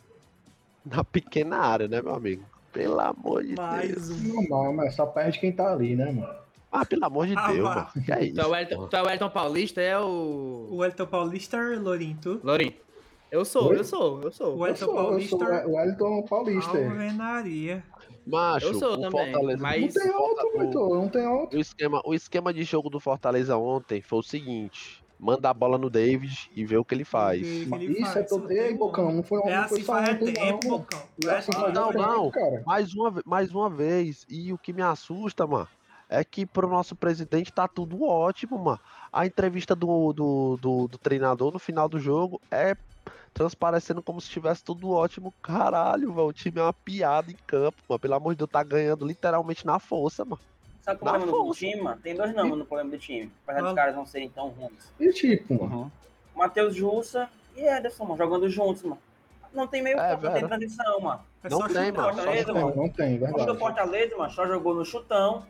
na 0.84 1.02
pequena 1.02 1.56
área, 1.56 1.88
né, 1.88 2.02
meu 2.02 2.14
amigo? 2.14 2.44
Pelo 2.72 3.00
amor 3.00 3.42
de 3.42 3.54
Deus. 3.54 3.58
Mais 3.58 4.10
um. 4.10 4.34
Normal, 4.34 4.74
mas 4.74 4.94
só 4.94 5.06
perde 5.06 5.40
quem 5.40 5.50
tá 5.50 5.72
ali, 5.72 5.96
né, 5.96 6.12
mano? 6.12 6.40
Ah, 6.72 6.84
pelo 6.86 7.04
amor 7.04 7.26
de 7.26 7.34
Ah, 7.36 7.50
Deus, 7.52 7.64
mano. 7.68 7.86
Que 8.04 8.12
é 8.12 8.24
isso? 8.26 8.34
Tu 8.34 8.40
é 8.40 8.46
o 8.46 8.54
Elton, 8.56 8.86
tu 8.88 8.96
é 8.96 9.02
o 9.02 9.10
Elton 9.10 9.30
Paulista, 9.30 9.80
é 9.80 9.98
o. 9.98 10.68
O 10.70 10.84
Elton 10.84 11.06
Paulista, 11.06 11.58
Lorinto. 11.78 12.40
Lourinho. 12.44 12.74
Eu 13.30 13.44
sou, 13.44 13.68
Oi? 13.70 13.78
eu 13.78 13.84
sou, 13.84 14.22
eu 14.22 14.32
sou. 14.32 14.56
O 14.56 14.66
Eu 14.66 14.72
Elton 14.72 14.94
Paulista. 14.94 15.36
sou 15.38 15.68
o 15.70 15.74
Wellington 15.76 16.22
Paulista. 16.28 16.78
Alvenaria. 16.78 17.84
Macho, 18.26 18.66
Eu 18.66 18.74
sou 18.74 18.92
o 18.94 19.00
também, 19.00 19.32
Fortaleza. 19.32 19.62
mas- 19.62 19.94
Não 19.94 20.02
tem 20.02 20.12
outro, 20.14 20.58
Vitor, 20.58 20.94
não 20.98 21.08
tem 21.08 21.26
outro. 21.26 21.58
O 21.58 21.60
esquema, 21.60 22.02
o 22.04 22.14
esquema 22.14 22.52
de 22.52 22.62
jogo 22.64 22.88
do 22.90 23.00
Fortaleza 23.00 23.56
ontem 23.56 24.00
foi 24.02 24.18
o 24.18 24.22
seguinte: 24.22 25.02
manda 25.18 25.48
a 25.50 25.54
bola 25.54 25.78
no 25.78 25.88
David 25.90 26.50
e 26.54 26.64
vê 26.64 26.76
o 26.76 26.84
que 26.84 26.94
ele 26.94 27.04
faz. 27.04 27.40
Que 27.40 27.68
ele 27.74 27.92
Isso 27.92 28.02
faz, 28.12 28.16
é 28.16 28.22
todo. 28.24 28.50
Ei, 28.50 28.72
um 28.74 28.76
Bocão, 28.76 29.10
não 29.12 29.22
foi, 29.22 29.38
É 29.40 29.56
não 29.56 29.68
foi 29.68 29.78
assim 29.78 29.82
faz 29.84 30.08
tempo, 30.18 30.68
não. 30.68 30.78
Bocão. 30.78 31.02
É 31.24 31.30
assim 31.30 31.52
faz 31.52 31.74
Não, 31.74 31.86
tempo, 31.92 32.02
não. 32.02 32.30
cara. 32.30 32.62
Mais 32.66 32.94
uma, 32.94 33.14
mais 33.24 33.50
uma 33.54 33.70
vez. 33.70 34.24
E 34.28 34.52
o 34.52 34.58
que 34.58 34.72
me 34.72 34.82
assusta, 34.82 35.46
mano, 35.46 35.68
é 36.10 36.24
que 36.24 36.44
pro 36.44 36.68
nosso 36.68 36.96
presidente 36.96 37.52
tá 37.52 37.68
tudo 37.68 38.02
ótimo, 38.04 38.58
mano. 38.58 38.80
A 39.12 39.24
entrevista 39.24 39.74
do, 39.76 40.12
do, 40.12 40.58
do, 40.60 40.88
do 40.88 40.98
treinador 40.98 41.52
no 41.52 41.58
final 41.58 41.88
do 41.88 42.00
jogo 42.00 42.40
é 42.50 42.76
transparecendo 43.32 44.02
como 44.02 44.20
se 44.20 44.26
estivesse 44.26 44.62
tudo 44.64 44.90
ótimo. 44.90 45.32
Caralho, 45.40 46.12
velho. 46.12 46.26
O 46.26 46.32
time 46.32 46.58
é 46.58 46.62
uma 46.64 46.72
piada 46.72 47.30
em 47.30 47.36
campo, 47.46 47.78
mano. 47.88 48.00
Pelo 48.00 48.14
amor 48.14 48.34
de 48.34 48.38
Deus, 48.38 48.50
tá 48.50 48.62
ganhando 48.62 49.06
literalmente 49.06 49.64
na 49.64 49.78
força, 49.78 50.24
mano. 50.24 50.40
Sabe 50.82 51.00
o 51.00 51.04
Na 51.04 51.10
problema 51.12 51.32
do 51.38 51.38
força. 51.44 51.60
time, 51.60 51.80
mano? 51.80 52.00
Tem 52.02 52.14
dois 52.16 52.34
nomes 52.34 52.58
no 52.58 52.64
problema 52.66 52.90
do 52.90 52.98
time. 52.98 53.30
Apesar 53.46 53.62
dos 53.62 53.70
Ah. 53.72 53.74
caras 53.74 53.94
não 53.94 54.04
serem 54.06 54.28
tão 54.30 54.48
ruins. 54.48 54.92
E 54.98 55.12
tipo, 55.12 55.62
mano. 55.62 55.92
Matheus 56.34 56.74
Jussa 56.74 57.28
e 57.56 57.60
Ederson, 57.62 58.04
mano, 58.04 58.16
jogando 58.16 58.48
juntos, 58.48 58.82
mano. 58.82 58.98
Não 59.52 59.66
tem 59.66 59.82
meio 59.82 59.98
É, 59.98 60.10
campo, 60.10 60.24
não 60.26 60.32
tem 60.32 60.46
transição, 60.46 61.00
mano. 61.00 61.20
É 61.44 61.48
Não 61.48 61.68
tem, 61.68 61.92
mano. 61.92 62.14
Fortaleza, 62.14 62.52
Não, 62.52 62.60
mano. 62.62 62.76
não 62.76 62.88
tem, 62.88 63.14
O 63.14 63.18
time 63.18 63.28
do 63.30 63.36
verdade. 63.36 63.58
Fortaleza, 63.58 64.16
mano, 64.16 64.30
só 64.32 64.46
jogou 64.46 64.74
no 64.74 64.84
chutão. 64.84 65.44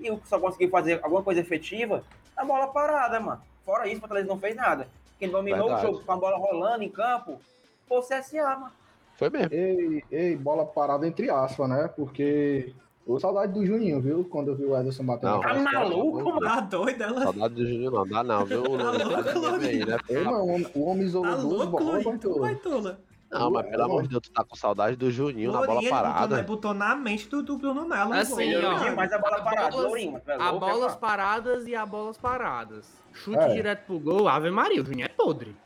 E 0.00 0.10
o 0.10 0.18
que 0.18 0.28
só 0.28 0.38
conseguiu 0.38 0.70
fazer 0.70 1.00
alguma 1.02 1.22
coisa 1.22 1.40
efetiva 1.40 2.02
na 2.36 2.44
bola 2.44 2.66
parada, 2.68 3.18
mano. 3.20 3.40
Fora 3.64 3.86
isso, 3.86 3.96
o 3.96 4.00
Fortaleza 4.00 4.28
não 4.28 4.38
fez 4.38 4.54
nada. 4.56 4.88
Quem 5.18 5.28
dominou 5.30 5.68
Verdade. 5.68 5.86
o 5.86 5.90
jogo 5.92 6.04
com 6.04 6.12
a 6.12 6.16
bola 6.16 6.36
rolando 6.36 6.82
em 6.84 6.90
campo 6.90 7.40
foi 7.88 7.98
o 7.98 8.02
CSA, 8.02 8.56
mano. 8.56 8.72
Foi 9.16 9.30
mesmo. 9.30 9.48
Ei, 9.54 10.02
ei, 10.10 10.36
bola 10.36 10.66
parada 10.66 11.06
entre 11.06 11.30
aspas, 11.30 11.68
né? 11.68 11.88
Porque. 11.94 12.72
Ô, 13.06 13.20
saudade 13.20 13.52
do 13.52 13.64
Juninho, 13.64 14.00
viu? 14.00 14.24
Quando 14.24 14.48
eu 14.48 14.54
vi 14.56 14.64
o 14.64 14.74
Ederson 14.76 15.04
batendo 15.04 15.34
Não. 15.34 15.40
Tá 15.42 15.54
maluco, 15.54 16.24
mano? 16.24 16.40
Tá 16.40 16.60
doido, 16.60 17.02
ela. 17.02 17.22
Saudade 17.22 17.54
do 17.54 17.66
Júnior 17.68 17.92
não, 17.92 18.06
dá 18.08 18.24
não, 18.24 18.44
viu? 18.46 18.62
Tá 18.78 18.90
louco, 18.92 19.24
Tá 19.24 19.58
né? 19.58 19.98
Ei, 20.08 20.24
mano, 20.24 20.70
o 20.74 20.84
homem- 20.86 21.04
isolou 21.04 21.30
Tá 21.30 21.36
duas 21.42 21.58
louco, 21.68 21.70
bolas. 21.84 22.04
Vai, 22.40 22.54
tola. 22.56 22.98
Não, 23.30 23.50
mas 23.50 23.66
pelo 23.68 23.82
amor 23.82 24.02
de 24.02 24.08
Deus, 24.10 24.22
tu 24.22 24.30
tá 24.30 24.44
com 24.44 24.54
saudade 24.54 24.96
do 24.96 25.10
Juninho 25.10 25.50
na 25.50 25.58
bola 25.58 25.72
Lourinho, 25.74 25.88
ele 25.88 25.90
botou, 25.90 26.12
parada. 26.12 26.42
botou 26.44 26.74
na 26.74 26.94
mente 26.94 27.26
do, 27.28 27.42
do 27.42 27.58
Bruno 27.58 27.88
Melo. 27.88 28.12
Assim, 28.12 28.54
ó. 28.56 28.78
Demais 28.78 29.12
a 29.12 29.18
bola 29.18 29.36
A 29.38 29.42
parada, 29.42 29.70
bolas- 29.70 29.86
Lourinho. 29.86 30.20
Tu 30.24 30.30
é 30.30 30.34
Há 30.34 30.50
louco, 30.50 30.66
é, 30.66 30.70
bolas 30.72 30.94
paradas 30.96 31.66
e 31.66 31.74
há 31.74 31.84
bolas 31.84 32.16
paradas. 32.16 32.86
Chute 33.12 33.38
É. 33.38 33.48
direto 33.54 33.86
pro 33.86 33.98
gol, 33.98 34.28
Ave 34.28 34.50
Maria, 34.50 34.80
o 34.82 34.84
Juninho 34.86 35.06
é 35.06 35.08
podre. 35.08 35.56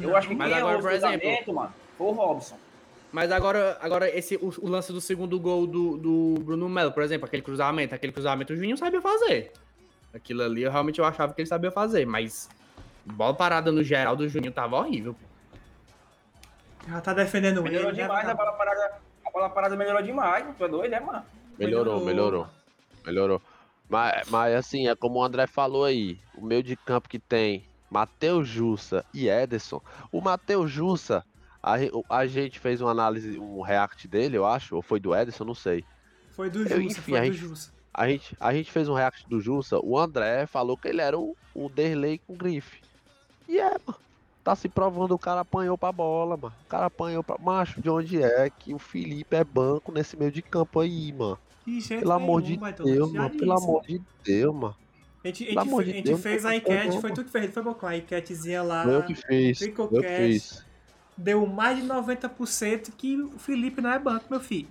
Eu 0.00 0.16
acho 0.16 0.26
que 0.28 0.34
Mas 0.34 0.48
quem 0.48 0.58
agora, 0.58 0.78
por 0.80 0.90
exemplo- 0.90 1.54
mano, 1.54 1.72
foi 1.96 2.06
o 2.08 2.10
Robson. 2.12 2.58
Mas 3.12 3.30
agora, 3.30 3.78
agora 3.80 4.08
esse, 4.10 4.34
o, 4.36 4.52
o 4.60 4.68
lance 4.68 4.92
do 4.92 5.00
segundo 5.00 5.38
gol 5.38 5.68
do, 5.68 5.96
do 5.96 6.34
Bruno 6.42 6.68
Melo, 6.68 6.90
por 6.90 7.02
exemplo, 7.04 7.26
aquele 7.26 7.42
cruzamento, 7.42 7.94
aquele 7.94 8.12
cruzamento 8.12 8.52
o 8.52 8.56
Juninho 8.56 8.76
sabia 8.76 9.00
fazer. 9.00 9.52
Aquilo 10.12 10.42
ali 10.42 10.62
eu 10.64 10.70
realmente 10.72 10.98
eu 10.98 11.04
achava 11.04 11.32
que 11.32 11.40
ele 11.40 11.48
sabia 11.48 11.70
fazer, 11.70 12.04
mas 12.06 12.48
bola 13.04 13.32
parada 13.34 13.70
no 13.70 13.84
geral 13.84 14.16
do 14.16 14.28
Juninho 14.28 14.52
tava 14.52 14.76
horrível. 14.76 15.14
Já 16.88 17.00
tá 17.00 17.12
defendendo 17.14 17.60
ele. 17.60 17.70
Melhorou 17.70 17.92
né, 17.92 18.02
demais, 18.02 18.20
a 18.28 18.34
cara? 18.34 18.34
bola 18.36 18.52
parada. 18.52 18.94
A 19.26 19.30
bola 19.30 19.50
parada 19.50 19.76
melhorou 19.76 20.02
demais, 20.02 20.44
tu 20.56 20.64
é 20.64 20.68
doido, 20.68 20.92
é, 20.94 21.00
mano? 21.00 21.24
Melhorou, 21.58 22.00
Melhorou. 22.00 22.04
melhorou. 22.04 22.48
Melhorou. 23.04 23.42
Mas, 23.88 24.28
mas 24.28 24.54
assim, 24.54 24.88
é 24.88 24.94
como 24.94 25.18
o 25.18 25.24
André 25.24 25.46
falou 25.46 25.84
aí, 25.84 26.18
o 26.36 26.44
meio 26.44 26.62
de 26.62 26.74
campo 26.76 27.08
que 27.08 27.18
tem 27.18 27.64
Matheus 27.90 28.48
Jussa 28.48 29.04
e 29.12 29.28
Ederson. 29.28 29.80
O 30.10 30.20
Matheus 30.20 30.70
Jussa, 30.70 31.24
a, 31.62 31.74
a 32.10 32.26
gente 32.26 32.58
fez 32.58 32.80
uma 32.80 32.90
análise, 32.90 33.38
um 33.38 33.60
react 33.60 34.08
dele, 34.08 34.36
eu 34.36 34.46
acho, 34.46 34.74
ou 34.76 34.82
foi 34.82 34.98
do 35.00 35.14
Ederson, 35.14 35.44
não 35.44 35.54
sei. 35.54 35.84
Foi 36.32 36.48
do 36.50 36.60
Eu, 36.62 36.82
Jussa, 36.82 36.98
enfim, 36.98 37.10
foi 37.12 37.18
a 37.18 37.20
do 37.20 37.26
gente- 37.26 37.36
Jussa. 37.36 37.72
A 37.96 38.08
gente, 38.08 38.36
a 38.40 38.52
gente 38.52 38.72
fez 38.72 38.88
um 38.88 38.94
react 38.94 39.28
do 39.28 39.40
Jussa, 39.40 39.78
o 39.80 39.96
André 39.98 40.46
falou 40.46 40.76
que 40.76 40.88
ele 40.88 41.00
era 41.00 41.16
o, 41.16 41.36
o 41.54 41.68
Derlei 41.68 42.18
com 42.26 42.34
grife. 42.34 42.80
E 43.48 43.58
é, 43.60 43.70
mano. 43.86 43.98
Tá 44.44 44.54
se 44.54 44.68
provando, 44.68 45.12
o 45.12 45.18
cara 45.18 45.40
apanhou 45.40 45.78
pra 45.78 45.90
bola, 45.90 46.36
mano. 46.36 46.54
O 46.66 46.68
cara 46.68 46.86
apanhou 46.86 47.24
pra. 47.24 47.38
Macho, 47.38 47.80
de 47.80 47.88
onde 47.88 48.22
é 48.22 48.50
que 48.50 48.74
o 48.74 48.78
Felipe 48.78 49.34
é 49.34 49.42
banco 49.42 49.90
nesse 49.90 50.18
meio 50.18 50.30
de 50.30 50.42
campo 50.42 50.80
aí, 50.80 51.10
mano? 51.14 51.38
Pelo 51.88 52.12
amor 52.12 52.42
nenhum, 52.42 52.60
de 52.62 52.82
Deus, 52.82 53.10
mano. 53.10 53.28
disse. 53.28 53.38
Pelo 53.40 53.52
amor 53.54 53.82
de 53.86 54.02
Deus, 54.22 54.54
mano. 54.54 54.76
A 55.24 55.28
gente, 55.28 55.44
a 55.44 55.62
gente, 55.62 55.74
a 55.74 55.82
gente 55.82 56.02
Deus, 56.02 56.20
fez 56.20 56.44
a 56.44 56.54
enquete, 56.54 56.88
como. 56.88 57.00
foi 57.00 57.12
tu 57.12 57.24
que 57.24 57.30
fez, 57.30 57.50
foi 57.54 57.62
Bocão. 57.62 57.88
A 57.88 57.96
enquetezinha 57.96 58.62
lá. 58.62 58.82
Foi 58.82 58.94
eu 58.96 59.02
que 59.04 59.14
fiz. 59.14 59.62
Eu 59.62 59.88
que 59.88 60.02
fiz. 60.02 60.66
Deu 61.16 61.46
mais 61.46 61.78
de 61.78 61.88
90% 61.88 62.90
que 62.98 63.22
o 63.22 63.38
Felipe 63.38 63.80
não 63.80 63.90
é 63.90 63.98
banco, 63.98 64.26
meu 64.28 64.40
filho. 64.40 64.68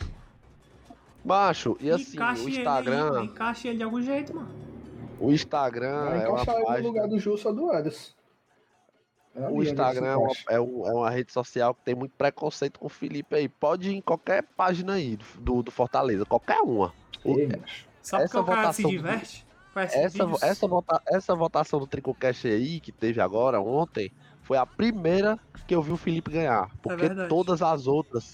Macho, 1.26 1.76
e 1.80 1.90
assim, 1.90 2.16
Encaixe 2.16 2.44
o 2.44 2.50
ele 2.50 2.58
Instagram. 2.58 3.24
encaixe 3.24 3.68
ele 3.70 3.78
de 3.78 3.84
algum 3.84 4.02
jeito, 4.02 4.36
mano. 4.36 4.50
O 5.20 5.32
Instagram 5.32 6.10
Vai 6.10 6.26
é 6.26 6.28
uma 6.28 6.42
encaixar 6.42 6.62
ele 6.62 6.82
no 6.82 6.88
lugar 6.90 7.08
do 7.08 7.18
Jussa 7.18 7.50
ou 7.50 7.56
do 7.56 7.74
Ederson. 7.74 8.12
É 9.36 9.48
O 9.50 9.63
Instagram 9.63 10.06
é 10.08 10.15
uma, 10.17 10.32
é, 10.50 10.60
um- 10.62 10.88
é 10.88 10.93
uma 10.93 11.10
rede 11.10 11.32
social 11.32 11.74
que 11.74 11.82
tem 11.84 11.96
muito 11.96 12.12
preconceito 12.15 12.80
com 12.80 12.86
o 12.86 12.89
Felipe 12.89 13.36
aí. 13.36 13.50
Pode 13.50 13.89
ir 13.89 13.96
em 13.96 14.02
qualquer 14.02 14.43
página 14.56 14.93
aí 14.93 15.17
do, 15.39 15.63
do 15.63 15.72
Fortaleza, 15.72 16.26
qualquer 16.26 16.60
uma. 16.62 16.93
Ei. 17.26 17.50
Só 18.02 18.17
porque 18.17 18.26
Essa 18.26 18.41
o 18.41 18.46
cara 18.46 18.74
se 18.74 18.84
votação 18.84 18.84
do- 18.84 18.89
diverte. 18.98 19.48
faz 19.74 19.93
essa, 19.96 20.24
vídeos- 20.26 20.43
essa, 20.43 20.67
vota, 20.67 21.02
essa 21.08 21.36
votação 21.36 21.80
do 21.80 21.88
Tricocast 21.88 22.48
aí, 22.48 22.80
que 22.80 22.91
teve 22.91 23.19
agora, 23.22 23.60
ontem, 23.60 24.12
foi 24.43 24.58
a 24.58 24.65
primeira 24.65 25.39
que 25.65 25.74
eu 25.74 25.82
vi 25.82 25.91
o 25.91 25.98
Felipe 25.98 26.30
ganhar. 26.30 26.69
Porque 26.82 27.08
verdade. 27.08 27.30
todas 27.30 27.62
as 27.63 27.88
outras 27.88 28.30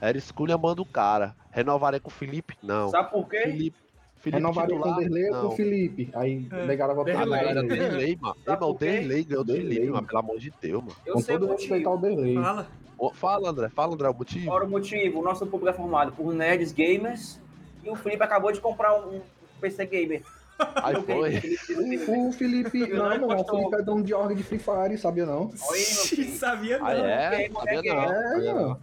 era 0.00 0.18
esculhambando 0.18 0.82
o 0.82 0.86
cara. 0.86 1.34
Renovarei 1.50 1.98
com 2.00 2.08
o 2.08 2.12
Felipe? 2.12 2.58
Não. 2.62 2.88
Sabe 2.90 3.10
por 3.10 3.26
quê? 3.28 3.38
Felipe, 3.42 3.78
Felipe 4.20 4.36
Renovaria 4.42 4.76
com 4.76 4.80
o 4.80 4.82
titular? 4.82 4.98
Derlei 5.00 5.24
ou 5.24 5.30
com 5.30 5.36
Não. 5.42 5.48
o 5.48 5.56
Felipe. 5.56 6.10
Aí 6.14 6.48
É. 6.52 6.66
negaram 6.66 6.92
a 6.92 6.94
votar. 6.94 7.16
Derlei. 7.16 7.40
Era 7.40 7.62
Derlei. 7.62 7.78
Derlei, 7.78 8.18
mano. 8.20 8.36
Sabe 8.44 8.64
quê? 8.66 8.84
Derlei 8.84 9.24
ganhou 9.24 9.44
do 9.44 9.52
Derlei, 9.52 9.74
Felipe, 9.76 9.92
mano. 9.92 10.06
Pelo 10.06 10.18
amor 10.18 10.38
de 10.38 10.52
Deus, 10.60 10.82
mano. 10.82 10.96
Eu 11.06 11.14
Com 11.14 11.20
sei 11.20 11.36
o 11.36 11.40
todo 11.40 11.52
respeito 11.52 11.88
ao. 11.88 11.98
Derlei. 11.98 12.34
Fala. 12.34 12.66
Fala, 13.14 13.48
André. 13.50 13.68
Fala, 13.70 13.94
André, 13.94 14.08
o 14.10 14.14
motivo. 14.14 14.50
Ora, 14.50 14.64
o 14.66 14.68
motivo, 14.68 15.20
o 15.20 15.22
nosso 15.24 15.46
público 15.46 15.68
é 15.70 15.72
formado 15.72 16.12
por 16.12 16.34
nerds 16.34 16.70
gamers 16.70 17.40
e 17.82 17.88
o 17.88 17.94
Felipe 17.96 18.22
acabou 18.22 18.52
de 18.52 18.60
comprar 18.60 18.94
um 18.94 19.16
um 19.16 19.20
PC 19.60 19.86
gamer. 19.86 20.22
Aí 20.76 20.94
O 20.96 21.02
foi. 21.02 21.32
Felipe- 21.40 22.10
O 22.10 22.32
Felipe. 22.32 22.86
Não, 22.88 23.08
não 23.18 23.28
não, 23.28 23.40
o. 23.40 23.44
Felipe 23.46 23.74
é 23.76 23.82
dono 23.82 24.02
de 24.04 24.12
org 24.12 24.34
de 24.34 24.42
Free 24.42 24.58
Fire, 24.58 24.98
sabia 24.98 25.24
não? 25.24 25.44
Oi, 25.46 25.52
meu 25.78 25.78
filho. 25.78 26.32
Sabia 26.36 26.78
não. 26.78 26.86
Ah, 26.86 26.92
é? 26.94 27.50
Sabia 27.50 27.94
não. 27.94 28.02
É, 28.02 28.52
não. 28.52 28.78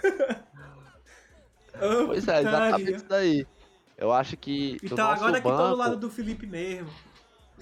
Pois 2.06 2.26
é, 2.28 2.40
exatamente 2.40 2.92
isso 2.92 3.04
daí. 3.08 3.46
Eu 3.96 4.12
acho 4.12 4.36
que 4.36 4.78
Então 4.82 4.96
nosso 4.96 5.24
agora 5.24 5.40
que 5.40 5.42
tô 5.42 5.50
do 5.50 5.56
banco, 5.56 5.76
lado 5.76 5.96
do 5.96 6.10
Felipe 6.10 6.46
mesmo. 6.46 6.88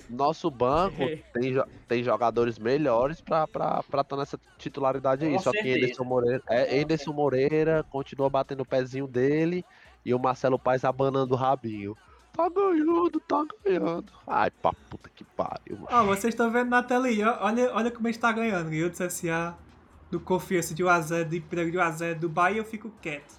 nosso 0.09 0.51
banco 0.51 1.03
É. 1.03 1.17
tem, 1.33 1.63
tem 1.89 2.03
jogadores 2.05 2.59
melhores 2.59 3.21
pra 3.21 3.45
estar 3.45 3.83
pra 3.85 4.05
tá 4.05 4.17
nessa 4.17 4.39
titularidade 4.57 5.25
aí. 5.27 5.33
Com 5.33 5.39
Só 5.41 5.51
que 5.51 5.59
certeza. 5.59 5.79
Anderson 5.87 6.05
Moreira, 6.05 6.43
é, 6.49 6.81
Anderson 6.81 7.13
Moreira 7.13 7.85
continua 7.91 8.31
batendo 8.31 8.61
o 8.63 8.67
pezinho 8.67 9.07
dele 9.09 9.65
e 10.05 10.15
o 10.15 10.19
Marcelo 10.19 10.59
Paes 10.59 10.85
abanando 10.85 11.35
o 11.35 11.37
rabinho. 11.37 11.97
Tá 12.33 12.49
ganhando, 12.49 13.21
tá 13.27 13.45
ganhando. 13.65 14.13
Ai, 14.25 14.49
pra 14.51 14.73
puta 14.73 15.11
que 15.13 15.25
pariu. 15.25 15.77
mano. 15.77 15.89
Ó, 15.91 16.05
vocês 16.05 16.33
estão 16.33 16.51
vendo 16.53 16.69
na 16.69 16.83
tela 16.85 17.09
aí. 17.09 17.21
Olha, 17.23 17.75
olha 17.75 17.91
como 17.91 18.07
a 18.07 18.13
gente 18.13 18.21
tá 18.21 18.31
ganhando. 18.31 18.71
Ganhou 18.71 18.89
do 18.89 18.97
CSA, 18.97 19.57
do 20.09 20.21
Confiança 20.21 20.73
de 20.73 20.85
1x0, 20.85 21.25
do 21.25 21.35
Emprego 21.35 21.71
de 21.73 21.79
1x0, 21.79 22.15
do 22.15 22.29
Bahia 22.29 22.59
eu 22.59 22.65
fico 22.65 22.93
quieto. 23.03 23.35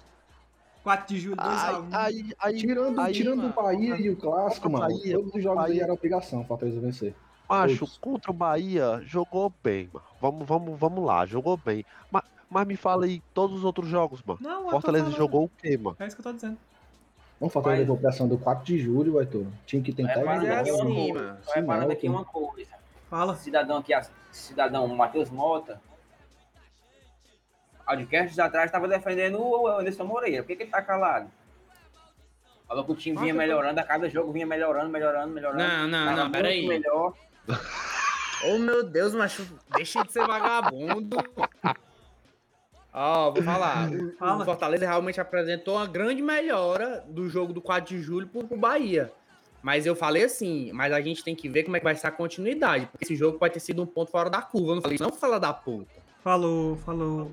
4 0.82 1.06
de 1.14 1.20
julho, 1.20 1.36
2x1. 1.36 1.88
Aí, 1.90 2.14
aí, 2.24 2.32
aí, 2.38 2.56
Tirando, 2.58 3.00
aí, 3.00 3.12
tirando 3.12 3.36
mano, 3.38 3.50
o 3.50 3.62
Bahia 3.62 3.96
e 3.96 4.10
o 4.10 4.16
clássico, 4.16 4.68
o 4.68 4.72
mano, 4.72 4.86
Bahia, 4.88 5.14
todos 5.16 5.34
os 5.34 5.42
jogos 5.42 5.64
aí 5.64 5.68
Bahia. 5.70 5.82
era 5.84 5.92
obrigação, 5.92 6.44
Fortaleza 6.44 6.80
vencer. 6.80 7.14
Macho, 7.48 7.78
Todos. 7.80 7.98
contra 7.98 8.30
o 8.30 8.34
Bahia, 8.34 9.00
jogou 9.04 9.52
bem, 9.62 9.90
mano. 9.92 10.06
Vamos, 10.20 10.46
vamos, 10.46 10.78
vamos 10.78 11.04
lá, 11.04 11.26
jogou 11.26 11.56
bem. 11.56 11.84
Mas, 12.10 12.22
mas 12.48 12.66
me 12.66 12.76
fala 12.76 13.04
aí, 13.06 13.20
todos 13.34 13.58
os 13.58 13.64
outros 13.64 13.88
jogos, 13.88 14.22
mano. 14.24 14.38
Não, 14.40 14.70
Fortaleza 14.70 15.10
jogou 15.10 15.44
o 15.44 15.50
quê, 15.60 15.76
mano? 15.76 15.96
É 15.98 16.06
isso 16.06 16.14
que 16.16 16.20
eu 16.20 16.24
tô 16.24 16.32
dizendo. 16.32 16.56
Vamos 17.40 17.52
Fortaleza 17.52 17.80
Mas- 17.82 17.88
levou 17.88 17.96
pressão 18.02 18.28
do 18.28 18.38
4 18.38 18.64
de 18.64 18.78
julho, 18.78 19.14
vai 19.14 19.26
todo. 19.26 19.50
Tinha 19.66 19.82
que 19.82 19.92
tentar 19.92 20.14
Reparando 20.18 20.46
é 20.46 20.60
assim, 20.60 21.12
mano. 21.12 21.36
Só 21.42 21.52
reparando 21.54 21.92
aqui 21.92 22.06
não, 22.08 22.16
uma 22.16 22.24
coisa. 22.24 22.70
Fala. 23.08 23.34
Cidadão 23.34 23.78
aqui, 23.78 23.92
a- 23.94 24.06
cidadão 24.30 24.86
Matheus 24.88 25.30
Mota, 25.30 25.80
podcasts 27.90 28.38
atrás 28.38 28.66
estava 28.66 28.86
defendendo 28.86 29.40
o 29.40 29.66
Anderson 29.66 30.04
Moreira. 30.04 30.42
Por 30.42 30.48
que, 30.48 30.56
que 30.56 30.62
ele 30.64 30.70
tá 30.70 30.80
calado? 30.80 31.28
Falou 32.66 32.84
que 32.84 32.92
o 32.92 32.94
time 32.94 33.18
vinha 33.18 33.34
melhorando, 33.34 33.80
a 33.80 33.82
cada 33.82 34.08
jogo 34.08 34.32
vinha 34.32 34.46
melhorando, 34.46 34.88
melhorando, 34.90 35.32
melhorando. 35.34 35.62
Não, 35.62 35.88
não, 35.88 36.04
Tava 36.04 36.24
não, 36.24 36.30
peraí. 36.30 36.68
melhor. 36.68 37.14
Ô 38.44 38.58
meu 38.58 38.84
Deus, 38.84 39.12
macho, 39.12 39.44
deixa 39.74 40.04
de 40.04 40.12
ser 40.12 40.24
vagabundo. 40.24 41.16
Ó, 42.92 43.32
vou 43.32 43.42
falar. 43.42 43.90
O, 43.90 44.16
Fala. 44.16 44.42
o 44.42 44.44
Fortaleza 44.44 44.86
realmente 44.86 45.20
apresentou 45.20 45.76
uma 45.76 45.86
grande 45.86 46.22
melhora 46.22 47.04
do 47.08 47.28
jogo 47.28 47.52
do 47.52 47.60
4 47.60 47.96
de 47.96 48.00
julho 48.00 48.28
pro, 48.28 48.46
pro 48.46 48.56
Bahia. 48.56 49.12
Mas 49.62 49.84
eu 49.84 49.94
falei 49.96 50.24
assim, 50.24 50.72
mas 50.72 50.92
a 50.92 51.00
gente 51.00 51.24
tem 51.24 51.34
que 51.34 51.48
ver 51.48 51.64
como 51.64 51.76
é 51.76 51.80
que 51.80 51.84
vai 51.84 51.94
ser 51.94 52.06
a 52.06 52.12
continuidade. 52.12 52.86
Porque 52.86 53.04
esse 53.04 53.16
jogo 53.16 53.36
pode 53.36 53.54
ter 53.54 53.60
sido 53.60 53.82
um 53.82 53.86
ponto 53.86 54.10
fora 54.10 54.30
da 54.30 54.40
curva. 54.40 54.70
Eu 54.70 54.74
não 54.76 54.82
falei, 54.82 54.94
isso, 54.94 55.04
não 55.04 55.12
fala 55.12 55.38
da 55.40 55.52
puta. 55.52 55.90
Falou, 56.22 56.76
falou. 56.76 57.32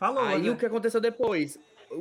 Falou, 0.00 0.24
Aí 0.24 0.36
André. 0.38 0.50
o 0.50 0.56
que 0.56 0.64
aconteceu 0.64 0.98
depois? 1.00 1.58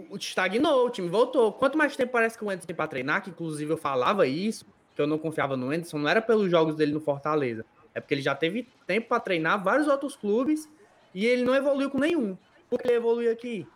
O, 0.09 0.15
estagnou, 0.15 0.85
o 0.85 0.89
time 0.89 1.09
voltou. 1.09 1.51
Quanto 1.51 1.77
mais 1.77 1.95
tempo 1.97 2.13
parece 2.13 2.37
que 2.37 2.43
o 2.45 2.49
Anderson 2.49 2.65
tem 2.67 2.75
pra 2.75 2.87
treinar, 2.87 3.21
que 3.21 3.29
inclusive 3.29 3.69
eu 3.73 3.77
falava 3.77 4.25
isso, 4.25 4.65
que 4.95 5.01
eu 5.01 5.05
não 5.05 5.17
confiava 5.17 5.57
no 5.57 5.67
Anderson, 5.69 5.97
não 5.97 6.07
era 6.09 6.21
pelos 6.21 6.49
jogos 6.49 6.75
dele 6.75 6.93
no 6.93 7.01
Fortaleza. 7.01 7.65
É 7.93 7.99
porque 7.99 8.13
ele 8.13 8.21
já 8.21 8.33
teve 8.33 8.65
tempo 8.87 9.09
pra 9.09 9.19
treinar 9.19 9.61
vários 9.61 9.87
outros 9.89 10.15
clubes 10.15 10.69
e 11.13 11.25
ele 11.25 11.43
não 11.43 11.53
evoluiu 11.53 11.89
com 11.89 11.99
nenhum. 11.99 12.37
Por 12.69 12.79
que 12.79 12.87
ele 12.87 12.95
evoluiu 12.97 13.31
aqui? 13.31 13.67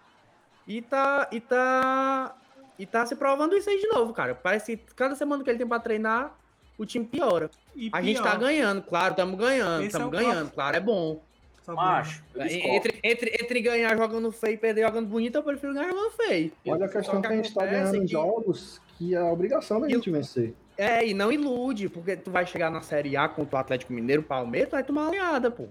E 0.65 0.81
tá, 0.81 1.27
e 1.29 1.41
tá, 1.41 2.33
e 2.79 2.85
tá 2.85 3.05
se 3.05 3.17
provando 3.17 3.57
isso 3.57 3.69
aí 3.69 3.77
de 3.77 3.87
novo, 3.89 4.13
cara. 4.13 4.33
Parece 4.33 4.77
que 4.77 4.93
cada 4.95 5.15
semana 5.15 5.43
que 5.43 5.49
ele 5.49 5.57
tem 5.57 5.67
pra 5.67 5.79
treinar, 5.79 6.33
o 6.77 6.85
time 6.85 7.05
piora. 7.05 7.49
E 7.75 7.89
A 7.91 8.01
gente 8.01 8.21
tá 8.21 8.29
pior, 8.31 8.39
ganhando, 8.39 8.81
claro, 8.83 9.11
estamos 9.11 9.37
ganhando, 9.37 9.83
é 9.83 9.87
estamos 9.87 10.07
o 10.07 10.11
ganhando, 10.11 10.31
próximo. 10.33 10.51
claro, 10.53 10.77
é 10.77 10.79
bom. 10.79 11.21
Só 11.63 11.73
Macho, 11.73 12.23
eu 12.35 12.43
discordo. 12.43 12.75
Entre, 12.75 12.99
entre, 13.03 13.37
entre 13.41 13.61
ganhar 13.61 13.97
jogando 13.97 14.31
feio 14.31 14.53
e 14.53 14.57
perder 14.57 14.85
jogando 14.85 15.07
bonito, 15.07 15.35
eu 15.35 15.43
prefiro 15.43 15.73
ganhar 15.73 15.89
jogando 15.89 16.11
feio. 16.11 16.51
Olha 16.67 16.85
a 16.85 16.89
questão 16.89 17.21
que 17.21 17.27
a 17.27 17.35
gente 17.35 17.53
tá 17.53 17.65
ganhando 17.65 17.95
em 17.95 18.01
que- 18.01 18.11
jogos 18.11 18.81
que 18.97 19.15
é 19.15 19.17
a 19.17 19.25
obrigação 19.25 19.79
da 19.81 19.89
gente 19.89 20.11
vencer. 20.11 20.53
É, 20.77 21.05
e 21.07 21.13
não 21.13 21.31
ilude, 21.31 21.87
porque 21.89 22.15
tu 22.15 22.29
vai 22.31 22.45
chegar 22.45 22.69
na 22.69 22.81
Série 22.81 23.15
A 23.15 23.27
contra 23.29 23.55
o 23.55 23.59
Atlético 23.59 23.93
Mineiro, 23.93 24.23
Palmeiras, 24.23 24.69
tu 24.69 24.73
vai 24.73 24.83
tomar 24.83 25.01
uma 25.03 25.09
oleada, 25.09 25.49
pô. 25.51 25.67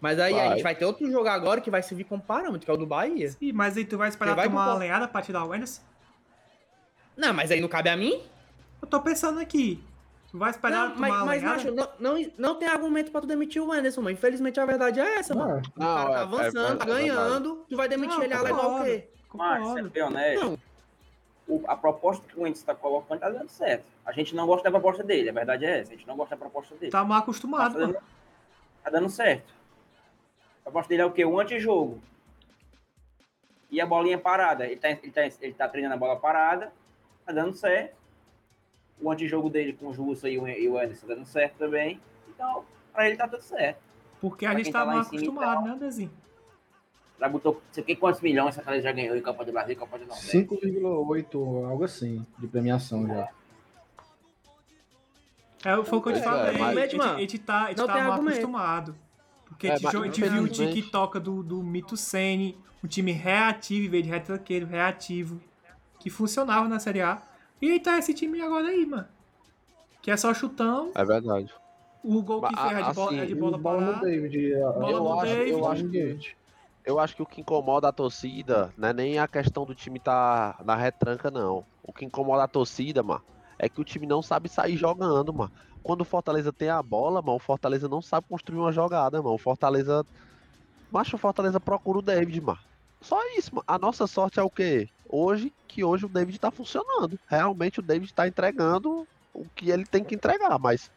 Mas 0.00 0.18
aí 0.20 0.34
a 0.34 0.36
Vai. 0.36 0.48
gente 0.50 0.62
vai 0.62 0.74
ter 0.74 0.84
outro 0.84 1.10
jogo 1.10 1.26
agora 1.28 1.60
que 1.62 1.70
vai 1.70 1.82
servir 1.82 2.04
como 2.04 2.20
parâmetro, 2.20 2.60
que 2.66 2.70
é 2.70 2.74
o 2.74 2.76
do 2.76 2.84
Bahia. 2.86 3.30
Ih, 3.40 3.52
mas 3.52 3.76
aí 3.76 3.84
tu 3.86 3.96
vai 3.96 4.08
esperar 4.10 4.34
vai 4.34 4.44
tomar 4.46 4.56
uma 4.60 4.64
concordo. 4.64 4.80
lenhada 4.80 5.08
pra 5.08 5.22
tirar 5.22 5.44
o 5.46 5.52
Anderson? 5.52 5.80
Não, 7.16 7.32
mas 7.32 7.50
aí 7.50 7.60
não 7.60 7.68
cabe 7.68 7.88
a 7.88 7.96
mim? 7.96 8.20
Eu 8.82 8.88
tô 8.88 9.00
pensando 9.00 9.40
aqui. 9.40 9.82
Vai 10.36 10.50
esperar 10.50 10.88
Não, 10.90 10.96
mas, 10.96 11.12
uma 11.14 11.24
mas 11.24 11.42
macho, 11.44 11.70
não, 11.70 11.88
não, 12.00 12.32
não 12.36 12.54
tem 12.56 12.66
argumento 12.66 13.12
pra 13.12 13.20
tu 13.20 13.26
demitir 13.28 13.62
o 13.62 13.70
Anderson, 13.70 14.00
mano. 14.00 14.14
Infelizmente 14.14 14.58
a 14.58 14.66
verdade 14.66 14.98
é 14.98 15.18
essa, 15.18 15.32
mano. 15.32 15.62
O 15.76 15.78
cara 15.78 16.10
tá 16.10 16.12
é- 16.12 16.22
avançando, 16.22 16.72
é- 16.72 16.76
tá 16.76 16.84
é 16.84 16.88
ganhando, 16.88 17.64
tu 17.70 17.76
vai 17.76 17.88
demitir 17.88 18.16
Não, 18.18 18.24
ele, 18.24 18.34
alegar 18.34 18.66
o 18.66 18.82
quê? 18.84 19.08
Mas, 19.32 19.58
Concordo. 19.60 19.74
sendo 19.74 19.90
bem 19.90 20.02
honesto, 20.02 20.58
o- 21.46 21.62
a 21.68 21.76
proposta 21.76 22.26
que 22.26 22.36
o 22.36 22.42
Wentz 22.42 22.58
está 22.58 22.74
colocando 22.74 23.20
tá 23.20 23.30
dando 23.30 23.48
certo. 23.48 23.84
A 24.04 24.10
gente 24.10 24.34
não 24.34 24.44
gosta 24.44 24.64
da 24.64 24.72
proposta 24.72 25.04
dele, 25.04 25.30
a 25.30 25.32
verdade 25.32 25.64
é 25.66 25.78
essa. 25.78 25.92
A 25.92 25.94
gente 25.96 26.06
não 26.08 26.16
gosta 26.16 26.34
da 26.34 26.40
proposta 26.40 26.74
dele. 26.74 26.90
Tá 26.90 27.04
mal 27.04 27.18
Tá 27.18 27.22
acostumado, 27.22 27.78
dando, 27.78 27.94
pô. 27.94 28.00
tá 28.82 28.90
dando 28.90 29.08
certo. 29.08 29.54
A 30.58 30.64
proposta 30.64 30.88
dele 30.88 31.02
é 31.02 31.06
o 31.06 31.12
quê? 31.12 31.24
O 31.24 31.38
antijogo. 31.38 32.02
E 33.70 33.80
a 33.80 33.86
bolinha 33.86 34.18
parada. 34.18 34.66
Ele 34.66 34.76
tá, 34.80 34.90
ele, 34.90 35.12
tá, 35.12 35.22
ele 35.40 35.54
tá 35.54 35.68
treinando 35.68 35.94
a 35.94 35.98
bola 35.98 36.16
parada, 36.16 36.72
tá 37.24 37.32
dando 37.32 37.54
certo. 37.54 38.02
O 39.00 39.10
antijogo 39.10 39.50
dele 39.50 39.72
com 39.72 39.88
o 39.88 39.94
Jussa 39.94 40.28
e 40.28 40.38
o, 40.38 40.46
e 40.48 40.68
o 40.68 40.78
Anderson 40.78 41.06
tá 41.06 41.14
dando 41.14 41.26
certo 41.26 41.56
também. 41.58 42.00
Então, 42.28 42.64
pra 42.92 43.06
ele 43.08 43.16
tá 43.16 43.26
tudo 43.28 43.42
certo. 43.42 43.78
Porque 44.20 44.46
a 44.46 44.50
Pra 44.50 44.58
gente 44.58 44.64
quem 44.66 44.72
tá 44.72 44.80
tá 44.80 44.86
mal 44.86 44.98
acostumado, 45.00 45.60
então. 45.62 45.74
né, 45.74 45.78
Dezinho? 45.80 46.10
Já 47.20 47.28
botou, 47.28 47.54
não 47.54 47.60
sei 47.72 47.82
o 47.82 47.86
que, 47.86 47.96
quantos 47.96 48.20
milhões 48.20 48.48
essa 48.48 48.62
cara 48.62 48.80
já 48.80 48.90
ganhou 48.92 49.16
em 49.16 49.20
Copa 49.22 49.44
do 49.44 49.52
Brasil 49.52 49.72
e 49.72 49.76
Copa 49.76 49.98
do 49.98 50.06
Nordeste. 50.06 50.36
5,8, 50.38 51.68
algo 51.68 51.84
assim, 51.84 52.26
de 52.38 52.46
premiação 52.48 53.06
já. 53.06 53.28
É, 55.64 55.82
foi 55.84 55.98
o 55.98 56.02
que 56.02 56.08
eu 56.10 56.12
te 56.12 56.18
é, 56.18 56.22
falei. 56.22 56.58
mas- 56.58 56.76
a, 56.76 56.86
gente, 56.86 57.00
a 57.00 57.18
gente 57.18 57.38
tá, 57.38 57.64
a 57.64 57.68
gente 57.68 57.76
tá 57.78 57.86
mal 57.86 58.12
argumento. 58.12 58.28
acostumado. 58.38 58.94
Porque 59.46 59.66
É, 59.68 59.72
a, 59.72 59.76
gente, 59.76 59.84
mas 59.84 59.94
a 59.94 60.04
gente 60.04 60.22
viu 60.28 60.42
o 60.42 60.48
TikTok 60.48 61.18
do, 61.20 61.42
do 61.42 61.62
Mito 61.62 61.96
Sene, 61.96 62.58
um 62.82 62.88
time 62.88 63.12
reativo 63.12 63.86
em 63.86 63.88
vez 63.88 64.02
de 64.04 64.10
retranqueiro, 64.10 64.66
reativo, 64.66 65.40
que 65.98 66.10
funcionava 66.10 66.68
na 66.68 66.78
Série 66.78 67.00
A. 67.00 67.22
E 67.60 67.78
tá 67.80 67.98
esse 67.98 68.12
time 68.14 68.40
agora 68.40 68.68
aí, 68.68 68.84
mano. 68.86 69.06
Que 70.02 70.10
é 70.10 70.16
só 70.16 70.34
chutão, 70.34 70.90
É 70.94 71.04
verdade. 71.04 71.50
o 72.02 72.20
gol 72.22 72.42
que 72.42 72.54
fez 72.56 72.72
é 72.72 72.82
de 72.82 72.94
bola, 72.94 73.10
assim, 73.10 73.20
é 73.20 73.26
de 73.26 73.34
bola 73.34 73.58
bola 73.58 73.80
no 73.80 73.86
parada. 73.86 74.06
David. 74.06 74.52
é, 74.52 74.60
Bola 74.60 74.90
eu 74.90 74.98
no 75.02 75.12
acho, 75.20 75.32
David. 75.32 75.50
Eu 75.52 75.66
acho 75.68 75.88
que 75.88 76.36
Eu 76.84 76.98
acho 76.98 77.16
que 77.16 77.22
o 77.22 77.26
que 77.26 77.40
incomoda 77.40 77.88
a 77.88 77.92
torcida 77.92 78.72
não 78.76 78.88
é 78.88 78.92
nem 78.92 79.18
a 79.18 79.26
questão 79.26 79.64
do 79.64 79.74
time 79.74 79.98
tá 79.98 80.58
na 80.64 80.76
retranca, 80.76 81.30
não. 81.30 81.64
O 81.82 81.92
que 81.92 82.04
incomoda 82.04 82.42
a 82.44 82.48
torcida, 82.48 83.02
mano, 83.02 83.22
é 83.58 83.68
que 83.68 83.80
o 83.80 83.84
time 83.84 84.06
não 84.06 84.20
sabe 84.20 84.48
sair 84.48 84.76
jogando, 84.76 85.32
mano. 85.32 85.52
Quando 85.82 86.02
o 86.02 86.04
Fortaleza 86.04 86.52
tem 86.52 86.68
a 86.68 86.82
bola, 86.82 87.22
mano, 87.22 87.36
o 87.36 87.40
Fortaleza 87.40 87.88
não 87.88 88.02
sabe 88.02 88.26
construir 88.28 88.58
uma 88.58 88.72
jogada, 88.72 89.22
mano. 89.22 89.34
O 89.34 89.38
Fortaleza. 89.38 90.04
Macho, 90.92 91.16
o 91.16 91.18
Fortaleza 91.18 91.58
procura 91.58 91.98
o 91.98 92.02
David, 92.02 92.40
mano. 92.42 92.58
Só 93.00 93.18
isso, 93.36 93.54
mano. 93.54 93.64
A 93.66 93.78
nossa 93.78 94.06
sorte 94.06 94.38
é 94.38 94.42
o 94.42 94.50
quê? 94.50 94.88
Hoje, 95.08 95.52
que 95.68 95.84
hoje 95.84 96.06
o 96.06 96.08
David 96.08 96.38
tá 96.38 96.50
funcionando. 96.50 97.18
Realmente 97.26 97.80
o 97.80 97.82
David 97.82 98.12
tá 98.12 98.26
entregando 98.26 99.06
o 99.32 99.44
que 99.54 99.70
ele 99.70 99.84
tem 99.84 100.02
que 100.04 100.14
entregar, 100.14 100.58
mas 100.58 100.90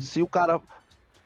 se 0.00 0.22
o 0.22 0.26
cara 0.28 0.60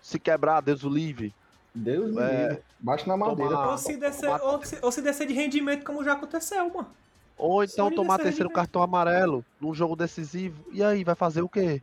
se 0.00 0.18
quebrar, 0.18 0.60
Deus 0.60 0.82
o 0.84 0.88
livre, 0.88 1.34
Deus 1.74 2.16
É, 2.16 2.48
livre. 2.48 2.62
Bate 2.80 3.06
na 3.06 3.16
madeira. 3.16 3.50
tomar- 3.52 3.70
Ou 3.70 3.78
se, 3.78 3.96
descer, 3.96 4.28
ou, 4.28 4.64
se, 4.64 4.78
ou 4.82 4.90
se 4.92 5.02
descer 5.02 5.26
de 5.26 5.34
rendimento, 5.34 5.84
como 5.84 6.02
já 6.02 6.14
aconteceu, 6.14 6.68
mano. 6.72 6.88
Ou 7.36 7.64
então 7.64 7.90
tomar 7.90 8.18
terceiro 8.18 8.50
cartão 8.50 8.82
amarelo 8.82 9.44
num 9.60 9.72
jogo 9.72 9.96
decisivo. 9.96 10.62
E 10.72 10.82
aí, 10.82 11.04
vai 11.04 11.14
fazer 11.14 11.42
o 11.42 11.48
quê? 11.48 11.80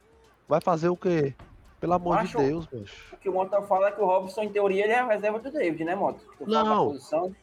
Vai 0.48 0.62
fazer 0.62 0.90
o 0.90 0.98
quê? 0.98 1.34
Pelo 1.80 1.94
amor 1.94 2.16
Macho, 2.16 2.38
de 2.38 2.44
Deus, 2.44 2.66
bicho. 2.66 3.16
O 3.16 3.18
que 3.18 3.30
o 3.30 3.34
Mota 3.34 3.62
fala 3.62 3.88
é 3.88 3.92
que 3.92 4.02
o 4.02 4.06
Robson, 4.06 4.42
em 4.44 4.50
teoria, 4.52 4.84
ele 4.84 4.94
é 4.94 5.00
a 5.00 5.08
reserva 5.08 5.40
do 5.40 5.52
David, 5.52 5.84
né? 5.84 5.96
Tu 6.38 6.46
da 6.46 6.64
Não. 6.64 6.88
posição. 6.90 7.36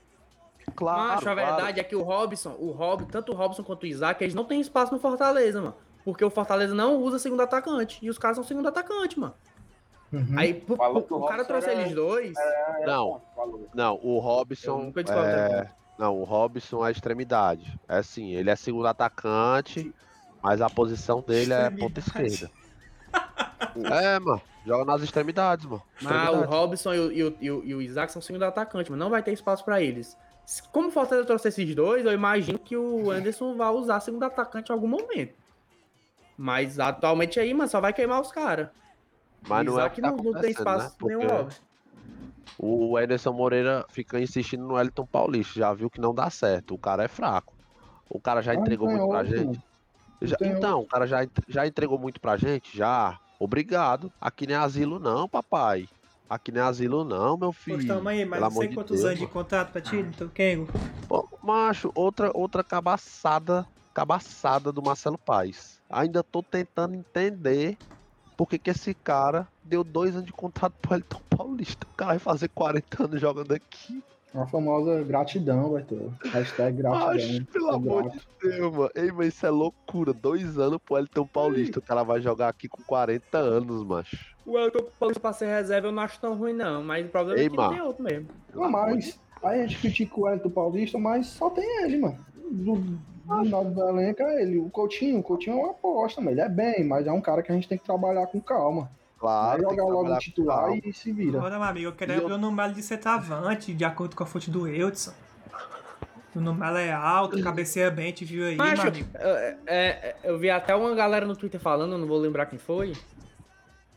Claro. 0.75 0.99
Macho, 0.99 1.29
a 1.29 1.35
claro. 1.35 1.37
verdade 1.57 1.81
é 1.81 1.85
que 1.85 1.95
o 1.97 2.03
Robson, 2.03 2.57
o 2.59 2.71
Rob, 2.73 3.05
tanto 3.07 3.33
o 3.33 3.35
Robson 3.35 3.63
quanto 3.63 3.85
o 3.85 3.87
Isaac, 3.87 4.23
eles 4.23 4.35
não 4.35 4.45
têm 4.45 4.61
espaço 4.61 4.93
no 4.93 4.99
Fortaleza, 4.99 5.61
mano. 5.61 5.75
Porque 6.05 6.25
o 6.25 6.31
Fortaleza 6.31 6.75
não 6.75 6.97
usa 6.97 7.19
segundo 7.19 7.41
atacante. 7.43 7.99
E 8.03 8.11
os 8.11 8.19
caras 8.19 8.37
são 8.37 8.45
segundo 8.45 8.69
atacante, 8.69 9.19
mano. 9.19 9.35
Uhum. 10.13 10.27
Aí 10.37 10.65
o 10.69 11.15
o 11.17 11.27
cara 11.27 11.45
trouxe 11.45 11.71
era- 11.71 11.81
eles 11.81 11.95
dois. 11.95 12.37
Era 12.37 12.87
Não. 12.87 13.07
ponto, 13.13 13.23
falou. 13.35 13.69
Não, 13.75 13.95
o 14.03 14.19
Robson. 14.19 14.93
É... 15.09 15.71
Não, 15.99 16.19
o 16.21 16.25
Robson 16.25 16.87
é 16.87 16.91
extremidade. 16.91 17.79
É 17.89 17.99
assim, 17.99 18.33
ele 18.33 18.51
é 18.51 18.57
segundo 18.57 18.87
atacante, 18.87 19.93
mas 20.43 20.61
a 20.61 20.69
posição 20.69 21.21
dele 21.21 21.53
é 21.53 21.71
ponta 21.71 22.01
esquerda. 22.01 22.51
É, 24.03 24.19
mano. 24.19 24.41
Joga 24.67 24.85
nas 24.87 25.03
extremidades, 25.03 25.67
mano. 25.67 25.83
Mas 26.01 26.13
o 26.13 26.17
Extremidade. 26.17 26.53
Robson 26.55 26.95
e 26.95 26.99
o, 27.01 27.13
e, 27.13 27.23
o, 27.25 27.37
e, 27.41 27.51
o, 27.51 27.65
e 27.65 27.75
o 27.75 27.83
Isaac 27.83 28.11
são 28.13 28.23
segundo 28.23 28.45
atacante, 28.45 28.91
mas 28.91 28.99
não 28.99 29.11
vai 29.11 29.23
ter 29.23 29.33
espaço 29.33 29.65
pra 29.65 29.81
eles. 29.83 30.17
Como 30.71 30.89
o 30.89 30.91
Fortaleza 30.91 31.27
trouxe 31.27 31.49
esses 31.49 31.75
dois, 31.75 32.05
eu 32.05 32.13
imagino 32.13 32.59
que 32.59 32.77
o 32.77 33.11
Anderson 33.11 33.57
vai 33.57 33.71
usar 33.71 34.01
segundo 34.01 34.25
atacante 34.25 34.71
em 34.71 34.75
algum 34.75 34.89
momento. 34.89 35.35
Mas 36.37 36.79
atualmente 36.79 37.39
aí, 37.41 37.55
mano, 37.55 37.69
só 37.69 37.81
vai 37.81 37.93
queimar 37.93 38.21
os 38.21 38.31
caras. 38.31 38.69
Mas 39.49 39.65
não 39.65 39.81
é 39.81 39.89
que 39.89 40.01
tá 40.01 40.11
não, 40.11 40.17
não 40.17 40.41
tem 40.41 40.51
espaço 40.51 40.97
né? 41.03 41.17
nenhum 41.17 41.27
Robson. 41.29 41.63
o 42.59 42.99
Ederson 42.99 43.33
Moreira 43.33 43.85
fica 43.91 44.19
insistindo 44.21 44.67
no 44.67 44.79
Elton 44.79 45.07
Paulista. 45.07 45.59
Já 45.59 45.73
viu 45.73 45.91
que 45.91 46.01
não 46.01 46.15
dá 46.15 46.29
certo. 46.31 46.75
O 46.75 46.79
cara 46.79 47.05
é 47.05 47.09
fraco. 47.09 47.55
O 48.09 48.21
cara 48.21 48.43
já 48.43 48.53
Mas 48.53 48.63
entregou 48.63 48.89
tem 48.89 48.97
muito 48.97 49.11
pra 49.11 49.25
gente. 49.25 49.63
Já- 50.23 50.37
tem 50.37 50.53
então, 50.53 50.81
o 50.81 50.87
cara 50.87 51.07
já, 51.07 51.27
já 51.49 51.67
entregou 51.67 51.99
muito 51.99 52.21
pra 52.21 52.37
gente? 52.37 52.77
Já. 52.77 53.19
Obrigado. 53.39 54.13
Aqui 54.21 54.47
não 54.47 54.55
é 54.55 54.59
asilo, 54.59 54.99
não, 54.99 55.29
papai. 55.29 55.89
Aqui 56.29 56.51
não 56.51 56.63
é 56.63 56.65
asilo, 56.65 57.05
não, 57.05 57.37
meu 57.37 57.53
filho. 57.53 57.77
Pois 57.77 57.87
tamo 57.87 58.09
aí, 58.09 58.25
mas 58.25 58.41
Pelo 58.41 58.51
não 58.51 58.61
sei 58.61 58.75
quantos 58.75 59.05
anos 59.05 59.19
de 59.19 59.27
contrato 59.27 59.73
pra 59.73 59.81
ti, 59.81 59.97
então 59.97 60.29
Kengo. 60.29 60.69
Pô, 61.07 61.29
macho, 61.43 61.93
outra, 61.95 62.31
outra 62.35 62.65
cabaçada, 62.65 63.67
cabaçada 63.93 64.73
do 64.73 64.83
Marcelo 64.83 65.19
Paes. 65.19 65.81
Ainda 65.91 66.23
tô 66.23 66.43
tentando 66.43 66.95
entender 66.95 67.77
por 68.37 68.49
que, 68.49 68.59
que 68.59 68.71
esse 68.71 68.95
cara 68.95 69.47
deu 69.63 69.85
dois 69.85 70.15
anos 70.15 70.27
de 70.27 70.33
contrato 70.33 70.75
pro 70.81 70.95
Elton 70.95 71.21
Paulista. 71.29 71.87
O 71.93 71.97
cara 71.97 72.13
vai 72.13 72.19
fazer 72.19 72.49
40 72.49 73.05
anos 73.05 73.21
jogando 73.21 73.53
aqui. 73.53 74.03
A 74.35 74.47
famosa 74.49 75.03
gratidão, 75.05 75.77
Arthur. 75.77 76.11
Hashtag 76.33 76.79
gratidão. 76.79 77.45
Pelo 77.53 77.67
Sou 77.67 77.75
amor 77.75 78.03
grato. 78.03 78.19
de 78.19 78.51
Deus, 78.51 78.73
mano. 78.75 78.91
Ei, 78.97 79.13
mas 79.13 79.29
isso 79.29 79.47
é 79.47 79.51
loucura. 79.51 80.13
Dois 80.13 80.59
anos 80.59 80.81
pro 80.85 80.99
Elton 80.99 81.27
Paulista. 81.27 81.79
O 81.79 81.83
cara 81.83 82.03
vai 82.03 82.21
jogar 82.21 82.49
aqui 82.49 82.69
com 82.69 82.83
40 82.83 83.39
anos, 83.39 83.85
macho. 83.85 84.35
O 84.45 84.59
Elton 84.59 84.87
Paulista 84.99 85.21
pra 85.21 85.33
ser 85.33 85.47
reserva 85.47 85.87
eu 85.87 85.93
não 85.93 86.03
acho 86.03 86.21
tão 86.21 86.35
ruim, 86.35 86.53
não. 86.53 86.83
Mas 86.83 87.07
o 87.07 87.09
problema 87.11 87.39
Ei, 87.39 87.47
é 87.47 87.49
que 87.51 87.57
mano. 87.57 87.73
tem 87.75 87.81
outro 87.83 88.03
mesmo. 88.03 88.29
Não, 88.53 88.69
mas 88.69 89.21
aí 89.43 89.61
a 89.61 89.67
gente 89.67 89.81
critica 89.81 90.21
o 90.21 90.29
Elton 90.29 90.51
Paulista, 90.51 90.99
mas 90.99 91.27
só 91.29 91.49
tem 91.51 91.85
ele, 91.85 91.99
mano. 91.99 92.19
Do, 92.51 92.75
do 92.75 93.51
lado 93.51 93.71
do 93.71 93.89
elenco 93.89 94.21
é 94.23 94.43
ele. 94.43 94.59
O 94.59 94.69
Coutinho, 94.69 95.21
o 95.21 95.23
Coutinho 95.23 95.59
é 95.59 95.61
uma 95.61 95.71
aposta, 95.71 96.21
mano. 96.21 96.33
Ele 96.33 96.41
é 96.41 96.49
bem, 96.49 96.85
mas 96.85 97.07
é 97.07 97.13
um 97.13 97.21
cara 97.21 97.41
que 97.41 97.53
a 97.53 97.55
gente 97.55 97.69
tem 97.69 97.79
que 97.79 97.85
trabalhar 97.85 98.27
com 98.27 98.41
calma. 98.41 98.91
Claro. 99.25 99.63
vai 99.63 99.71
jogar 99.77 99.85
logo 99.85 100.15
o 100.15 100.19
titular 100.19 100.71
e 100.85 100.93
se 100.93 101.11
vira. 101.13 101.39
Agora, 101.39 101.59
meu 101.59 101.69
amigo, 101.69 101.87
eu 101.89 101.93
quero 101.93 102.13
eu- 102.13 102.23
o 102.25 102.29
Bruno 102.29 102.53
Melo 102.53 102.75
de 102.75 102.83
centroavante, 102.83 103.73
de 103.73 103.85
acordo 103.85 104.15
com 104.15 104.23
a 104.23 104.27
fonte 104.27 104.51
do 104.51 104.69
Eudson. 104.69 105.13
O 105.13 106.33
Bruno 106.35 106.55
Melo 106.55 106.77
é 106.77 106.93
alto, 106.93 107.43
cabeceia 107.43 107.91
bem, 107.91 108.13
te 108.13 108.25
viu 108.25 108.45
aí, 108.47 108.57
Mas, 108.57 108.79
meu 108.79 108.89
amigo. 108.89 109.09
é, 109.15 109.57
é, 109.67 110.17
eu 110.25 110.39
vi 110.39 110.51
até 110.51 110.75
uma 110.75 110.95
galera 110.95 111.25
no 111.25 111.35
Twitter 111.35 111.59
falando, 111.59 111.93
eu 111.93 111.99
não 111.99 112.07
vou 112.07 112.19
lembrar 112.19 112.45
quem 112.47 112.59
foi. 112.59 112.93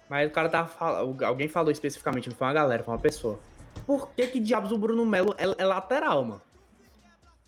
Mas 0.09 0.29
o 0.29 0.31
cara 0.33 0.47
tava 0.47 0.69
falando. 0.69 1.21
Alguém 1.25 1.49
falou 1.49 1.71
especificamente, 1.71 2.29
não 2.29 2.35
foi 2.37 2.47
uma 2.47 2.53
galera, 2.53 2.81
foi 2.83 2.93
uma 2.93 2.99
pessoa. 2.99 3.37
Por 3.85 4.09
que 4.11 4.27
que 4.27 4.39
diabos 4.39 4.71
o 4.71 4.77
Bruno 4.77 5.05
Melo 5.05 5.35
é, 5.37 5.43
é 5.61 5.65
lateral, 5.65 6.23
mano? 6.23 6.41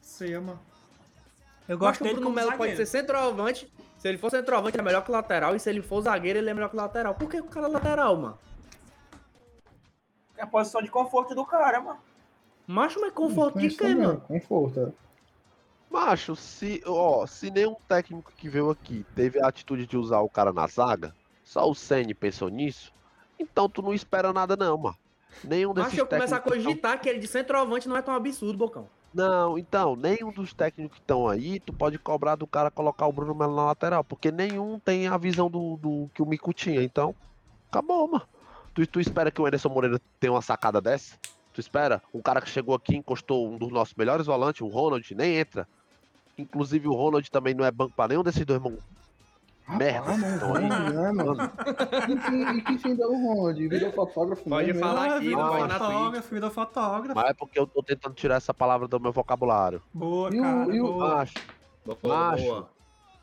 Sei, 0.01 0.37
mano. 0.37 0.59
Eu 1.67 1.77
Eu 1.77 1.77
acho 1.77 1.79
gosto 1.79 1.97
que 1.99 2.03
o 2.03 2.07
dele 2.07 2.19
Bruno 2.19 2.35
Melo 2.35 2.57
pode 2.57 2.75
ser 2.75 2.85
centroavante. 2.85 3.71
Se 3.99 4.07
ele 4.07 4.17
for 4.17 4.31
centroavante, 4.31 4.75
ele 4.77 4.81
é 4.81 4.85
melhor 4.85 5.03
que 5.03 5.11
lateral. 5.11 5.55
E 5.55 5.59
se 5.59 5.69
ele 5.69 5.81
for 5.81 6.01
zagueiro, 6.01 6.39
ele 6.39 6.49
é 6.49 6.53
melhor 6.53 6.69
que 6.69 6.75
lateral. 6.75 7.13
Por 7.13 7.29
que 7.29 7.39
o 7.39 7.43
cara 7.43 7.67
é 7.67 7.69
lateral, 7.69 8.15
mano? 8.15 8.39
É 10.37 10.43
a 10.43 10.47
posição 10.47 10.81
de 10.81 10.89
conforto 10.89 11.35
do 11.35 11.45
cara, 11.45 11.81
mano. 11.81 11.99
Macho, 12.65 13.01
mas 13.01 13.11
conforto 13.11 13.59
de 13.59 13.75
também, 13.75 13.95
mano? 13.95 14.21
Conforto. 14.21 14.79
é. 14.79 15.09
Macho, 15.89 16.35
se, 16.35 16.81
ó, 16.85 17.25
se 17.25 17.51
nenhum 17.51 17.75
técnico 17.87 18.31
que 18.37 18.47
veio 18.47 18.69
aqui 18.69 19.05
teve 19.15 19.41
a 19.41 19.47
atitude 19.47 19.85
de 19.85 19.97
usar 19.97 20.19
o 20.19 20.29
cara 20.29 20.53
na 20.53 20.65
zaga, 20.67 21.13
só 21.43 21.67
o 21.69 21.73
Ceni 21.75 22.13
pensou 22.13 22.47
nisso, 22.47 22.93
então 23.39 23.67
tu 23.67 23.81
não 23.81 23.93
espera 23.93 24.31
nada 24.31 24.55
não, 24.55 24.77
mano. 24.77 24.97
Nenhum 25.43 25.73
desses 25.73 25.91
Macho, 25.91 26.01
eu 26.01 26.07
começo 26.07 26.35
a 26.35 26.39
cogitar 26.39 27.01
que 27.01 27.09
ele 27.09 27.19
de 27.19 27.27
centroavante 27.27 27.89
não 27.89 27.97
é 27.97 28.01
tão 28.01 28.13
absurdo, 28.13 28.57
Bocão. 28.57 28.87
Não, 29.13 29.57
então, 29.57 29.95
nenhum 29.95 30.31
dos 30.31 30.53
técnicos 30.53 30.97
que 30.97 31.03
estão 31.03 31.27
aí, 31.27 31.59
tu 31.59 31.73
pode 31.73 31.97
cobrar 31.97 32.35
do 32.35 32.45
cara 32.45 32.69
colocar 32.69 33.07
o 33.07 33.11
Bruno 33.11 33.33
Melo 33.33 33.55
na 33.55 33.65
lateral, 33.65 34.03
porque 34.03 34.31
nenhum 34.31 34.79
tem 34.79 35.07
a 35.07 35.17
visão 35.17 35.49
do, 35.49 35.77
do 35.77 36.09
que 36.13 36.21
o 36.21 36.25
Mico 36.25 36.53
tinha, 36.53 36.83
então, 36.83 37.15
acabou, 37.69 38.07
mano. 38.07 38.27
Tu, 38.73 38.85
tu 38.85 38.99
espera 38.99 39.31
que 39.31 39.41
o 39.41 39.45
Anderson 39.47 39.69
Moreira 39.69 39.99
tenha 40.19 40.31
uma 40.31 40.41
sacada 40.41 40.79
dessa? 40.79 41.17
Tu 41.53 41.59
espera? 41.59 42.01
Um 42.13 42.21
cara 42.21 42.39
que 42.39 42.49
chegou 42.49 42.75
aqui, 42.75 42.95
encostou 42.95 43.51
um 43.51 43.57
dos 43.57 43.71
nossos 43.71 43.95
melhores 43.95 44.27
volantes, 44.27 44.61
o 44.61 44.67
Ronald, 44.67 45.15
nem 45.15 45.37
entra. 45.37 45.67
Inclusive 46.37 46.87
o 46.87 46.93
Ronald 46.93 47.29
também 47.31 47.55
não 47.55 47.65
é 47.65 47.71
banco 47.71 47.93
pra 47.95 48.07
nenhum 48.07 48.23
desses 48.23 48.45
dois 48.45 48.61
Merda, 49.77 50.17
né, 50.17 51.11
mano? 51.11 51.37
E 52.07 52.17
que- 52.17 52.57
E 52.57 52.61
que 52.61 52.77
fim 52.79 52.95
deu 52.95 53.11
o 53.11 53.15
Ronald? 53.35 53.67
Virou 53.67 53.91
fotógrafo 53.91 54.43
Pode 54.49 54.67
mesmo, 54.67 54.79
falar? 54.81 55.11
Ah, 55.11 55.17
aqui, 55.17 55.29
não 55.31 55.49
vai 55.49 55.67
na 55.67 55.79
fotógrafo, 55.79 56.33
virou 56.33 56.51
fotógrafo. 56.51 57.15
Mas 57.15 57.29
é 57.29 57.33
porque 57.33 57.59
eu 57.59 57.67
tô 57.67 57.83
tentando 57.83 58.15
tirar 58.15 58.35
essa 58.35 58.53
palavra 58.53 58.87
do 58.87 58.99
meu 58.99 59.11
vocabulário. 59.11 59.81
Boa, 59.93 60.29
E 60.33 60.39
o- 60.39 60.43
cara, 60.43 60.75
e 60.75 60.81
o- 60.81 60.85
boa. 60.87 61.07
Macho, 61.15 61.33
Macho, 62.03 62.43
boa. 62.43 62.69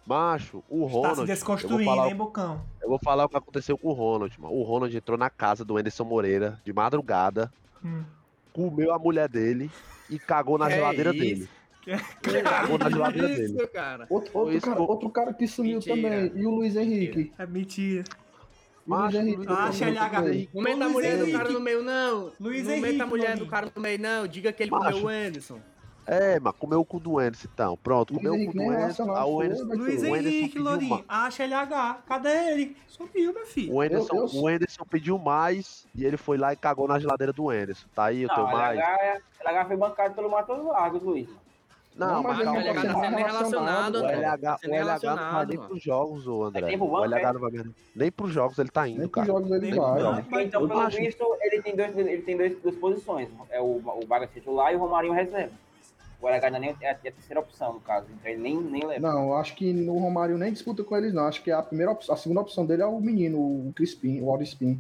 macho, 0.07 0.65
o 0.69 0.83
Tá 0.83 0.89
se 0.89 0.93
Ronald. 0.95 1.09
eu 1.11 1.17
vou 1.17 1.27
desconstruindo, 1.27 1.85
falar 1.91 2.09
hein, 2.09 2.17
Bocão? 2.17 2.61
Eu 2.83 2.89
vou 2.89 2.99
falar 2.99 3.25
o 3.25 3.29
que 3.29 3.37
aconteceu 3.37 3.77
com 3.77 3.89
o 3.89 3.93
Ronald, 3.93 4.41
mano. 4.41 4.55
O 4.55 4.63
Ronald 4.63 4.97
entrou 4.97 5.19
na 5.19 5.29
casa 5.31 5.65
do 5.65 5.77
Anderson 5.77 6.05
Moreira 6.05 6.61
de 6.65 6.73
madrugada, 6.73 7.53
Hum. 7.85 8.05
comeu 8.53 8.93
a 8.95 8.99
mulher 8.99 9.29
dele 9.29 9.71
e 10.09 10.19
cagou 10.19 10.57
na 10.59 10.69
Que 10.69 10.75
geladeira 10.77 11.11
isso? 11.11 11.19
dele. 11.21 11.49
Que 11.87 13.43
isso, 13.45 13.69
cara? 13.69 14.07
Outro, 14.11 14.31
outro, 14.37 14.57
isso 14.57 14.67
cara, 14.67 14.83
outro 14.83 15.09
cara 15.11 15.33
que 15.33 15.47
sumiu 15.47 15.75
Mentira. 15.75 15.95
também. 15.97 16.33
E 16.35 16.47
o 16.47 16.51
Luiz 16.51 16.75
Henrique. 16.75 17.33
É 17.39 17.47
mentira. 17.47 18.03
O 18.87 18.95
Luiz 18.95 19.13
Macho, 19.15 19.17
Henrique. 19.19 19.47
LH. 19.47 20.49
Não 20.55 20.63
meta 20.63 20.85
a 20.85 20.89
mulher 20.89 21.19
do 21.19 21.33
cara 21.33 21.51
no 21.51 21.61
meio, 21.61 21.83
não. 21.83 22.33
Luiz 22.41 22.65
não 22.65 22.73
Henrique, 22.73 22.93
meta 22.93 23.05
a 23.05 23.07
mulher 23.07 23.37
do 23.37 23.47
cara 23.47 23.71
no 23.75 23.81
meio, 23.83 23.99
não. 24.01 24.27
Diga 24.27 24.53
que 24.53 24.63
ele 24.65 24.71
Macho. 24.73 24.85
comeu 25.01 25.05
o 25.05 25.09
Anderson. 25.09 25.61
É, 26.09 26.39
mas 26.39 26.55
comeu 26.57 26.79
o 26.81 26.85
cu 26.85 27.01
do 27.01 27.19
Anderson, 27.19 27.49
então. 27.53 27.77
Pronto, 27.83 28.13
Luiz 28.15 28.25
comeu 28.25 28.41
o 28.41 28.47
cu 28.47 28.53
do 28.53 28.59
nem 28.59 28.69
Anderson. 28.71 29.11
Ah, 29.11 29.27
o 29.27 29.41
Anderson, 29.41 29.65
Luiz 29.65 30.03
o 30.03 30.15
Henrique, 30.17 30.59
mais. 30.61 31.03
Acha 31.09 31.43
LH. 31.45 32.03
Cadê 32.07 32.53
ele? 32.53 32.77
Sumiu, 32.87 33.33
meu 33.33 33.45
filho. 33.47 33.73
O 33.75 33.81
Anderson, 33.81 34.15
Eu- 34.17 34.29
eu- 34.29 34.41
o 34.43 34.47
Anderson 34.47 34.85
pediu 34.89 35.19
mais 35.19 35.85
e 35.95 36.05
ele 36.05 36.17
foi 36.17 36.39
lá 36.39 36.53
e 36.53 36.57
cagou 36.57 36.87
na 36.87 36.99
geladeira 37.01 37.33
do 37.33 37.51
Anderson. 37.51 37.89
Tá 37.93 38.05
aí, 38.05 38.23
eu 38.23 38.29
tenho 38.29 38.47
Não, 38.47 38.53
mais. 38.53 38.79
LH, 38.79 38.99
é- 39.03 39.21
LH 39.41 39.65
foi 39.67 39.77
bancado 39.77 40.15
pelo 40.15 40.31
Matheus 40.31 40.65
Vargas, 40.65 41.03
Luiz. 41.03 41.29
Não, 41.97 42.07
Não, 42.17 42.23
mas 42.23 42.37
mas 42.37 42.45
calma 42.45 42.61
o 42.61 42.63
LH 42.63 42.75
tá 42.75 42.93
tá 42.93 43.01
sendo 43.01 43.17
nem 43.17 43.25
relacionado, 43.25 43.95
O 43.95 43.99
André. 44.05 44.17
LH, 44.17 44.39
Tá 44.39 44.59
o 44.69 44.75
LH 44.75 45.17
não 45.17 45.33
vai 45.33 45.47
nem 45.47 45.59
pros 45.59 45.83
jogos, 45.83 46.27
ô 46.29 46.45
André. 46.45 46.67
tempo 46.67 46.85
O 46.85 47.05
LH 47.05 47.19
é? 47.29 47.33
não 47.33 47.41
vai 47.41 47.51
nem- 47.53 47.75
nem 47.95 48.13
pros 48.13 48.33
jogos 48.33 48.59
ele 48.59 48.69
tá 48.69 48.87
indo, 48.87 48.99
Nem 48.99 49.09
pros 49.09 49.27
cara. 49.27 49.39
jogos 49.39 49.51
ele 49.51 49.71
Nem 49.71 49.81
vai. 49.81 50.01
pro- 50.03 50.13
né? 50.37 50.43
Então, 50.45 50.69
pelo 50.69 50.81
acho- 50.81 50.97
visto, 50.99 51.25
ele 51.41 51.63
tem, 51.63 51.75
dois, 51.75 51.97
ele 51.97 52.23
tem 52.23 52.37
dois, 52.37 52.61
duas 52.61 52.77
posições. 52.77 53.29
É 53.49 53.61
o, 53.63 53.65
o 53.83 54.07
Vargas 54.07 54.29
titular 54.31 54.73
e 54.73 54.77
o 54.77 54.79
Romarinho 54.79 55.15
reserva. 55.15 55.53
O 56.21 56.29
LH 56.29 56.47
ainda 56.47 56.59
nem 56.59 56.77
é 56.83 56.87
a, 56.87 56.91
é 56.91 57.09
a 57.09 57.13
terceira 57.13 57.41
opção, 57.41 57.73
no 57.75 57.81
caso. 57.81 58.07
Então 58.11 58.31
ele 58.31 58.43
nem, 58.43 58.57
nem 58.61 58.85
leva. 58.87 59.01
Não, 59.01 59.29
eu 59.29 59.35
acho 59.37 59.55
que 59.55 59.73
no 59.73 59.99
Romário 59.99 60.37
nem 60.37 60.53
disputa 60.53 60.85
com 60.85 60.95
eles, 60.99 61.15
não. 61.15 61.25
Acho 61.27 61.43
que 61.43 61.51
a 61.51 61.63
primeira 61.63 61.93
op- 61.93 62.11
a 62.11 62.17
segunda 62.17 62.43
opção 62.43 62.67
dele 62.67 62.83
é 62.83 62.87
o 62.87 63.01
menino, 63.01 63.39
o 63.39 63.73
Crispim, 63.75 64.21
o 64.21 64.31
Audispin. 64.31 64.79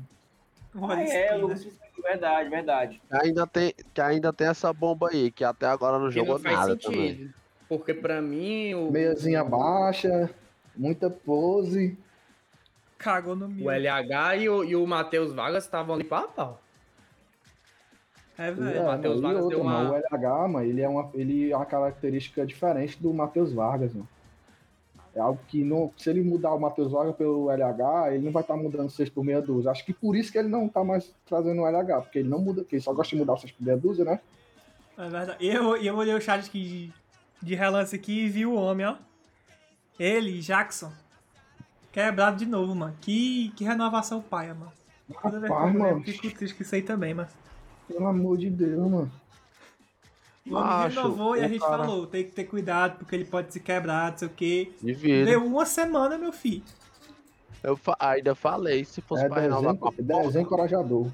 Ah, 0.74 1.02
é, 1.02 1.34
o 1.36 1.40
Lucas 1.40 1.62
Crispim, 1.62 1.85
verdade, 2.08 2.48
verdade. 2.48 3.02
Que 3.08 3.16
ainda, 3.26 3.46
tem, 3.46 3.74
que 3.94 4.00
ainda 4.00 4.32
tem 4.32 4.46
essa 4.48 4.72
bomba 4.72 5.08
aí, 5.10 5.30
que 5.30 5.44
até 5.44 5.66
agora 5.66 5.98
não 5.98 6.08
Que 6.08 6.14
jogou 6.14 6.34
não 6.34 6.42
faz 6.42 6.56
nada 6.56 6.72
sentido. 6.72 6.90
também. 6.92 7.34
Porque 7.68 7.92
pra 7.94 8.22
mim, 8.22 8.74
o, 8.74 8.90
Meiazinha 8.90 9.42
baixa, 9.44 10.30
muita 10.76 11.10
pose. 11.10 11.98
Cagou 12.98 13.34
no 13.36 13.46
o 13.46 13.48
milho. 13.48 13.70
LH 13.70 14.36
e 14.38 14.48
o, 14.48 14.64
e 14.64 14.76
o 14.76 14.86
Matheus 14.86 15.32
Vargas 15.32 15.64
estavam 15.64 15.94
ali 15.96 16.04
pau 16.04 16.24
a 16.24 16.28
pau. 16.28 16.62
É, 18.38 18.48
É, 18.48 18.50
velho. 18.52 18.84
Matheus 18.84 19.20
mano, 19.20 19.20
e 19.20 19.22
Vargas 19.22 19.42
outra, 19.44 19.56
deu 19.56 19.64
uma- 19.64 19.72
mano, 19.82 19.90
o 19.92 19.96
LH, 19.96 20.48
mano, 20.48 20.64
ele 20.66 20.80
é, 20.82 20.88
uma, 20.88 21.10
ele 21.14 21.50
é 21.50 21.56
uma 21.56 21.66
característica 21.66 22.46
diferente 22.46 23.02
do 23.02 23.12
Matheus 23.12 23.52
Vargas, 23.52 23.92
mano. 23.94 24.08
É 25.16 25.20
algo 25.20 25.40
que 25.48 25.64
não, 25.64 25.90
se 25.96 26.10
ele 26.10 26.22
mudar 26.22 26.52
o 26.52 26.60
Matheus 26.60 26.92
Vargas 26.92 27.16
pelo 27.16 27.50
LH, 27.50 28.12
ele 28.12 28.26
não 28.26 28.32
vai 28.32 28.42
estar 28.42 28.54
mudando 28.54 28.90
6 28.90 29.08
por 29.08 29.24
meia 29.24 29.40
dúzia. 29.40 29.70
Acho 29.70 29.82
que 29.82 29.94
por 29.94 30.14
isso 30.14 30.30
que 30.30 30.36
ele 30.36 30.48
não 30.48 30.68
tá 30.68 30.84
mais 30.84 31.10
trazendo 31.24 31.62
o 31.62 31.66
LH, 31.66 32.02
porque 32.02 32.18
ele 32.18 32.28
não 32.28 32.38
muda, 32.38 32.60
porque 32.60 32.76
ele 32.76 32.82
só 32.82 32.92
gosta 32.92 33.16
de 33.16 33.22
mudar 33.22 33.32
o 33.32 33.38
6 33.38 33.50
por 33.52 33.64
meia 33.64 33.78
dúzia, 33.78 34.04
né? 34.04 34.20
É 34.98 35.08
verdade. 35.08 35.36
E 35.42 35.48
eu, 35.48 35.74
eu 35.78 35.96
olhei 35.96 36.14
o 36.14 36.20
chat 36.20 36.46
aqui 36.46 36.92
de, 37.40 37.46
de 37.46 37.54
relance 37.54 37.96
aqui 37.96 38.26
e 38.26 38.28
vi 38.28 38.44
o 38.44 38.54
homem, 38.54 38.84
ó. 38.84 38.96
Ele, 39.98 40.38
Jackson. 40.40 40.92
Quebrado 41.90 42.36
de 42.36 42.44
novo, 42.44 42.74
mano. 42.74 42.94
Que, 43.00 43.50
que 43.56 43.64
renovação 43.64 44.20
paia, 44.20 44.52
mano. 44.52 44.72
Toda 45.22 45.40
vez 45.40 45.50
que 45.50 45.58
eu 45.58 45.66
Rapaz, 45.66 45.74
mano. 45.74 46.04
fico 46.04 46.36
triste 46.36 46.54
com 46.54 46.62
isso 46.62 46.74
aí 46.74 46.82
também, 46.82 47.14
mas. 47.14 47.30
Pelo 47.88 48.06
amor 48.06 48.36
de 48.36 48.50
Deus, 48.50 48.90
mano. 48.90 49.10
O 50.48 50.54
homem 50.54 50.68
Macho, 50.68 50.96
renovou 50.96 51.36
e 51.36 51.40
a 51.44 51.48
gente 51.48 51.60
cara- 51.60 51.78
falou, 51.78 52.06
tem 52.06 52.24
que 52.24 52.30
ter 52.30 52.44
cuidado, 52.44 52.98
porque 52.98 53.14
ele 53.16 53.24
pode 53.24 53.52
se 53.52 53.60
quebrar, 53.60 54.12
não 54.12 54.18
sei 54.18 54.28
o 54.28 54.30
quê. 54.30 54.72
Deu 55.24 55.44
uma 55.44 55.66
semana, 55.66 56.16
meu 56.16 56.32
filho. 56.32 56.62
Eu 57.62 57.76
fa- 57.76 57.96
ainda 57.98 58.34
falei, 58.34 58.84
se 58.84 59.00
fosse 59.00 59.24
É 59.24 59.28
pra 59.28 59.40
renovar 59.40 59.74
desenho, 59.74 59.78
com 59.80 59.88
a 59.88 59.92
porca, 59.92 60.40
encorajador. 60.40 61.08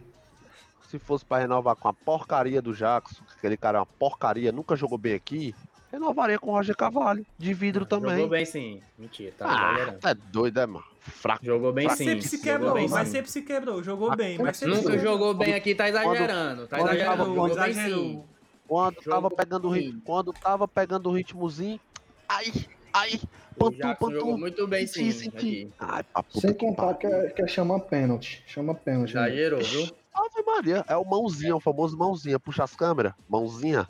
se 0.88 0.98
fosse 0.98 1.24
pra 1.24 1.38
renovar 1.38 1.74
com 1.76 1.88
a 1.88 1.92
porcaria 1.94 2.60
do 2.60 2.74
Jackson, 2.74 3.22
que 3.24 3.38
aquele 3.38 3.56
cara 3.56 3.78
é 3.78 3.80
uma 3.80 3.86
porcaria, 3.86 4.52
nunca 4.52 4.76
jogou 4.76 4.98
bem 4.98 5.14
aqui, 5.14 5.54
renovaria 5.90 6.38
com 6.38 6.50
o 6.50 6.54
Roger 6.54 6.76
Carvalho, 6.76 7.24
de 7.38 7.54
vidro 7.54 7.86
também. 7.86 8.16
Jogou 8.16 8.28
bem 8.28 8.44
sim. 8.44 8.82
Mentira, 8.98 9.32
tá 9.38 9.46
Ah, 9.48 9.72
exagerando. 9.72 9.98
tá 10.00 10.12
doido, 10.12 10.60
é, 10.60 10.66
mano? 10.66 10.84
Fraco. 11.00 11.44
Jogou 11.44 11.72
bem 11.72 11.86
Mas 11.86 11.96
sim. 11.98 12.04
sempre 12.04 12.22
se 12.28 12.38
quebrou, 12.38 12.74
bem, 12.74 12.88
mas 12.88 13.08
sim. 13.08 13.14
sempre 13.14 13.30
se 13.30 13.42
quebrou. 13.42 13.82
Jogou 13.82 14.14
bem, 14.14 14.38
mas 14.38 14.56
sempre 14.58 14.76
se 14.76 14.82
Nunca 14.84 14.98
jogou 14.98 15.32
bem 15.34 15.54
aqui, 15.54 15.74
tá 15.74 15.88
exagerando. 15.88 16.66
Tá 16.68 16.76
quando 16.76 16.88
exagerando. 16.90 17.22
Exagerou, 17.22 17.26
Jogou 17.34 17.48
bem 17.56 17.70
exagerou. 17.70 18.28
Sim. 18.72 18.94
Quando 18.94 19.02
tava 19.04 19.30
pegando 19.30 19.68
o 19.68 19.70
ritmo, 19.70 20.02
quando 20.02 20.32
tava 20.32 20.68
pegando 20.68 21.10
o 21.10 21.12
ritmozinho, 21.12 21.80
ai, 22.28 22.52
ai, 22.92 23.20
pantu, 23.58 23.96
pantu. 23.98 24.38
muito 24.38 24.66
bem 24.66 24.86
sim. 24.86 25.10
Aqui. 25.28 25.70
Ai, 25.78 26.02
puta 26.02 26.40
Sem 26.40 26.54
contar 26.54 26.94
que, 26.94 27.06
é, 27.06 27.30
que 27.30 27.42
é 27.42 27.46
chama 27.46 27.78
pênalti. 27.78 28.42
Chama 28.46 28.74
pênalti. 28.74 29.14
né? 29.14 29.28
Exagerou, 29.28 29.60
viu? 29.60 29.96
Ave 30.14 30.42
Maria, 30.44 30.84
é 30.88 30.96
o 30.96 31.04
mãozinha, 31.04 31.56
o 31.56 31.60
famoso 31.60 31.96
mãozinha. 31.96 32.38
Puxa 32.38 32.64
as 32.64 32.74
câmeras, 32.74 33.14
mãozinha. 33.28 33.88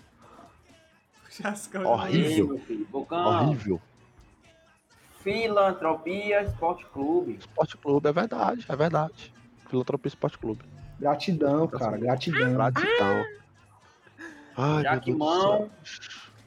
Horrível. 1.85 2.29
Ei, 2.31 2.43
meu 2.45 2.59
filho. 2.59 2.87
Bocão, 2.91 3.27
Horrível. 3.27 3.81
Filantropia 5.23 6.43
Esporte 6.43 6.85
Clube. 6.87 7.37
Esporte 7.39 7.77
Clube, 7.77 8.09
é 8.09 8.13
verdade, 8.13 8.67
é 8.69 8.77
verdade. 8.77 9.33
Filantropia 9.69 10.09
Esporte 10.09 10.37
Clube. 10.37 10.65
Gratidão, 10.99 11.67
cara, 11.69 11.97
gratidão. 11.97 12.53
Gratidão. 12.53 13.25
Ai, 14.57 14.83
Jaquimão 14.83 15.71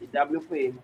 e 0.02 0.06
WP. 0.06 0.76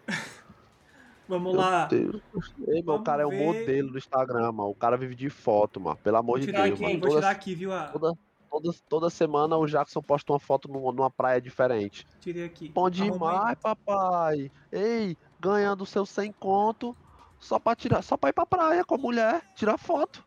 Vamos 1.28 1.54
Meu 1.54 1.62
lá. 1.62 1.86
Deus. 1.86 2.22
Ei, 2.68 2.82
meu, 2.84 2.96
o 2.96 3.04
cara 3.04 3.24
é 3.24 3.26
um 3.26 3.30
Vamos 3.30 3.56
ver. 3.56 3.60
modelo 3.62 3.92
do 3.92 3.98
Instagram, 3.98 4.52
mano. 4.52 4.70
O 4.70 4.76
cara 4.76 4.98
vive 4.98 5.16
de 5.16 5.30
foto, 5.30 5.80
mano. 5.80 5.98
Pelo 6.04 6.18
amor 6.18 6.34
Vou 6.34 6.40
de 6.40 6.46
tirar 6.48 6.64
Deus, 6.64 6.74
aqui, 6.74 6.82
mano. 6.82 6.94
hein? 6.94 7.00
Vou 7.00 7.10
Toda, 7.10 7.22
tirar 7.22 7.32
aqui, 7.32 7.56
viu? 7.56 7.74
A... 7.74 7.88
toda, 7.88 8.14
toda, 8.50 8.74
toda 8.90 9.10
semana 9.10 9.56
o 9.56 9.66
Jackson 9.66 10.02
posta 10.02 10.34
uma 10.34 10.40
foto 10.40 10.68
numa, 10.68 10.92
numa 10.92 11.10
praia 11.10 11.40
diferente. 11.40 12.06
Tirei 12.20 12.46
aqui. 12.46 12.68
Bom 12.70 12.90
demais, 12.90 13.58
papai. 13.62 14.52
Ei, 14.72 15.16
ganhando 15.40 15.86
seu 15.86 16.06
100 16.06 16.34
conto 16.34 16.96
só 17.40 17.58
pra 17.58 17.76
tirar, 17.76 18.02
só 18.02 18.18
pra 18.18 18.30
ir 18.30 18.34
pra 18.34 18.46
praia 18.46 18.84
com 18.84 18.96
a 18.96 18.98
mulher, 18.98 19.42
tirar 19.56 19.78
foto. 19.78 20.24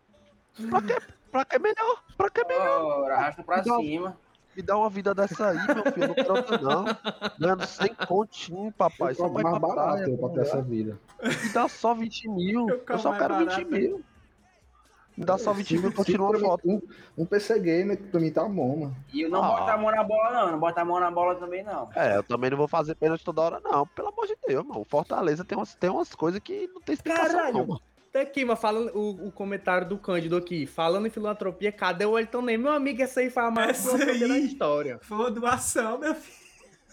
Pra 0.70 0.80
quê? 0.80 0.96
Pra 1.30 1.44
que 1.44 1.58
melhor? 1.58 2.02
Pra 2.16 2.30
que 2.30 2.44
melhor? 2.44 2.82
Ora, 3.02 3.14
arrasta 3.16 3.42
pra 3.42 3.62
Não. 3.66 3.80
cima. 3.80 4.18
Me 4.56 4.62
dá 4.62 4.76
uma 4.76 4.88
vida 4.90 5.14
dessa 5.14 5.48
aí, 5.48 5.56
meu 5.74 5.92
filho. 5.92 6.08
Não 6.08 6.14
quero 6.14 6.34
outra, 6.36 6.58
não. 6.58 6.84
Ganhando 7.38 7.66
100 7.66 7.94
continho, 8.06 8.72
papai. 8.72 9.12
Eu 9.12 9.16
Só 9.16 9.28
mais 9.28 9.48
pra 9.48 9.58
barato 9.58 9.98
praia. 9.98 10.14
a 10.14 10.18
pra 10.18 10.28
ter 10.30 10.40
essa 10.40 10.56
mulher. 10.62 10.68
vida. 10.68 11.00
Me 11.42 11.52
dá 11.52 11.68
só 11.68 11.94
20 11.94 12.28
mil. 12.28 12.68
Eu 12.68 12.82
Eu, 12.88 12.98
só 12.98 13.12
quero 13.16 13.36
20 13.38 13.46
barato. 13.48 13.70
mil. 13.70 14.04
Me 15.16 15.24
dá 15.24 15.38
só 15.38 15.52
20 15.52 15.78
mil 15.78 15.92
eu 15.96 16.04
tiro 16.04 16.24
uma 16.28 16.38
foto. 16.38 16.68
Um, 16.68 16.82
um 17.18 17.24
PC 17.24 17.60
Gamer 17.60 17.96
pra 18.10 18.18
mim 18.20 18.32
tá 18.32 18.42
bom, 18.48 18.76
mano. 18.80 18.96
E 19.12 19.22
eu 19.22 19.30
não 19.30 19.44
Ah. 19.44 19.48
boto 19.48 19.70
a 19.70 19.76
mão 19.78 19.90
na 19.92 20.02
bola, 20.02 20.30
não. 20.32 20.52
Não 20.52 20.58
bota 20.58 20.80
a 20.80 20.84
mão 20.84 20.98
na 21.00 21.10
bola 21.10 21.34
também, 21.36 21.62
não. 21.62 21.88
É, 21.94 22.16
eu 22.16 22.22
também 22.24 22.50
não 22.50 22.56
vou 22.56 22.66
fazer 22.66 22.96
pênalti 22.96 23.24
toda 23.24 23.40
hora, 23.42 23.60
não. 23.62 23.86
Pelo 23.86 24.08
amor 24.08 24.26
de 24.26 24.36
Deus, 24.46 24.64
mano. 24.66 24.80
O 24.80 24.84
Fortaleza 24.84 25.44
tem 25.44 25.56
umas, 25.56 25.74
tem 25.76 25.88
umas 25.90 26.12
coisas 26.16 26.40
que 26.40 26.68
não 26.74 26.80
tem 26.80 26.94
explicação, 26.94 27.36
Caralho. 27.36 27.58
não, 27.58 27.66
mano. 27.66 27.80
Tá 28.14 28.20
aqui, 28.20 28.44
mas 28.44 28.60
falando 28.60 28.96
o, 28.96 29.26
o 29.26 29.32
comentário 29.32 29.88
do 29.88 29.98
Cândido 29.98 30.36
aqui. 30.36 30.66
Falando 30.66 31.08
em 31.08 31.10
filantropia, 31.10 31.72
cadê 31.72 32.06
o 32.06 32.16
Elton 32.16 32.42
Ney? 32.42 32.56
Meu 32.56 32.70
amigo, 32.70 33.02
essa 33.02 33.18
aí 33.18 33.28
foi 33.28 33.42
a 33.42 33.50
maior 33.50 33.70
Essa 33.70 33.90
filantropia 33.90 34.28
da 34.28 34.38
história. 34.38 34.98
Foi 35.02 35.16
uma 35.16 35.30
doação, 35.32 35.98
meu 35.98 36.14
filho. 36.14 36.44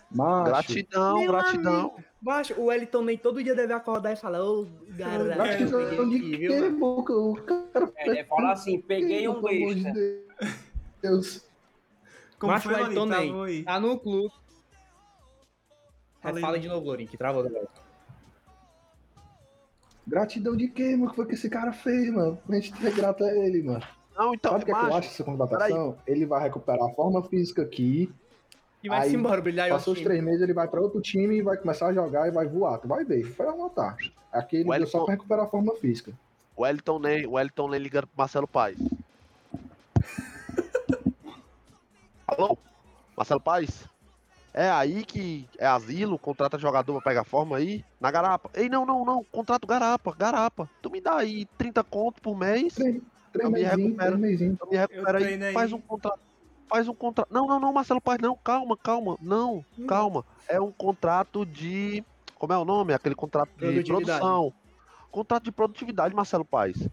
Macho, 0.09 0.45
Gratidão, 0.45 1.19
Meu 1.19 1.31
gratidão. 1.31 1.95
Baixo, 2.19 2.59
o 2.59 2.71
Elton 2.71 3.03
Ney 3.03 3.19
todo 3.19 3.43
dia 3.43 3.53
deve 3.53 3.71
acordar 3.71 4.13
e 4.13 4.15
falar, 4.15 4.43
ô, 4.43 4.65
galera, 4.89 5.23
eu 5.23 5.35
gratidão 5.35 5.89
peguei 5.89 6.09
de 6.09 6.15
aqui, 6.17 6.37
viu, 6.37 7.45
cara 7.45 7.91
É, 7.97 8.09
ele 8.09 8.23
fala 8.23 8.51
assim, 8.53 8.81
peguei 8.81 9.27
um 9.27 9.37
amor 9.37 9.75
de. 9.75 10.25
Deus. 11.03 11.47
Como 12.39 12.51
Macho, 12.51 12.67
foi, 12.67 12.81
o? 12.81 12.87
Elton 12.87 13.09
tá 13.63 13.79
no 13.79 13.99
clube. 13.99 14.33
Fala 16.41 16.57
de 16.57 16.67
novo, 16.67 16.87
Lourinho, 16.87 17.07
que 17.07 17.15
travou. 17.15 17.43
Gratidão 20.11 20.57
de 20.57 20.67
quê, 20.67 20.89
mano? 20.91 21.05
O 21.05 21.09
que 21.09 21.15
foi 21.15 21.25
que 21.25 21.35
esse 21.35 21.49
cara 21.49 21.71
fez, 21.71 22.11
mano? 22.11 22.37
A 22.49 22.53
gente 22.55 22.85
é 22.85 22.91
grato 22.91 23.23
a 23.23 23.31
ele, 23.33 23.63
mano. 23.63 23.81
Não, 24.13 24.33
então, 24.33 24.51
Sabe 24.51 24.63
o 24.63 24.65
que, 24.65 24.71
é 24.71 24.75
que 24.75 24.85
eu 24.85 24.93
acho 24.93 25.07
dessa 25.09 25.23
contratação? 25.23 25.97
Ele 26.05 26.25
vai 26.25 26.43
recuperar 26.43 26.85
a 26.85 26.89
forma 26.93 27.23
física 27.23 27.61
aqui. 27.61 28.11
E 28.83 28.89
vai 28.89 29.03
Aí, 29.03 29.09
se 29.11 29.15
embora, 29.15 29.39
brilhar 29.41 29.69
e 29.69 29.71
Passou 29.71 29.93
os 29.93 29.99
time. 29.99 30.09
três 30.09 30.21
meses, 30.23 30.41
ele 30.41 30.53
vai 30.53 30.67
pra 30.67 30.81
outro 30.81 30.99
time 31.01 31.37
e 31.37 31.41
vai 31.41 31.55
começar 31.55 31.87
a 31.87 31.93
jogar 31.93 32.27
e 32.27 32.31
vai 32.31 32.45
voar. 32.45 32.77
Tu 32.79 32.89
vai 32.89 33.05
ver, 33.05 33.23
foi 33.23 33.47
anotar. 33.47 33.95
Aqui 34.33 34.57
ele 34.57 34.69
O 34.69 34.73
deu 34.73 34.85
só 34.85 34.97
Wellington- 34.97 35.05
pra 35.05 35.13
recuperar 35.13 35.45
a 35.45 35.47
forma 35.47 35.73
física. 35.75 36.11
o 36.57 36.63
Wellington 36.63 36.99
Ney, 36.99 37.25
o 37.25 37.31
Wellington 37.31 37.69
Ney 37.69 37.79
ligando 37.79 38.07
pro 38.07 38.17
Marcelo 38.17 38.47
Paes. 38.47 38.77
Alô? 42.27 42.57
Marcelo 43.15 43.39
Paes? 43.39 43.85
É 44.53 44.69
aí 44.69 45.05
que 45.05 45.47
é 45.57 45.65
asilo, 45.65 46.19
contrata 46.19 46.59
jogador 46.59 46.93
pra 46.93 47.11
pegar 47.11 47.23
forma 47.23 47.55
aí, 47.57 47.85
na 47.99 48.11
garapa. 48.11 48.49
Ei, 48.53 48.67
não, 48.67 48.85
não, 48.85 49.05
não, 49.05 49.23
contrato 49.23 49.65
garapa, 49.65 50.13
garapa. 50.17 50.69
Tu 50.81 50.91
me 50.91 50.99
dá 50.99 51.17
aí 51.17 51.45
30 51.57 51.83
conto 51.85 52.21
por 52.21 52.37
mês, 52.37 52.73
Três, 52.75 53.01
três 53.31 53.45
Eu 53.45 53.51
me 53.51 53.63
recupero. 53.63 54.15
eu 54.15 54.17
me 54.17 54.77
recupero 54.77 55.17
aí, 55.17 55.23
treino 55.23 55.45
aí. 55.45 55.53
faz 55.53 55.71
um 55.71 55.79
contrato. 55.79 56.19
Faz 56.67 56.87
um 56.87 56.93
contrato. 56.93 57.27
Não, 57.31 57.47
não, 57.47 57.59
não, 57.59 57.73
Marcelo 57.73 58.01
Paes, 58.01 58.21
não, 58.21 58.35
calma, 58.35 58.77
calma. 58.77 59.17
Não, 59.21 59.63
calma. 59.87 60.25
É 60.47 60.59
um 60.59 60.71
contrato 60.71 61.45
de. 61.45 62.03
Como 62.35 62.53
é 62.53 62.57
o 62.57 62.65
nome? 62.65 62.93
Aquele 62.93 63.15
contrato 63.15 63.51
de 63.57 63.83
produção. 63.83 64.53
Contrato 65.11 65.43
de 65.43 65.51
produtividade, 65.51 66.15
Marcelo 66.15 66.45
Paes. 66.45 66.87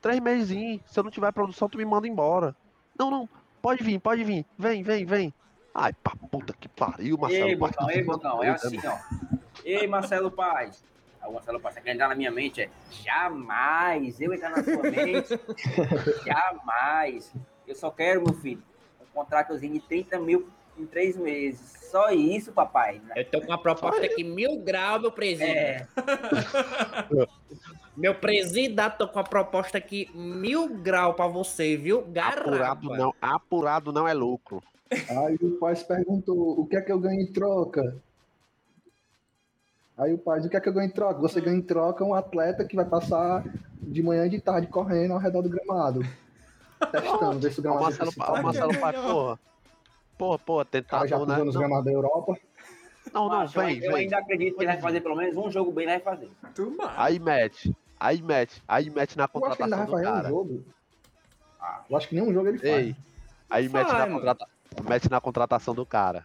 Três 0.00 0.20
meses. 0.20 0.80
Se 0.86 1.00
eu 1.00 1.04
não 1.04 1.10
tiver 1.10 1.32
produção, 1.32 1.68
tu 1.68 1.78
me 1.78 1.84
manda 1.84 2.06
embora. 2.06 2.54
Não, 2.98 3.10
não. 3.10 3.28
Pode 3.60 3.82
vir, 3.82 3.98
pode 3.98 4.22
vir. 4.24 4.44
Vem, 4.58 4.82
vem, 4.82 5.04
vem. 5.04 5.34
Ai, 5.80 5.92
pra 6.02 6.12
puta 6.28 6.52
que 6.52 6.68
pariu, 6.68 7.16
Marcelo 7.16 7.48
Ei. 7.48 7.56
Bocão, 7.56 7.86
tu 7.86 7.92
ei, 7.92 8.02
Bocão, 8.02 8.42
é 8.42 8.48
assim, 8.48 8.80
ó. 8.84 8.98
Ei, 9.64 9.86
Marcelo 9.86 10.28
Paz. 10.28 10.84
Aí 11.22 11.30
o 11.30 11.34
Marcelo 11.34 11.60
Paz, 11.60 11.74
você 11.74 11.80
quer 11.80 11.94
entrar 11.94 12.08
na 12.08 12.16
minha 12.16 12.32
mente? 12.32 12.62
É 12.62 12.70
jamais 12.90 14.20
eu 14.20 14.34
entrar 14.34 14.50
na 14.50 14.64
sua 14.64 14.82
mente. 14.82 15.38
jamais. 16.26 17.32
Eu 17.64 17.76
só 17.76 17.92
quero, 17.92 18.24
meu 18.24 18.34
filho, 18.34 18.60
um 19.00 19.04
contratozinho 19.14 19.74
de 19.74 19.80
30 19.80 20.18
mil 20.18 20.48
em 20.76 20.84
três 20.84 21.16
meses. 21.16 21.60
Só 21.92 22.10
isso, 22.10 22.52
papai. 22.52 23.00
Eu 23.14 23.24
tô 23.26 23.40
com 23.40 23.46
uma 23.46 23.62
proposta 23.62 24.04
aqui, 24.04 24.24
mil 24.24 24.58
graus, 24.58 25.00
meu 25.00 25.12
presidente. 25.12 25.54
É, 25.54 25.86
Meu 27.96 28.14
presidente, 28.14 28.96
tô 28.96 29.08
com 29.08 29.18
uma 29.18 29.24
proposta 29.24 29.78
aqui, 29.78 30.08
mil 30.14 30.68
graus 30.68 31.16
pra 31.16 31.26
você, 31.26 31.76
viu? 31.76 32.02
Garapa. 32.02 32.48
Apurado 32.48 32.88
não, 32.90 33.14
apurado 33.20 33.92
não 33.92 34.06
é 34.06 34.14
lucro. 34.14 34.62
Aí 34.90 35.36
o 35.40 35.58
pai 35.58 35.76
se 35.76 35.84
perguntou: 35.84 36.58
o 36.60 36.66
que 36.66 36.76
é 36.76 36.80
que 36.80 36.90
eu 36.92 36.98
ganho 36.98 37.20
em 37.20 37.32
troca? 37.32 37.96
Aí 39.96 40.14
o 40.14 40.18
pai, 40.18 40.38
o 40.40 40.48
que 40.48 40.56
é 40.56 40.60
que 40.60 40.68
eu 40.68 40.72
ganho 40.72 40.86
em 40.88 40.92
troca? 40.92 41.20
Você 41.20 41.40
ganha 41.40 41.56
em 41.56 41.62
troca 41.62 42.04
um 42.04 42.14
atleta 42.14 42.64
que 42.64 42.76
vai 42.76 42.84
passar 42.84 43.44
de 43.82 44.02
manhã 44.02 44.26
e 44.26 44.30
de 44.30 44.40
tarde 44.40 44.68
correndo 44.68 45.12
ao 45.12 45.18
redor 45.18 45.42
do 45.42 45.48
gramado. 45.48 46.00
Testando, 46.92 47.40
ver 47.40 47.52
se 47.52 47.58
o 47.58 47.60
Ó, 47.60 47.62
gramado 47.64 47.82
Marcelo, 47.84 48.10
ressuscita. 48.10 48.32
ó, 48.32 48.42
Marcelo 48.42 48.78
Paes, 48.80 49.00
porra. 49.00 49.38
Porra, 50.16 50.38
porra, 50.38 50.66
cara 50.86 51.06
já 51.06 51.18
né? 51.18 51.38
nos 51.44 51.54
Não, 51.54 51.60
gramados 51.60 51.84
da 51.84 51.92
Europa. 51.92 52.36
não, 53.12 53.28
não, 53.28 53.38
macho, 53.38 53.58
eu- 53.58 53.66
vem, 53.66 53.78
eu 53.78 53.92
vem. 53.92 54.02
ainda 54.02 54.18
acredito 54.18 54.56
que 54.56 54.60
ele 54.64 54.72
vai 54.72 54.80
fazer 54.80 55.00
pelo 55.00 55.16
menos 55.16 55.36
um 55.36 55.50
jogo 55.50 55.72
bem, 55.72 55.84
ele 55.88 55.98
vai 55.98 56.14
fazer. 56.14 56.30
Aí 56.96 57.18
mete, 57.18 57.76
aí 57.98 58.22
mete, 58.22 58.62
aí 58.68 58.90
mete 58.90 59.16
na 59.16 59.28
Eu 59.32 59.44
acho 59.46 59.56
que 59.56 59.62
ele 59.64 59.70
contratação 59.70 59.78
vai 59.78 59.86
do 59.86 59.92
fazer 59.92 60.06
um 60.06 60.12
cara. 60.12 60.28
jogo. 60.28 60.64
Ah. 61.60 61.84
Eu 61.90 61.96
acho 61.96 62.08
que 62.08 62.14
nenhum 62.14 62.32
jogo 62.32 62.48
ele 62.48 62.58
faz. 62.58 62.70
Ei, 62.72 62.96
aí 63.50 63.68
mete 63.68 63.92
na, 63.92 64.06
mano. 64.06 64.36
Mete 64.84 65.10
na 65.10 65.20
contratação 65.20 65.74
do 65.74 65.84
cara. 65.86 66.24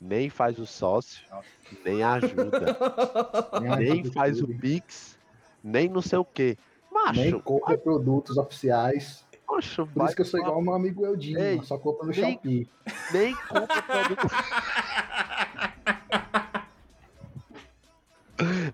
Nem 0.00 0.30
faz 0.30 0.58
o 0.58 0.66
sócio, 0.66 1.22
nem 1.84 2.02
ajuda, 2.02 2.76
nem 3.78 4.02
faz 4.04 4.40
o 4.40 4.48
Pix, 4.48 5.18
nem 5.62 5.88
não 5.90 6.00
sei 6.00 6.18
o 6.18 6.24
que. 6.24 6.56
Nem 7.12 7.30
Macho, 7.32 7.40
compra 7.42 7.76
produtos 7.78 8.36
oficiais. 8.38 9.24
macho, 9.48 9.86
Por 9.86 9.92
vai 9.98 10.06
isso 10.06 10.16
que 10.16 10.22
eu 10.22 10.26
sou 10.26 10.40
igual 10.40 10.62
meu 10.62 10.72
amigo 10.74 11.04
Eudinho, 11.04 11.38
Ei, 11.38 11.62
só 11.62 11.76
compra 11.78 12.06
no 12.06 12.12
nem- 12.12 12.32
Shopee. 12.34 12.68
nem 13.12 13.34
compra 13.34 13.82
produto. 13.82 14.26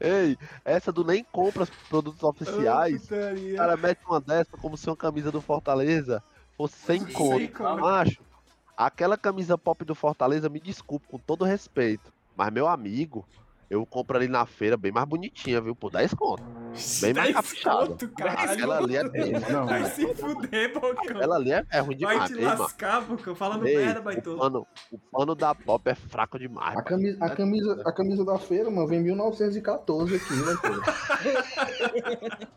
Ei, 0.00 0.38
essa 0.64 0.92
do 0.92 1.02
nem 1.04 1.24
compra 1.24 1.66
produtos 1.88 2.22
oficiais, 2.22 3.08
o 3.52 3.56
cara 3.56 3.76
mete 3.76 3.98
uma 4.06 4.20
dessa 4.20 4.56
como 4.56 4.76
se 4.76 4.88
uma 4.88 4.96
camisa 4.96 5.32
do 5.32 5.40
Fortaleza 5.40 6.22
fosse 6.56 6.76
sem 6.76 7.04
conto. 7.04 7.62
Macho, 7.80 8.20
aquela 8.76 9.16
camisa 9.16 9.56
pop 9.56 9.84
do 9.84 9.94
Fortaleza, 9.94 10.48
me 10.48 10.60
desculpe, 10.60 11.06
com 11.08 11.18
todo 11.18 11.44
respeito. 11.44 12.12
Mas 12.36 12.52
meu 12.52 12.68
amigo, 12.68 13.26
eu 13.68 13.84
compro 13.86 14.16
ali 14.16 14.28
na 14.28 14.44
feira 14.46 14.76
bem 14.76 14.92
mais 14.92 15.06
bonitinha, 15.08 15.60
viu? 15.60 15.74
Por 15.74 15.90
10 15.90 16.14
conto. 16.14 16.42
Bem 17.00 17.14
mais 17.14 17.32
caprichada. 17.34 17.96
Aquela 18.20 18.78
ali 18.78 18.96
é 18.96 19.08
dele. 19.08 19.32
Não, 19.50 19.66
Vai 19.66 19.84
se 19.86 20.14
fuder, 20.14 20.72
Bocão. 20.74 20.90
Aquela 20.92 21.36
ali 21.36 21.52
é, 21.52 21.64
é 21.72 21.80
ruim 21.80 21.96
Vai 21.98 22.14
demais, 22.14 22.30
te 22.30 22.36
ei, 22.38 22.44
mano. 22.44 22.62
lascar, 22.62 23.00
Bocão. 23.00 23.34
Falando 23.34 23.66
Ei, 23.66 23.76
merda, 23.78 24.00
o, 24.00 24.02
baitola. 24.04 24.38
pano, 24.38 24.66
o 24.92 24.98
pano 24.98 25.34
da 25.34 25.54
pop 25.54 25.90
é 25.90 25.94
fraco 25.94 26.38
demais. 26.38 26.76
A 26.76 26.82
camisa, 26.82 27.24
a, 27.24 27.30
camisa, 27.30 27.82
a 27.84 27.92
camisa 27.92 28.24
da 28.24 28.38
feira, 28.38 28.70
mano, 28.70 28.86
vem 28.86 29.00
1914 29.02 30.14
aqui, 30.14 30.34
né, 30.34 30.56
pô? 30.62 30.68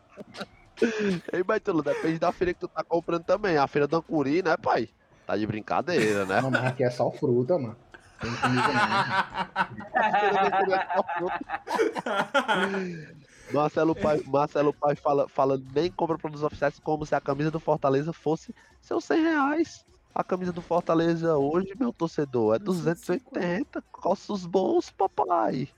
Ei, 1.32 1.42
Baitolo, 1.42 1.82
depende 1.82 2.18
da 2.18 2.32
feira 2.32 2.54
que 2.54 2.60
tu 2.60 2.68
tá 2.68 2.82
comprando 2.84 3.24
também. 3.24 3.56
A 3.56 3.66
feira 3.66 3.86
do 3.86 3.96
Ancuri, 3.96 4.42
né, 4.42 4.56
pai? 4.56 4.88
Tá 5.30 5.36
de 5.36 5.46
brincadeira, 5.46 6.26
né? 6.26 6.40
Não, 6.40 6.50
mas 6.50 6.64
aqui 6.64 6.82
é 6.82 6.90
só 6.90 7.08
fruta, 7.08 7.56
mano. 7.56 7.76
Tem 8.20 8.34
comida 8.34 8.66
Marcelo 13.54 13.94
Pai, 13.94 14.20
Marcelo 14.26 14.74
Pai 14.74 14.96
fala, 14.96 15.28
fala 15.28 15.62
nem 15.72 15.88
compra 15.88 16.18
produtos 16.18 16.42
oficiais 16.42 16.80
como 16.80 17.06
se 17.06 17.14
a 17.14 17.20
camisa 17.20 17.48
do 17.48 17.60
Fortaleza 17.60 18.12
fosse 18.12 18.52
seus 18.80 19.04
100 19.04 19.22
reais. 19.22 19.86
A 20.12 20.24
camisa 20.24 20.52
do 20.52 20.60
Fortaleza 20.60 21.36
hoje, 21.36 21.74
meu 21.78 21.92
torcedor, 21.92 22.56
é 22.56 22.58
280. 22.58 23.84
Costa 23.92 24.32
os 24.32 24.44
bolsos, 24.44 24.90
papai. 24.90 25.68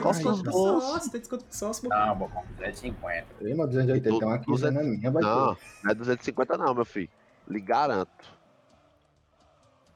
Costa 0.00 0.30
os 0.30 0.40
sócio, 0.40 1.10
tem 1.10 1.20
desconto 1.20 1.44
pro 1.44 1.54
sócio, 1.54 1.86
Não, 1.86 2.18
comprar 2.18 2.70
250. 2.70 3.26
não. 3.42 3.46
Ei, 3.46 3.54
mas 3.54 3.68
280 3.68 4.24
uma 4.24 4.36
aqui, 4.36 4.50
não 4.50 4.80
é 4.80 4.84
minha, 4.84 5.10
vai 5.10 5.22
Não, 5.22 5.54
ter. 5.54 5.62
não 5.84 5.90
é 5.90 5.94
250 5.94 6.56
não, 6.56 6.74
meu 6.74 6.86
filho. 6.86 7.10
Lhe 7.46 7.60
garanto. 7.60 8.40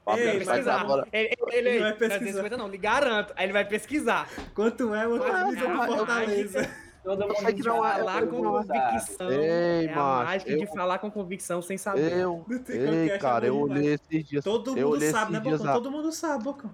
Fabiano 0.07 0.30
ele 0.30 0.44
vai 0.44 0.54
pesquisar. 0.57 0.80
agora. 0.80 1.09
Ele, 1.12 1.24
ele, 1.24 1.36
ele, 1.59 1.68
Ele 1.68 1.78
vai 1.80 1.88
é 1.90 1.92
pesquisar. 1.92 2.18
250 2.20 2.57
não, 2.57 2.68
lhe 2.68 2.78
garanto. 2.78 3.32
Aí 3.36 3.44
ele 3.46 3.52
vai 3.52 3.64
pesquisar. 3.64 4.28
Quanto 4.54 4.94
é 4.94 5.07
uma 5.07 5.18
camisa 5.20 5.61
do 5.61 5.68
mas 5.74 5.88
eu- 5.90 5.96
Fortaleza? 5.96 6.70
Todo 7.02 7.22
Eu 7.22 7.28
mundo 7.28 7.54
que 7.54 7.62
não 7.62 7.86
é- 7.86 7.92
Falar 7.98 8.26
com 8.26 8.42
convicção. 8.42 9.30
Ei, 9.30 9.86
é 9.86 9.92
a 9.92 9.96
mágica 9.96 10.57
de 10.57 10.64
eu- 10.64 10.72
falar 10.72 10.98
com 10.98 11.11
convicção 11.11 11.62
sem 11.62 11.76
saber. 11.78 12.12
Eu, 12.12 12.44
Não 12.48 12.59
tem 12.59 12.76
ei, 12.80 13.18
cara, 13.18 13.46
eu 13.46 13.57
olhei 13.61 13.94
esses 13.94 14.28
dias. 14.28 14.42
Todo 14.44 14.76
eu 14.76 14.90
mundo 14.90 15.11
sabe, 15.11 15.32
né, 15.32 15.40
Bocão? 15.40 15.68
a- 15.68 15.72
Todo 15.72 15.90
mundo 15.90 16.11
sabe, 16.12 16.42
Bocão. 16.44 16.70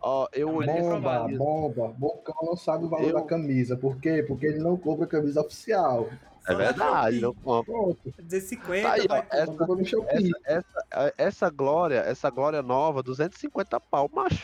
Ó, 0.00 0.26
eu 0.32 0.48
Mas 0.52 0.56
olhei 0.68 0.76
é 0.76 0.82
Bomba, 0.82 1.26
bomba. 1.38 1.94
Bocão 1.96 2.34
não 2.42 2.56
sabe 2.56 2.84
o 2.84 2.88
valor 2.88 3.08
Eu- 3.08 3.14
da 3.14 3.22
camisa. 3.22 3.76
Por 3.76 3.96
quê? 3.98 4.22
Porque 4.26 4.46
ele 4.46 4.58
não 4.58 4.76
compra 4.76 5.06
camisa 5.06 5.40
oficial. 5.40 6.08
É 6.46 6.54
verdade, 6.54 7.20
não 7.20 7.32
compro. 7.34 7.72
Pronto. 7.72 8.14
250, 8.18 8.88
Tá 8.88 8.94
aí, 8.94 9.06
ó, 9.08 9.22
essa- 9.30 9.46
compra 9.46 9.74
no. 9.76 10.06
Essa, 10.08 10.38
essa, 10.44 11.14
essa 11.16 11.50
glória, 11.50 11.98
essa 12.00 12.30
glória 12.30 12.62
nova, 12.62 13.02
250 13.02 13.78
pau, 13.78 14.10
macho. 14.12 14.42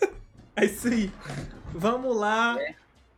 É 0.56 0.64
isso 0.64 0.88
aí. 0.88 1.10
Vamos 1.72 2.16
lá 2.16 2.58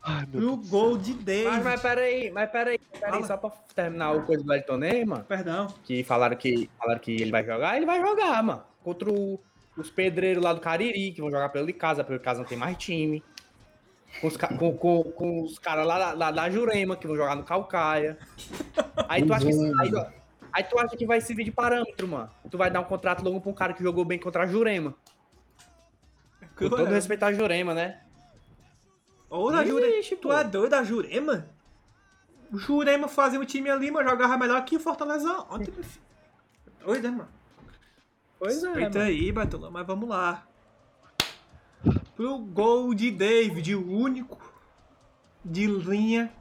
Ai, 0.02 0.26
Deus 0.26 0.44
do 0.44 0.56
gol 0.68 0.98
de 0.98 1.14
Mas, 1.14 1.24
David. 1.24 1.62
mas 1.64 1.80
peraí, 1.80 2.30
mas 2.30 2.50
peraí, 2.50 2.78
peraí, 2.78 3.10
Fala. 3.12 3.26
só 3.26 3.36
pra 3.36 3.50
terminar 3.74 4.12
o 4.12 4.22
coisa 4.24 4.42
do 4.42 4.52
Elton 4.52 4.76
Ney, 4.76 5.04
mano, 5.04 5.24
Perdão. 5.24 5.66
que 5.84 6.02
falaram 6.04 6.36
que, 6.36 6.68
falaram 6.78 7.00
que 7.00 7.12
ele 7.12 7.30
vai 7.30 7.44
jogar, 7.44 7.76
ele 7.76 7.86
vai 7.86 8.00
jogar, 8.00 8.42
mano. 8.42 8.62
Contra 8.82 9.10
o- 9.10 9.40
os 9.76 9.90
pedreiros 9.90 10.42
lá 10.42 10.52
do 10.52 10.60
Cariri, 10.60 11.12
que 11.12 11.20
vão 11.20 11.30
jogar 11.30 11.48
pelo 11.50 11.66
de 11.66 11.72
casa, 11.72 12.02
pelo 12.04 12.18
de 12.18 12.24
casa 12.24 12.40
não 12.40 12.46
tem 12.48 12.58
mais 12.58 12.76
time. 12.76 13.22
Com 14.20 14.26
os, 14.28 14.36
com, 14.36 14.76
com, 14.76 15.02
com 15.12 15.42
os 15.42 15.58
caras 15.58 15.86
lá, 15.86 15.98
da- 15.98 16.12
lá 16.12 16.30
da 16.30 16.50
Jurema, 16.50 16.96
que 16.96 17.06
vão 17.06 17.16
jogar 17.16 17.34
no 17.34 17.42
Calcaia. 17.44 18.18
Aí 19.08 19.24
tu 19.26 19.32
acha 19.32 19.46
que, 19.46 19.52
aí, 19.80 20.12
aí 20.52 20.64
tu 20.64 20.78
acha 20.78 20.96
que 20.96 21.06
vai 21.06 21.20
servir 21.20 21.44
de 21.44 21.50
parâmetro, 21.50 22.06
mano. 22.06 22.30
Tu 22.50 22.56
vai 22.58 22.70
dar 22.70 22.80
um 22.80 22.84
contrato 22.84 23.22
longo 23.24 23.40
pra 23.40 23.50
um 23.50 23.54
cara 23.54 23.72
que 23.72 23.82
jogou 23.82 24.04
bem 24.04 24.18
contra 24.18 24.44
a 24.44 24.46
Jurema. 24.46 24.94
Com 26.56 26.68
todo 26.68 26.84
respeito 26.84 27.24
à 27.24 27.32
Jurema, 27.32 27.74
né? 27.74 28.00
Ou 29.30 29.50
da 29.50 29.64
Jurema. 29.64 29.96
Ixi, 29.96 30.16
Tu 30.16 30.30
é 30.32 30.44
doido 30.44 30.70
da 30.70 30.84
Jurema? 30.84 31.48
O 32.52 32.58
Jurema 32.58 33.08
fazia 33.08 33.40
um 33.40 33.44
time 33.46 33.70
ali, 33.70 33.90
mas 33.90 34.08
jogava 34.08 34.36
melhor 34.36 34.62
que 34.64 34.76
o 34.76 34.80
Fortaleza 34.80 35.46
ontem, 35.50 35.72
meu 35.72 35.82
filho. 35.82 36.04
Doido, 36.84 37.02
né, 37.04 37.10
mano? 37.16 37.28
Pois 38.38 38.62
é, 38.62 38.66
Respeita 38.68 39.02
aí, 39.04 39.32
Batulão, 39.32 39.70
mas 39.70 39.86
vamos 39.86 40.06
lá. 40.08 40.46
Pro 42.22 42.38
gol 42.38 42.94
de 42.94 43.10
David, 43.10 43.74
o 43.74 43.90
único 43.90 44.38
de 45.44 45.66
linha 45.66 46.32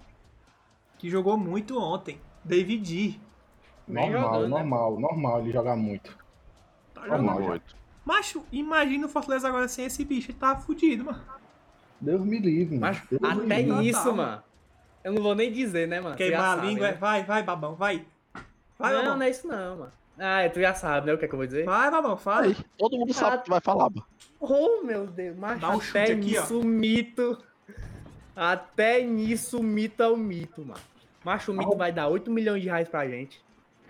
que 1.00 1.10
jogou 1.10 1.36
muito 1.36 1.76
ontem. 1.80 2.22
David. 2.44 3.20
Vem 3.88 4.12
Normal, 4.12 4.22
jogando, 4.22 4.44
né? 4.44 4.50
normal, 4.60 5.00
normal 5.00 5.40
ele 5.42 5.52
jogar 5.52 5.76
muito. 5.76 6.16
Tá 6.94 7.08
Normal. 7.08 7.42
Muito. 7.42 7.76
Macho, 8.06 8.46
imagina 8.52 9.08
o 9.08 9.10
Fortaleza 9.10 9.48
agora 9.48 9.68
sem 9.68 9.86
esse 9.86 10.06
bicho. 10.06 10.30
Ele 10.30 10.38
tá 10.38 10.56
fudido, 10.56 11.06
mano. 11.06 11.20
Deus 12.00 12.22
me 12.22 12.38
livre, 12.38 12.78
mano. 12.78 13.02
Deus 13.10 13.20
me 13.20 13.28
até 13.46 13.62
livre. 13.64 13.80
Nisso, 13.80 14.14
mano. 14.14 14.44
Eu 15.04 15.14
não 15.14 15.24
vou 15.24 15.34
nem 15.34 15.52
dizer, 15.52 15.88
né, 15.88 16.00
mano? 16.00 16.16
Queimar 16.16 16.60
a 16.60 16.64
língua. 16.64 16.90
é- 16.90 16.92
né? 16.92 16.98
Vai, 17.00 17.24
vai, 17.24 17.42
babão, 17.42 17.74
vai. 17.74 18.06
Vai, 18.78 18.94
não, 18.94 19.00
babão. 19.02 19.18
não 19.18 19.26
é 19.26 19.32
isso 19.32 19.48
não, 19.48 19.78
mano. 19.80 19.92
Ah, 20.24 20.48
tu 20.54 20.62
já 20.62 20.76
sabe, 20.76 21.08
né? 21.08 21.14
O 21.14 21.18
que 21.18 21.26
é 21.26 21.28
que 21.28 21.34
eu 21.34 21.38
vou 21.38 21.48
dizer? 21.48 21.66
Vai, 21.66 21.90
babão, 21.90 22.16
fala. 22.16 22.46
Aí, 22.46 22.56
todo 22.78 22.96
mundo 22.96 23.12
sabe 23.12 23.38
o 23.38 23.40
que 23.40 23.46
tu 23.46 23.50
vai 23.50 23.60
falar, 23.60 23.90
mano. 23.90 24.06
Oh, 24.40 24.84
meu 24.84 25.08
Deus. 25.08 25.36
Mas 25.36 25.60
Dá 25.60 25.72
um 25.72 25.82
chute 25.82 25.98
até 25.98 26.14
aqui, 26.14 26.38
ó. 26.38 26.42
nisso 26.42 26.60
o 26.60 26.64
mito... 26.64 27.44
Até 28.36 29.02
nisso 29.02 29.60
o 29.60 29.64
mito 29.64 30.02
é 30.04 30.08
o 30.08 30.16
mito, 30.16 30.62
mano. 30.64 30.80
Macho, 31.24 31.52
o 31.52 31.56
mito 31.56 31.76
vai 31.76 31.92
dar 31.92 32.08
8 32.08 32.30
milhões 32.30 32.62
de 32.62 32.68
reais 32.70 32.88
pra 32.88 33.08
gente. 33.08 33.44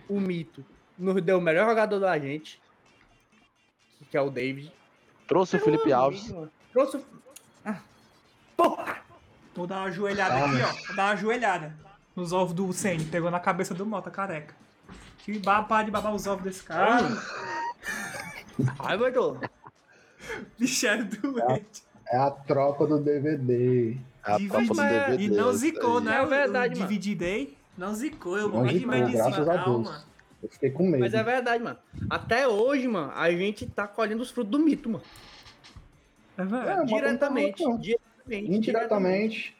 O 0.07 0.21
mito 0.21 0.65
nos 0.97 1.21
deu 1.21 1.37
o 1.37 1.41
melhor 1.41 1.67
jogador 1.67 1.99
da 1.99 2.17
gente. 2.17 2.61
Que 4.09 4.15
é 4.17 4.21
o 4.21 4.29
David. 4.29 4.71
Trouxe 5.27 5.57
o 5.57 5.59
Felipe 5.59 5.87
Meu 5.87 5.97
Alves. 5.97 6.21
amigo, 6.21 6.39
mano. 6.39 6.51
Trouxe 6.71 6.97
o... 6.97 7.05
Ah. 7.65 7.81
Porra! 8.55 8.97
Vou 9.53 9.67
dar 9.67 9.79
uma 9.79 9.85
ajoelhada 9.87 10.45
aqui, 10.45 10.61
ó. 10.63 10.87
Vou 10.87 10.95
dar 10.95 11.03
uma 11.03 11.11
ajoelhada 11.11 11.75
nos 12.15 12.31
ovos 12.31 12.53
do 12.53 12.71
Senni. 12.71 13.03
Pegou 13.05 13.29
na 13.29 13.39
cabeça 13.39 13.73
do 13.73 13.85
Mota 13.85 14.09
careca. 14.09 14.55
Que 15.23 15.37
babá 15.39 15.83
de 15.83 15.91
babar 15.91 16.13
os 16.13 16.25
ovos 16.27 16.43
desse 16.43 16.63
cara. 16.63 17.07
Ai, 18.79 18.97
Bertolo. 18.97 19.39
Bicho 20.59 20.87
é 20.87 20.97
doente. 21.03 21.83
É 22.07 22.17
a 22.17 22.31
tropa 22.31 22.85
do 22.87 22.99
DVD. 22.99 23.97
É 24.25 24.31
a 24.31 24.37
Divide- 24.37 24.49
tropa 24.51 24.73
do 24.73 24.81
DVD. 24.81 25.23
E 25.23 25.29
não 25.29 25.53
zicou, 25.53 25.97
aí. 25.99 26.03
né? 26.05 26.21
É 26.21 26.25
verdade, 26.25 26.75
mano. 26.79 26.89
DVD 26.89 27.15
Day. 27.15 27.57
Não 27.77 27.93
zicou. 27.95 28.37
Eu 28.37 28.49
morri 28.49 28.79
de 28.79 28.85
medicina. 28.85 29.23
graças 29.29 29.47
a 29.49 29.53
Deus. 29.53 29.65
Calma. 29.65 30.03
Eu 30.43 30.49
fiquei 30.49 30.71
com 30.71 30.83
medo. 30.87 30.99
Mas 30.99 31.13
é 31.13 31.23
verdade, 31.23 31.63
mano. 31.63 31.77
Até 32.09 32.47
hoje, 32.47 32.87
mano, 32.87 33.11
a 33.15 33.29
gente 33.31 33.65
tá 33.67 33.87
colhendo 33.87 34.21
os 34.23 34.31
frutos 34.31 34.51
do 34.51 34.59
mito, 34.59 34.89
mano. 34.89 35.03
É 36.37 36.41
É, 36.41 36.45
verdade. 36.45 36.93
Diretamente. 36.93 37.63
não 37.63 37.75
tá 37.75 37.81
Diretamente. 37.81 38.51
Indiretamente. 38.55 39.55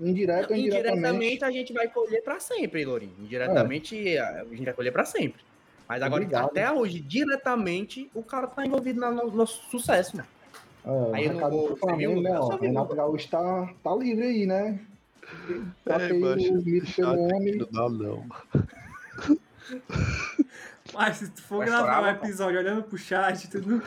Indireto 0.00 0.50
Não, 0.50 0.56
ou 0.56 0.62
indiretamente. 0.62 0.96
indiretamente 0.96 1.44
a 1.44 1.50
gente 1.50 1.72
vai 1.72 1.88
colher 1.88 2.22
pra 2.22 2.38
sempre, 2.40 2.84
Lourinho. 2.84 3.14
Indiretamente 3.18 4.16
a 4.18 4.44
gente 4.50 4.64
vai 4.64 4.74
colher 4.74 4.92
pra 4.92 5.04
sempre. 5.04 5.42
Mas 5.88 6.02
agora, 6.02 6.22
Obrigado. 6.22 6.44
até 6.46 6.70
hoje, 6.70 7.00
diretamente, 7.00 8.10
o 8.14 8.22
cara 8.22 8.46
tá 8.46 8.64
envolvido 8.64 9.00
no 9.00 9.10
no 9.10 9.30
nosso 9.30 9.62
sucesso, 9.70 10.16
mano. 10.16 10.28
É, 10.84 11.16
Aí 11.16 11.28
o 11.28 11.32
você 11.38 11.50
viu? 11.50 11.76
Flamengo, 11.76 12.20
né? 12.20 12.38
Ó, 12.38 12.56
Renato. 12.56 12.94
Gaúcho 12.94 13.28
tá, 13.28 13.74
tá 13.82 13.94
livre 13.96 14.24
aí, 14.24 14.46
né? 14.46 14.78
Trocei 15.84 16.10
Ei, 16.12 16.18
macho, 16.18 16.52
o 16.52 16.62
mito 16.62 16.94
pelo 16.94 17.20
homem. 17.22 17.56
Não 17.56 17.68
dá, 17.70 17.88
não. 17.88 18.26
Mas 20.94 21.16
se 21.16 21.30
tu 21.30 21.42
for 21.42 21.58
Vai 21.58 21.66
gravar 21.66 21.94
chorar, 21.94 22.02
um 22.02 22.08
episódio 22.16 22.58
olhando 22.58 22.82
pro 22.84 22.96
chat, 22.96 23.48
tu 23.50 23.60
não. 23.66 23.82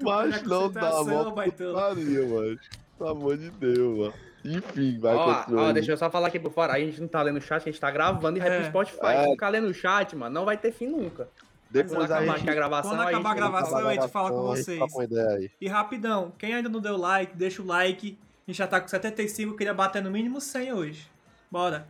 Mas 0.00 0.42
não 0.42 0.70
dá, 0.70 1.02
mano. 1.04 1.32
Putaria, 1.32 2.26
mano. 2.28 2.58
Pelo 2.98 3.10
amor 3.10 3.38
de 3.38 3.50
Deus, 3.50 3.98
mano. 3.98 4.14
Enfim, 4.44 4.98
vai 4.98 5.14
Ó, 5.14 5.44
ó, 5.52 5.72
deixa 5.72 5.92
eu 5.92 5.96
só 5.96 6.10
falar 6.10 6.28
aqui 6.28 6.38
por 6.40 6.52
fora. 6.52 6.72
A 6.72 6.78
gente 6.80 7.00
não 7.00 7.08
tá 7.08 7.22
lendo 7.22 7.36
o 7.38 7.40
chat, 7.40 7.62
a 7.62 7.64
gente 7.70 7.80
tá 7.80 7.90
gravando 7.90 8.38
e 8.38 8.40
vai 8.40 8.50
É. 8.50 8.56
pro 8.60 8.66
Spotify. 8.68 9.06
É. 9.06 9.24
Se 9.24 9.30
ficar 9.30 9.48
lendo 9.50 9.68
o 9.68 9.74
chat, 9.74 10.16
mano, 10.16 10.34
não 10.34 10.44
vai 10.44 10.56
ter 10.56 10.72
fim 10.72 10.88
nunca. 10.88 11.28
Depois 11.70 11.96
Quando 11.96 12.10
a 12.12 12.16
acabar 12.16 12.32
gente... 12.32 12.40
aqui 12.42 12.50
a 12.50 12.54
gravação, 12.54 12.90
Quando 12.90 13.00
acabar 13.00 13.16
a 13.16 13.32
gente- 13.32 13.36
gravação, 13.36 13.88
a 13.88 13.94
gente 13.94 14.08
fala 14.08 14.30
com 14.30 14.52
a 14.52 14.56
gente 14.56 14.64
vocês. 14.64 14.92
uma 14.94 15.04
ideia 15.04 15.28
aí. 15.38 15.50
E 15.60 15.68
rapidão, 15.68 16.32
quem 16.38 16.52
ainda 16.54 16.68
não 16.68 16.80
deu 16.80 16.96
like, 16.98 17.34
deixa 17.36 17.62
o 17.62 17.66
like. 17.66 18.18
A 18.46 18.50
gente 18.50 18.58
já 18.58 18.66
tá 18.66 18.80
com 18.80 18.88
75, 18.88 19.52
eu 19.52 19.56
queria 19.56 19.72
bater 19.72 20.02
no 20.02 20.10
mínimo 20.10 20.40
100 20.40 20.72
hoje. 20.72 21.08
Bora, 21.50 21.86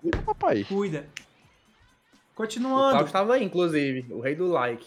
Cuida, 0.00 0.18
papai. 0.18 0.64
cuida. 0.64 1.06
O 2.32 2.36
Continuando, 2.36 2.90
Cláudio 2.92 3.12
tava 3.12 3.34
aí, 3.34 3.44
inclusive, 3.44 4.06
o 4.12 4.20
rei 4.20 4.34
do 4.34 4.46
like. 4.48 4.86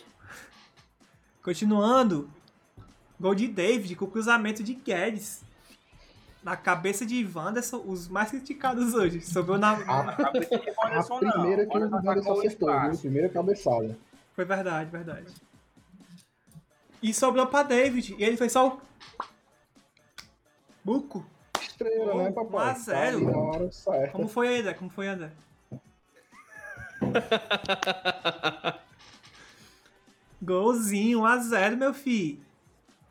continuando. 1.43 2.29
Gol 3.19 3.35
de 3.35 3.47
David 3.47 3.95
com 3.95 4.07
cruzamento 4.07 4.63
de 4.63 4.73
Guedes. 4.73 5.43
Na 6.43 6.57
cabeça 6.57 7.05
de 7.05 7.25
Wanderson, 7.33 7.83
os 7.85 8.07
mais 8.09 8.29
criticados 8.29 8.93
hoje. 8.93 9.21
Sobrou 9.21 9.57
na. 9.57 9.71
A, 9.73 10.13
Cabeça 10.15 10.57
de 10.59 10.69
a 10.77 10.83
Wanderson, 10.83 11.19
primeira 11.19 11.63
não. 11.65 11.71
que 11.71 11.77
o 11.77 11.81
Wanderson 12.05 12.29
o 12.33 12.37
acertou, 12.39 12.81
viu? 12.81 12.97
Primeira 12.99 13.29
cabeçada. 13.29 13.97
Foi 14.35 14.43
verdade, 14.45 14.89
verdade. 14.89 15.33
E 17.01 17.13
sobrou 17.13 17.47
pra 17.47 17.63
David. 17.63 18.15
E 18.17 18.23
ele 18.23 18.35
fez 18.37 18.51
só 18.51 18.67
o. 18.67 18.81
Buco. 20.83 21.25
Estrela, 21.61 22.13
Um 22.15 22.23
né, 22.23 22.31
papai? 22.31 22.69
a 22.69 22.73
zero. 22.73 23.25
Tá 23.25 23.31
na. 23.31 24.11
Como 24.11 24.27
foi 24.27 24.59
André? 24.59 24.73
Como 24.73 24.89
foi, 24.89 25.07
André? 25.07 25.31
Golzinho, 30.41 31.19
1x0, 31.21 31.75
meu 31.77 31.93
filho. 31.93 32.39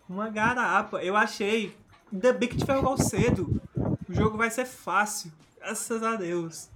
Uma 0.09 0.29
garapa. 0.29 1.03
Eu 1.03 1.17
achei. 1.17 1.75
Ainda 2.13 2.33
bem 2.33 2.49
que 2.49 2.59
tiver 2.59 2.81
gol 2.81 2.99
cedo. 2.99 3.61
O 4.09 4.13
jogo 4.13 4.37
vai 4.37 4.51
ser 4.51 4.67
fácil. 4.67 5.33
Graças 5.59 6.03
a 6.03 6.17
Deus. 6.17 6.69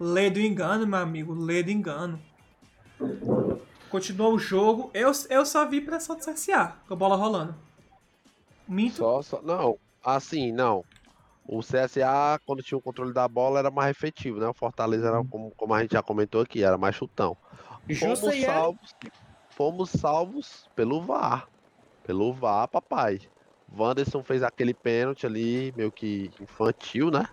Lê 0.00 0.28
do 0.28 0.40
engano, 0.40 0.86
meu 0.86 0.98
amigo. 0.98 1.32
Lê 1.32 1.62
do 1.62 1.70
engano. 1.70 2.20
Continuou 3.88 4.34
o 4.34 4.38
jogo. 4.38 4.90
Eu, 4.92 5.12
eu 5.30 5.46
só 5.46 5.66
vi 5.66 5.80
pressão 5.80 6.16
do 6.16 6.24
CSA 6.24 6.76
com 6.88 6.94
a 6.94 6.96
bola 6.96 7.14
rolando. 7.14 7.54
Minto. 8.66 8.96
Só, 8.96 9.22
só... 9.22 9.40
Não, 9.42 9.78
assim, 10.04 10.50
não. 10.50 10.84
O 11.46 11.60
CSA, 11.60 12.40
quando 12.44 12.62
tinha 12.62 12.76
o 12.76 12.82
controle 12.82 13.12
da 13.12 13.28
bola, 13.28 13.60
era 13.60 13.70
mais 13.70 13.90
efetivo, 13.90 14.40
né? 14.40 14.48
O 14.48 14.54
Fortaleza 14.54 15.06
era, 15.06 15.24
como, 15.24 15.52
como 15.52 15.72
a 15.72 15.80
gente 15.80 15.92
já 15.92 16.02
comentou 16.02 16.40
aqui, 16.40 16.64
era 16.64 16.76
mais 16.76 16.96
chutão. 16.96 17.36
Fomos 18.00 18.24
é. 18.24 18.44
salvos, 18.44 18.94
fomos 19.50 19.90
salvos 19.90 20.68
pelo 20.74 21.00
VAR. 21.00 21.48
Pelo 22.02 22.32
VAR, 22.32 22.66
papai. 22.66 23.20
Wanderson 23.78 24.22
fez 24.22 24.42
aquele 24.42 24.72
pênalti 24.74 25.26
ali, 25.26 25.72
meio 25.76 25.90
que 25.92 26.30
infantil, 26.40 27.10
né? 27.10 27.26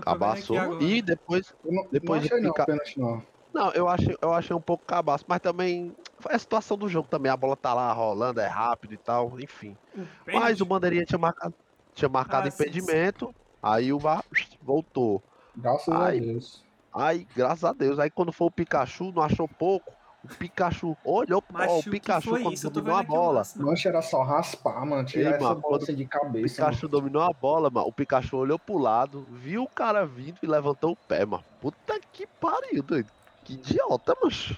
Cabaçou. 0.00 0.58
agora. 0.58 0.82
E 0.84 1.02
depois. 1.02 1.52
Eu 1.64 1.72
não, 1.72 1.86
Depois 1.90 2.20
não 2.22 2.28
de 2.28 2.32
achei 2.34 2.40
não, 2.44 2.50
ficar- 2.52 2.66
pênalti 2.66 2.98
não. 3.00 3.22
Não, 3.52 3.72
eu 3.72 3.88
achei, 3.88 4.16
eu 4.20 4.32
achei 4.32 4.54
um 4.54 4.60
pouco 4.60 4.84
cabaço, 4.84 5.24
mas 5.26 5.40
também. 5.40 5.96
Foi 6.20 6.34
a 6.34 6.38
situação 6.38 6.76
do 6.76 6.88
jogo 6.88 7.08
também. 7.08 7.30
A 7.32 7.36
bola 7.36 7.56
tá 7.56 7.72
lá 7.74 7.92
rolando, 7.92 8.40
é 8.40 8.46
rápido 8.46 8.92
e 8.94 8.96
tal, 8.96 9.38
enfim. 9.40 9.76
O 9.96 10.06
Mas 10.32 10.60
o 10.60 10.66
bandeirinha 10.66 11.04
tinha 11.04 11.18
marcado, 11.18 11.54
tinha 11.94 12.08
marcado 12.08 12.46
Ah, 12.46 12.50
sim, 12.50 12.62
impedimento. 12.62 13.34
Aí 13.62 13.92
o 13.92 13.98
VAR 13.98 14.22
voltou. 14.62 15.22
Graças 15.56 15.92
Ai. 15.94 16.18
a 16.18 16.20
Deus. 16.20 16.64
Aí, 16.92 17.26
graças 17.34 17.64
a 17.64 17.72
Deus. 17.72 17.98
Aí 17.98 18.10
quando 18.10 18.32
foi 18.32 18.46
o 18.46 18.50
Pikachu, 18.50 19.10
não 19.12 19.22
achou 19.22 19.48
pouco. 19.48 19.92
O 20.30 20.34
Pikachu 20.36 20.96
olhou, 21.04 21.42
ó, 21.54 21.78
o 21.78 21.82
Pikachu 21.82 22.30
quando 22.30 22.52
isso? 22.52 22.68
Dominou 22.70 22.96
a 22.96 23.00
o 23.00 23.04
bola. 23.04 23.42
mano. 23.56 23.70
Mancha 23.70 23.88
era 23.88 24.02
só 24.02 24.22
raspar, 24.22 24.84
mano. 24.84 25.04
Tirar 25.04 25.30
Ei, 25.30 25.36
essa 25.36 25.44
mano, 25.44 25.60
bola 25.60 25.74
quando 25.78 25.82
assim 25.84 25.94
de 25.94 26.04
O 26.04 26.08
cabeça. 26.08 26.32
mano. 26.62 26.72
Pikachu 26.72 26.88
dominou 26.88 27.22
a 27.22 27.32
bola, 27.32 27.70
mano. 27.70 27.86
O 27.88 27.92
Pikachu 27.92 28.36
olhou 28.36 28.58
pro 28.58 28.78
lado, 28.78 29.26
viu 29.30 29.62
o 29.64 29.68
cara 29.68 30.04
vindo 30.06 30.38
e 30.42 30.46
levantou 30.46 30.92
o 30.92 30.96
pé, 30.96 31.24
mano. 31.24 31.44
Puta 31.60 31.98
que 32.12 32.26
pariu, 32.26 32.82
doido. 32.82 33.10
Que 33.44 33.54
idiota, 33.54 34.14
macho. 34.22 34.54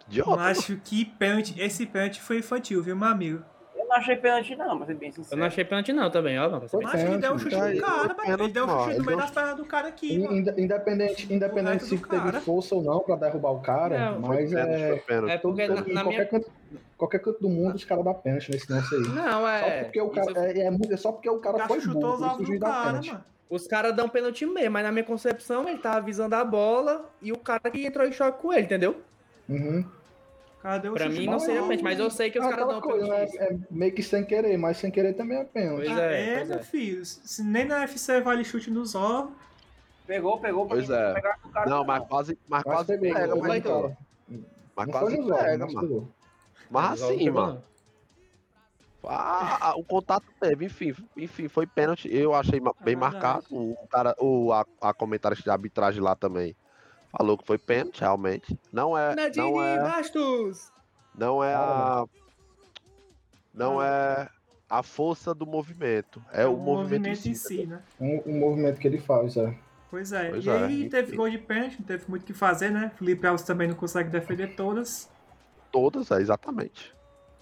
Que 0.00 0.06
idiota. 0.08 0.30
mano. 0.30 0.42
Macho, 0.42 0.76
que 0.82 1.04
pênalti. 1.04 1.60
Esse 1.60 1.84
pênalti 1.86 2.20
foi 2.20 2.38
infantil, 2.38 2.82
viu, 2.82 2.96
meu 2.96 3.08
amigo? 3.08 3.44
Eu 3.94 3.98
não 3.98 4.04
achei 4.04 4.16
pênalti, 4.16 4.56
não, 4.56 4.76
pra 4.76 4.86
ser 4.86 4.94
bem 4.94 5.08
Eu 5.08 5.14
sincero. 5.14 5.40
não 5.40 5.46
achei 5.46 5.64
pênalti 5.64 5.92
não 5.92 6.10
também, 6.10 6.38
ó. 6.38 6.50
mano. 6.50 6.68
Foi 6.68 6.82
Macho, 6.82 6.96
ele 6.96 7.18
deu 7.18 7.32
um 7.32 7.38
chute 7.38 7.56
no 7.56 7.80
cara. 7.80 8.16
Ele 8.26 8.48
deu 8.48 8.64
um 8.64 8.84
chute 8.84 8.98
no 8.98 9.04
meio 9.04 9.18
das 9.18 9.30
pernas 9.30 9.56
do 9.56 9.64
cara 9.64 9.88
aqui, 9.88 10.14
Independente, 10.56 11.32
independente 11.32 11.84
se 11.84 11.98
teve 11.98 12.32
força 12.40 12.74
ou 12.74 12.82
não 12.82 13.00
pra 13.00 13.16
derrubar 13.16 13.50
o 13.52 13.60
cara, 13.60 14.12
Não, 14.12 14.20
mas 14.20 14.52
é. 14.52 15.02
É 15.28 15.38
porque 15.38 15.66
na, 15.68 15.74
na 15.76 15.82
qualquer, 15.82 16.04
minha... 16.04 16.26
canto, 16.26 16.50
qualquer 16.96 17.18
canto 17.20 17.40
do 17.40 17.48
mundo 17.48 17.76
os 17.76 17.84
caras 17.84 18.04
dão 18.04 18.14
pênalti 18.14 18.50
nesse 18.50 18.72
lance 18.72 18.94
aí. 18.94 19.02
Não, 19.02 19.40
Só 19.40 19.48
é... 19.48 19.84
porque 19.84 20.00
o 20.00 20.08
cara, 20.10 20.30
eu- 20.30 20.42
é, 20.42 20.58
é 20.58 20.70
é 20.90 20.96
só 20.96 21.12
porque 21.12 21.30
o 21.30 21.38
cara 21.38 21.66
foi 21.68 21.80
chutou 21.80 22.18
burro, 22.18 22.42
os 22.42 22.58
cara, 22.58 22.92
mano. 23.00 23.24
Os 23.48 23.66
caras 23.66 23.94
dão 23.94 24.08
pênalti 24.08 24.46
mesmo, 24.46 24.70
mas 24.72 24.82
na 24.84 24.90
minha 24.90 25.04
concepção 25.04 25.68
ele 25.68 25.78
tava 25.78 26.00
visando 26.00 26.34
a 26.34 26.44
bola 26.44 27.10
e 27.22 27.30
o 27.30 27.38
cara 27.38 27.70
que 27.70 27.86
entrou 27.86 28.06
em 28.06 28.12
choque 28.12 28.40
com 28.40 28.52
ele, 28.52 28.62
entendeu? 28.62 29.00
Uhum. 29.48 29.84
Um 30.64 30.94
Pra 30.94 31.08
mim 31.10 31.26
no 31.26 31.32
não 31.32 31.38
seria 31.38 31.60
pênalti, 31.60 31.82
mas 31.82 31.98
eu 31.98 32.10
sei 32.10 32.30
que 32.30 32.38
os 32.38 32.46
É 32.46 32.48
caras 32.48 32.66
dão 32.68 32.80
coisa, 32.80 33.06
pênalti. 33.06 33.38
É 33.38 33.58
meio 33.70 33.92
que 33.92 34.02
sem 34.02 34.24
querer, 34.24 34.56
mas 34.56 34.78
sem 34.78 34.90
querer 34.90 35.12
também 35.12 35.38
é 35.38 35.44
pênalti. 35.44 35.84
Pois 35.84 35.98
Ah, 35.98 36.02
é, 36.12 36.30
é, 36.30 36.36
pois 36.36 36.48
meu 36.48 36.58
é. 36.58 36.62
filho. 36.62 37.04
Se 37.04 37.42
nem 37.44 37.66
na 37.66 37.80
UFC 37.80 38.20
vale 38.22 38.44
chute 38.44 38.70
nos 38.70 38.94
ovos. 38.94 39.32
Pegou, 40.06 40.38
pegou, 40.40 40.66
Pois 40.66 40.88
é. 40.88 41.12
pegar 41.14 41.38
o 41.44 41.48
cara. 41.50 41.68
Não, 41.70 41.84
mas 41.84 42.06
quase, 42.08 42.38
mas 42.48 42.62
quase 42.62 42.98
pegou, 42.98 43.14
pega, 43.14 43.36
mas, 43.36 43.62
no 43.64 43.70
cara. 43.70 43.98
mas 44.74 44.86
Não 44.86 44.92
quase 44.92 45.16
pega, 45.16 45.64
mas 45.66 45.74
mano. 45.74 46.14
Mas 46.70 47.02
assim, 47.02 47.18
pegou, 47.18 47.32
mano. 47.42 47.64
Ah, 49.06 49.58
ah, 49.60 49.76
o 49.76 49.84
contato 49.84 50.24
teve, 50.40 50.64
enfim, 50.64 50.94
enfim, 51.14 51.46
foi 51.46 51.66
pênalti. 51.66 52.08
Eu 52.10 52.34
achei 52.34 52.58
É 52.58 52.62
bem 52.62 52.72
verdade. 52.96 52.96
marcado. 52.96 53.44
O 53.50 53.76
cara, 53.90 54.14
o 54.18 54.50
a, 54.50 54.64
a 54.80 54.94
comentarista 54.94 55.44
de 55.44 55.50
arbitragem 55.50 56.02
lá 56.02 56.14
também 56.16 56.56
falou 57.16 57.38
que 57.38 57.46
foi 57.46 57.58
pênalti, 57.58 58.00
realmente. 58.00 58.58
Não 58.72 58.96
é, 58.96 59.14
não 59.14 59.22
Nadine 59.22 59.58
é, 59.58 59.78
Bastos! 59.78 60.72
não 61.16 61.42
é 61.42 61.54
a, 61.54 62.04
não 63.52 63.82
é 63.82 64.28
a 64.68 64.82
força 64.82 65.34
do 65.34 65.46
movimento, 65.46 66.22
é 66.32 66.46
o 66.46 66.56
movimento, 66.56 67.08
em 67.08 67.14
si. 67.14 67.30
em 67.30 67.34
si, 67.34 67.66
né? 67.66 67.80
Um, 68.00 68.20
um 68.26 68.38
movimento 68.40 68.80
que 68.80 68.88
ele 68.88 68.98
faz, 68.98 69.36
é. 69.36 69.56
Pois 69.90 70.12
é. 70.12 70.30
Pois 70.30 70.44
e 70.44 70.50
é, 70.50 70.64
aí 70.64 70.88
teve 70.88 71.16
gol 71.16 71.30
de 71.30 71.38
pênalti, 71.38 71.76
não 71.78 71.86
teve 71.86 72.04
muito 72.08 72.22
o 72.22 72.26
que 72.26 72.32
fazer, 72.32 72.70
né? 72.70 72.90
Felipe 72.96 73.26
Alves 73.26 73.44
também 73.44 73.68
não 73.68 73.76
consegue 73.76 74.10
defender 74.10 74.56
todas. 74.56 75.08
Todas, 75.70 76.10
é, 76.10 76.20
exatamente. 76.20 76.92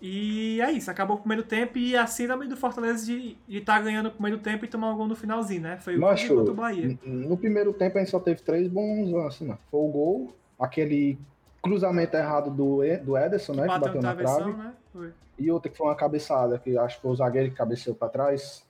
E 0.05 0.61
é 0.61 0.73
isso, 0.73 0.91
acabou 0.91 1.17
o 1.17 1.21
primeiro 1.21 1.45
tempo 1.45 1.79
e 1.79 1.97
a 1.97 2.09
síndrome 2.09 2.49
do 2.49 2.57
Fortaleza 2.57 3.07
de 3.07 3.39
estar 3.49 3.81
ganhando 3.81 4.07
o 4.09 4.11
primeiro 4.11 4.39
tempo 4.39 4.65
e 4.65 4.69
tomar 4.69 4.91
um 4.91 4.97
gol 4.97 5.07
no 5.07 5.15
finalzinho, 5.15 5.63
né? 5.63 5.77
Foi 5.79 5.97
o 5.97 6.01
Macho, 6.01 6.25
Macho, 6.25 6.35
contra 6.35 6.53
o 6.53 6.57
Bahia. 6.57 6.99
no 7.05 7.37
primeiro 7.37 7.73
tempo 7.73 7.97
a 7.97 8.01
gente 8.01 8.11
só 8.11 8.19
teve 8.19 8.43
três 8.43 8.67
bons 8.67 9.13
lances, 9.13 9.47
né? 9.47 9.57
Foi 9.71 9.79
o 9.79 9.87
gol, 9.87 10.37
aquele 10.59 11.17
cruzamento 11.63 12.17
errado 12.17 12.51
do, 12.51 12.81
do 13.05 13.17
Ederson, 13.17 13.53
né? 13.53 13.63
Que 13.63 13.69
Bateu 13.69 13.81
bateu 13.81 14.03
no 14.03 14.09
na 14.09 14.15
trave. 14.17 14.53
né? 14.53 15.13
E 15.39 15.49
outra 15.53 15.71
que 15.71 15.79
foi 15.79 15.87
uma 15.87 15.95
cabeçada, 15.95 16.59
que 16.59 16.77
acho 16.77 16.97
que 16.97 17.03
foi 17.03 17.11
o 17.13 17.15
zagueiro 17.15 17.51
que 17.51 17.57
cabeceou 17.57 17.95
pra 17.95 18.09
trás, 18.09 18.67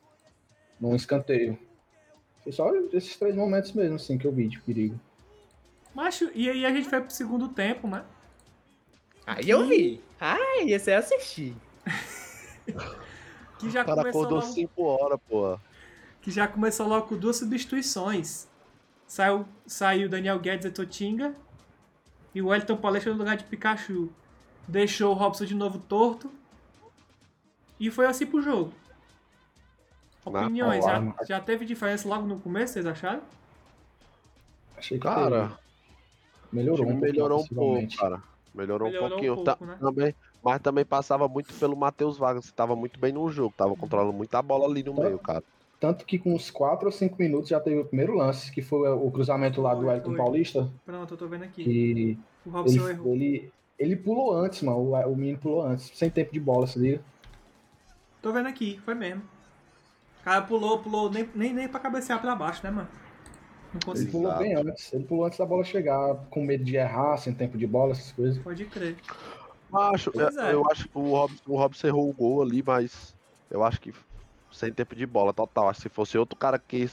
num 0.78 0.95
escanteio. 0.95 1.59
Foi 2.43 2.53
só 2.53 2.70
esses 2.93 3.16
três 3.16 3.35
momentos 3.35 3.72
mesmo, 3.72 3.97
assim, 3.97 4.18
que 4.18 4.26
eu 4.26 4.33
vi 4.33 4.49
de 4.49 4.61
perigo. 4.61 5.01
Macho, 5.95 6.30
e 6.35 6.51
aí 6.51 6.66
a 6.66 6.70
gente 6.70 6.91
foi 6.91 7.01
pro 7.01 7.11
segundo 7.11 7.49
tempo, 7.49 7.89
né? 7.89 8.05
Aí 9.27 9.49
eu 9.51 9.66
vi. 9.66 10.03
Ai, 10.20 10.70
esse 10.73 10.91
aí 10.91 10.97
eu 10.97 11.01
assisti. 11.01 11.57
Que 13.59 13.70
já 13.70 13.83
O 13.83 13.85
cara 13.85 14.03
começou 14.03 14.27
acordou 14.27 14.41
logo, 14.41 14.53
5 14.53 14.83
horas, 14.83 15.18
pô. 15.29 15.59
que 16.20 16.31
já 16.31 16.47
começou 16.49 16.87
logo 16.87 17.07
com 17.09 17.16
duas 17.16 17.37
substituições. 17.37 18.49
Saiu, 19.07 19.47
saiu 19.66 20.09
Daniel 20.09 20.39
Guedes 20.41 20.66
e 20.66 20.70
Totinga 20.70 21.35
e 22.35 22.41
o 22.43 22.49
Wellington 22.49 22.77
Palestra 22.77 23.12
no 23.12 23.18
lugar 23.18 23.37
de 23.37 23.45
Pikachu. 23.45 24.11
Deixou 24.66 25.12
o 25.12 25.14
Robson 25.18 25.45
de 25.45 25.55
novo 25.55 25.79
torto. 25.79 26.33
E 27.79 27.91
foi 27.91 28.07
assim 28.07 28.27
pro 28.27 28.41
jogo. 28.43 28.73
Opiniões, 30.25 30.85
já, 30.85 31.14
já 31.27 31.41
teve 31.41 31.64
diferença 31.64 32.09
logo 32.09 32.27
no 32.27 32.39
começo, 32.41 32.75
vocês 32.75 32.87
acharam? 32.87 33.23
Achei 34.77 34.99
que 34.99 35.05
Cara, 35.05 35.49
teve. 35.49 35.61
melhorou 36.53 36.89
um 36.89 37.01
pouco 37.01 37.01
melhorou 37.01 37.43
um 37.43 37.47
pouco, 37.49 37.97
cara. 37.97 38.23
Melhorou, 38.55 38.88
Melhorou 38.88 39.07
um 39.07 39.32
um 39.32 39.34
pouquinho. 39.34 39.44
pouco, 39.44 39.66
né? 39.66 39.76
também, 39.80 40.14
mas 40.42 40.61
também 40.61 40.84
passava 40.84 41.28
muito 41.28 41.55
pelo 41.59 41.76
Matheus 41.76 42.18
Vargas, 42.18 42.46
que 42.46 42.55
tava 42.55 42.76
muito 42.76 42.98
bem 43.00 43.12
no 43.12 43.30
jogo, 43.30 43.55
tava 43.57 43.74
controlando 43.74 44.12
muita 44.12 44.42
bola 44.42 44.66
ali 44.66 44.82
no 44.82 44.94
Tá. 44.94 45.03
meio, 45.03 45.18
cara. 45.18 45.42
Tanto 45.80 46.05
que 46.05 46.16
com 46.18 46.34
uns 46.34 46.50
4 46.50 46.86
ou 46.86 46.92
5 46.92 47.16
minutos 47.18 47.48
já 47.48 47.59
teve 47.59 47.80
o 47.80 47.84
primeiro 47.84 48.14
lance, 48.14 48.53
que 48.53 48.62
foi 48.62 48.88
o 48.88 49.11
cruzamento 49.11 49.61
lá 49.61 49.74
do 49.74 49.82
foi. 49.84 50.16
Paulista, 50.16 50.70
Pronto, 50.84 51.14
eu 51.14 51.18
tô 51.18 51.26
vendo 51.26 51.42
aqui. 51.44 52.18
O 52.46 52.50
Robson 52.50 52.88
ele, 52.88 52.90
errou. 52.90 53.14
ele, 53.14 53.53
ele 53.78 53.96
pulou 53.96 54.32
antes, 54.32 54.62
mano. 54.62 54.78
O, 54.78 54.92
o 54.94 55.16
menino 55.16 55.38
pulou 55.38 55.62
antes, 55.62 55.90
sem 55.96 56.09
tempo 56.09 56.32
de 56.32 56.38
bola, 56.38 56.66
se 56.68 56.78
liga. 56.78 57.00
Tô 58.20 58.32
vendo 58.32 58.46
aqui, 58.48 58.78
foi 58.84 58.94
mesmo. 58.94 59.22
O 60.20 60.24
cara 60.24 60.42
pulou, 60.42 60.78
pulou, 60.78 61.11
nem, 61.11 61.28
nem, 61.34 61.53
nem 61.53 61.66
pra 61.68 61.80
cabecear 61.80 62.20
pra 62.20 62.36
baixo, 62.36 62.61
né, 62.62 62.70
mano? 62.70 62.88
Não 63.87 63.95
Ele 63.95 64.07
pulou 64.07 64.27
Exato. 64.27 64.43
bem 64.43 64.55
antes. 64.55 64.93
Ele 64.93 65.05
pulou 65.05 65.25
antes 65.25 65.39
da 65.39 65.47
bola 65.47 65.64
chegar, 65.64 66.14
com 66.31 66.45
medo 66.45 66.64
de 66.64 66.77
errar, 66.77 67.16
sem 67.16 67.33
tempo 67.33 67.57
de 67.57 67.66
bola, 67.66 67.93
essas 67.93 68.12
coisas. 68.12 68.39
Pode 68.43 68.64
crer. 68.66 68.97
Acho, 69.73 70.11
eu, 70.14 70.29
é. 70.29 70.53
eu 70.53 70.70
acho 70.70 70.85
que 70.89 70.99
o 70.99 71.11
Robson, 71.11 71.43
o 71.51 71.57
Robson 71.57 71.87
errou 71.87 72.11
o 72.11 72.12
gol 72.12 72.43
ali, 72.43 72.62
mas 72.62 73.14
eu 73.51 73.64
acho 73.64 73.81
que 73.81 73.93
sem 74.53 74.70
tempo 74.73 74.95
de 74.95 75.07
bola 75.07 75.33
total. 75.33 75.68
Acho 75.68 75.81
que 75.83 75.89
se 75.89 75.95
fosse 75.95 76.18
outro 76.18 76.39
cara 76.39 76.59
que 76.59 76.87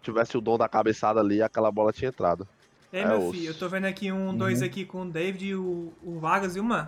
tivesse 0.00 0.36
o 0.36 0.40
dom 0.40 0.56
da 0.56 0.68
cabeçada 0.68 1.20
ali, 1.20 1.42
aquela 1.42 1.70
bola 1.72 1.92
tinha 1.92 2.08
entrado. 2.08 2.46
Ei, 2.92 3.02
É, 3.02 3.06
meu 3.06 3.18
osso. 3.18 3.32
filho, 3.32 3.48
eu 3.48 3.58
tô 3.58 3.68
vendo 3.68 3.86
aqui 3.86 4.12
um, 4.12 4.28
Uhum. 4.28 4.36
dois 4.36 4.62
aqui 4.62 4.84
com 4.84 5.02
o 5.02 5.10
David 5.10 5.54
o, 5.54 5.92
o 6.04 6.18
Vargas 6.20 6.54
e 6.56 6.60
o 6.60 6.64
Man. 6.64 6.86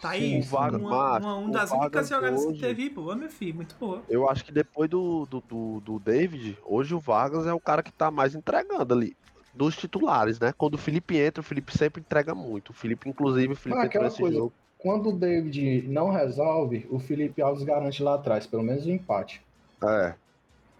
Tá 0.00 0.10
aí, 0.10 0.40
Vargas, 0.42 0.80
uma, 0.80 0.90
macho, 0.90 1.26
uma, 1.26 1.34
uma 1.36 1.50
das 1.50 1.70
únicas 1.72 2.08
jogadas 2.08 2.44
hoje- 2.44 2.54
que 2.54 2.60
teve 2.60 2.90
boa, 2.90 3.16
meu 3.16 3.30
filho, 3.30 3.54
muito 3.54 3.74
boa. 3.76 4.02
Eu 4.08 4.28
acho 4.28 4.44
que 4.44 4.52
depois 4.52 4.90
do, 4.90 5.26
do, 5.26 5.40
do, 5.40 5.80
do 5.80 5.98
David, 5.98 6.58
hoje 6.64 6.94
o 6.94 7.00
Vargas 7.00 7.46
é 7.46 7.52
o 7.52 7.60
cara 7.60 7.82
que 7.82 7.92
tá 7.92 8.10
mais 8.10 8.34
entregando 8.34 8.92
ali. 8.92 9.16
Dos 9.54 9.74
titulares, 9.74 10.38
né? 10.38 10.52
Quando 10.56 10.74
o 10.74 10.78
Felipe 10.78 11.16
entra, 11.16 11.40
o 11.40 11.44
Felipe 11.44 11.76
sempre 11.76 12.00
entrega 12.02 12.34
muito. 12.34 12.70
O 12.70 12.72
Felipe, 12.74 13.08
inclusive, 13.08 13.54
o 13.54 13.56
Felipe 13.56 13.80
Ah, 13.80 13.84
aquela 13.84 14.04
nesse 14.04 14.18
coisa. 14.20 14.36
jogo. 14.36 14.52
Quando 14.78 15.08
o 15.08 15.12
David 15.18 15.88
não 15.88 16.10
resolve, 16.10 16.86
o 16.90 16.98
Felipe 16.98 17.40
Alves 17.40 17.64
garante 17.64 18.02
lá 18.02 18.16
atrás, 18.16 18.46
pelo 18.46 18.62
menos 18.62 18.84
o 18.84 18.90
empate. 18.90 19.40
É. 19.82 20.14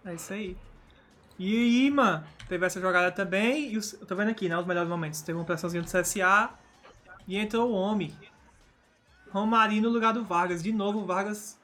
É 0.05 0.13
isso 0.13 0.31
aí. 0.31 0.55
E 1.39 1.55
aí, 1.85 1.89
mano, 1.91 2.23
teve 2.47 2.63
essa 2.67 2.79
jogada 2.79 3.11
também. 3.11 3.73
E 3.73 3.77
os, 3.77 3.93
eu 3.93 4.05
tô 4.05 4.15
vendo 4.15 4.29
aqui, 4.29 4.47
né? 4.47 4.55
Os 4.57 4.65
melhores 4.67 4.87
momentos. 4.89 5.21
Teve 5.21 5.39
uma 5.39 5.43
pressãozinha 5.45 5.81
do 5.81 5.89
CSA. 5.89 6.51
E 7.27 7.35
entrou 7.35 7.71
o 7.71 7.73
homem. 7.73 8.13
Romarinho 9.39 9.83
no 9.83 9.89
lugar 9.89 10.13
do 10.13 10.23
Vargas. 10.23 10.61
De 10.63 10.71
novo, 10.71 10.99
o 10.99 11.05
Vargas 11.05 11.57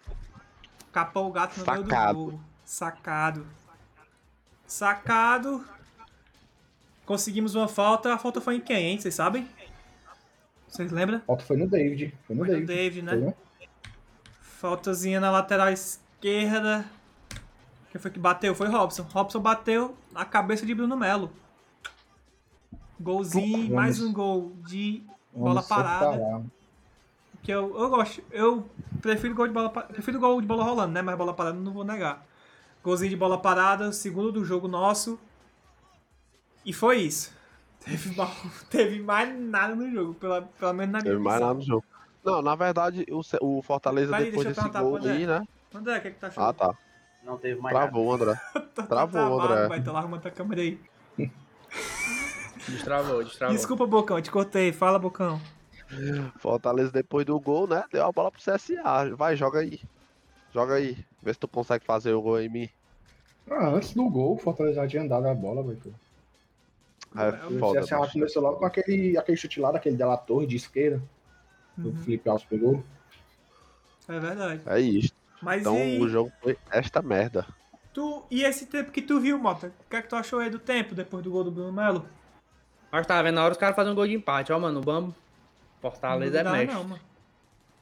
capou 0.92 1.28
o 1.30 1.32
gato 1.32 1.60
no 1.60 1.66
meio 1.66 1.84
Sacado. 1.84 2.14
do 2.26 2.32
gol. 2.32 2.40
Sacado. 2.66 3.48
Sacado. 4.68 5.66
Conseguimos 7.06 7.56
uma 7.56 7.68
falta. 7.68 8.14
A 8.14 8.18
falta 8.18 8.40
foi 8.42 8.56
em 8.58 8.62
quem, 8.62 8.92
hein? 8.92 9.00
Vocês 9.00 9.14
sabem? 9.16 9.48
Vocês 10.68 10.92
lembram? 10.92 11.18
A 11.18 11.26
falta 11.26 11.44
foi 11.44 11.58
no 11.58 11.68
David. 11.68 12.14
Foi 12.26 12.36
no 12.36 12.46
Foi 12.46 12.60
no 12.60 12.66
David. 12.66 12.68
David, 12.68 13.02
né? 13.04 13.12
Foi, 13.12 13.22
né? 13.22 13.34
Faltazinha 14.42 15.20
na 15.20 15.30
lateral 15.30 15.70
esquerda. 15.70 16.86
Quem 17.92 18.00
foi 18.02 18.10
que 18.10 18.20
bateu? 18.20 18.56
Foi 18.56 18.68
Robson. 18.68 19.04
Robson 19.04 19.40
bateu 19.40 19.96
na 20.12 20.26
cabeça 20.26 20.66
de 20.66 20.74
Bruno 20.74 20.96
Melo. 20.98 21.32
Golzinho, 23.00 23.58
Vamos- 23.58 23.70
mais 23.70 24.02
um 24.02 24.14
gol 24.14 24.54
de 24.66 25.04
bola 25.34 25.56
Vamos 25.62 25.68
parada. 25.68 26.14
separar. 26.14 26.42
Que 27.44 27.52
eu, 27.52 27.78
eu 27.78 27.90
gosto. 27.90 28.24
Eu 28.32 28.70
prefiro 29.02 29.36
gol 29.36 29.48
de 29.48 29.54
bola 29.54 29.70
prefiro 29.70 30.20
gol 30.20 30.40
de 30.40 30.48
bola 30.48 30.64
rolando, 30.64 30.94
né? 30.94 31.02
Mas 31.02 31.18
bola 31.18 31.34
parada 31.34 31.58
eu 31.58 31.62
não 31.62 31.74
vou 31.74 31.84
negar. 31.84 32.26
Golzinho 32.82 33.10
de 33.10 33.18
bola 33.18 33.38
parada, 33.38 33.92
segundo 33.92 34.32
do 34.32 34.46
jogo 34.46 34.68
nosso. 34.68 35.20
E 36.66 36.72
foi 36.74 37.00
isso. 37.02 37.34
Teve, 37.84 38.16
mal- 38.16 38.32
teve 38.70 39.02
mais 39.02 39.38
nada 39.38 39.76
no 39.76 39.92
jogo, 39.92 40.14
pela, 40.14 40.42
pelo 40.42 40.72
menos 40.72 40.94
na 40.94 41.00
minha 41.02 41.12
Teve 41.12 41.22
mais 41.22 41.42
nada 41.42 41.54
no 41.54 41.62
jogo. 41.62 41.84
Não, 42.24 42.42
na 42.42 42.56
verdade, 42.56 43.06
o, 43.12 43.22
o 43.42 43.62
Fortaleza, 43.62 44.10
Peraí, 44.10 44.32
depois 44.32 44.48
desse 44.48 44.70
gol 44.70 44.96
André. 44.96 45.12
aí, 45.12 45.28
né? 45.28 45.44
André, 45.76 45.98
o 45.98 46.02
que, 46.02 46.08
é 46.08 46.12
que 46.12 46.18
tá 46.18 46.28
achando? 46.28 46.46
Ah, 46.46 46.54
tá. 46.54 46.74
Não 47.22 47.38
teve 47.38 47.60
mais 47.60 47.76
nada. 47.76 47.88
Travou, 47.92 48.14
André. 48.14 48.42
Tá 48.74 48.84
travou, 48.84 49.12
travado, 49.12 49.54
André. 49.54 49.68
Vai, 49.68 49.84
tô 49.84 49.92
lá 49.92 50.00
arrumando 50.00 50.26
a 50.26 50.32
câmera 50.32 50.62
aí. 50.62 50.80
Destravou, 52.70 53.22
destravou. 53.22 53.54
Desculpa, 53.58 53.86
Bocão, 53.86 54.22
te 54.22 54.32
cortei. 54.32 54.72
Fala, 54.72 54.98
Bocão. 54.98 55.42
Fortaleza, 56.40 56.92
depois 56.92 57.26
do 57.26 57.40
gol, 57.40 57.68
né? 57.68 57.84
Deu 57.92 58.06
a 58.06 58.12
bola 58.12 58.32
pro 58.32 58.42
CSA. 58.42 59.16
Vai, 59.16 59.36
joga 59.36 59.60
aí. 59.60 59.80
Joga 60.54 60.76
aí. 60.76 60.98
Vê 61.22 61.34
se 61.34 61.40
tu 61.40 61.48
consegue 61.48 61.86
fazer 61.86 62.14
o 62.14 62.22
gol 62.22 62.40
em 62.42 62.50
mim. 62.50 62.70
Ah, 63.50 63.68
antes 63.70 63.94
do 63.94 64.10
gol, 64.10 64.36
o 64.36 64.38
Fortaleza 64.38 64.82
já 64.82 64.88
tinha 64.88 65.08
dado 65.08 65.28
a 65.28 65.34
bola, 65.34 65.64
velho. 65.64 65.94
É 67.16 67.46
O 67.48 67.60
foda, 67.60 67.82
CSA 67.82 68.00
bicho. 68.00 68.14
começou 68.14 68.42
logo 68.42 68.58
com 68.58 68.66
aquele, 68.66 69.18
aquele 69.18 69.38
chute 69.38 69.60
lá 69.60 69.72
daquele 69.72 69.96
Della 69.96 70.18
Torre 70.18 70.48
de 70.48 70.56
esquerda. 70.56 71.02
que 71.76 71.82
O 71.82 71.92
Uhum, 71.92 71.96
Felipe 71.96 72.30
Alves 72.30 72.46
pegou. 72.46 72.84
é 74.08 74.20
verdade. 74.20 74.62
É 74.66 74.80
isso. 74.80 75.12
Mas 75.42 75.62
Então 75.62 75.78
e 75.78 76.00
o 76.02 76.08
jogo 76.08 76.32
foi 76.42 76.58
esta 76.72 77.02
merda. 77.02 77.46
tu, 77.94 78.24
e 78.32 78.44
esse 78.44 78.66
tempo 78.66 78.92
que 78.92 79.02
tu 79.02 79.20
viu, 79.20 79.38
Mota? 79.38 79.68
O 79.86 79.90
que 79.90 79.96
é 79.96 80.02
que 80.02 80.08
tu 80.08 80.16
achou 80.16 80.40
aí 80.40 80.50
do 80.50 80.60
tempo 80.60 80.96
depois 80.96 81.24
do 81.24 81.30
gol 81.32 81.44
do 81.44 81.52
Bruno 81.52 81.72
Melo? 81.72 82.06
Acho 82.92 83.02
que 83.02 83.08
tava 83.08 83.24
vendo 83.24 83.36
na 83.36 83.44
hora 83.44 83.52
os 83.52 83.58
caras 83.58 83.76
fazendo 83.76 83.92
um 83.94 83.96
gol 83.96 84.08
de 84.08 84.14
empate, 84.14 84.52
ó, 84.54 84.60
mano. 84.60 84.80
O 84.80 84.84
Bambo. 84.84 85.14
Fortaleza 85.94 86.40
é 86.40 86.44
não 86.44 86.52
dá, 86.52 86.58
mestre. 86.58 86.76
não, 86.76 86.84
mano. 86.86 87.02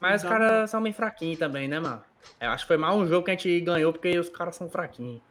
Mas 0.00 0.16
os 0.16 0.22
Não 0.24 0.30
dá, 0.30 0.38
caras 0.38 0.70
são 0.70 0.82
bem 0.82 0.92
fraquinhos 0.92 1.38
também, 1.38 1.68
né, 1.68 1.78
mano? 1.78 2.02
Eu 2.40 2.50
acho 2.50 2.64
que 2.64 2.68
foi 2.68 2.76
mais 2.76 2.96
um 2.96 3.06
jogo 3.06 3.24
que 3.24 3.30
a 3.30 3.34
gente 3.34 3.60
ganhou 3.60 3.92
porque 3.92 4.18
os 4.18 4.28
caras 4.28 4.56
são 4.56 4.68
fraquinhos. 4.68 5.22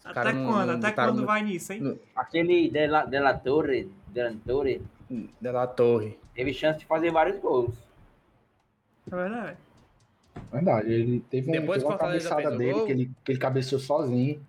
Os 0.00 0.06
Até 0.16 0.32
quando? 0.32 0.66
não 0.66 0.74
Até 0.78 0.92
quando 0.92 1.14
muito- 1.14 1.26
vai 1.26 1.42
nisso, 1.42 1.72
hein? 1.72 1.98
Aquele 2.14 2.70
Della, 2.70 3.04
Della 3.04 3.34
Torre, 3.36 3.90
Della 4.08 4.34
Torre, 4.46 4.80
De 5.10 5.50
la 5.50 5.66
Torre. 5.66 6.16
teve 6.34 6.54
chance 6.54 6.78
de 6.78 6.86
fazer 6.86 7.10
vários 7.10 7.40
gols. 7.40 7.74
É 9.10 9.16
verdade. 9.16 9.56
Verdade, 10.52 10.92
ele 10.92 11.20
teve, 11.30 11.48
um, 11.48 11.52
Depois 11.52 11.82
teve 11.82 11.92
uma 11.92 11.98
cabeçada 11.98 12.50
dele 12.56 12.72
gol? 12.72 12.86
que 12.86 12.92
ele, 12.92 13.10
que 13.24 13.32
ele 13.32 13.38
cabeceou 13.38 13.80
sozinho. 13.80 14.44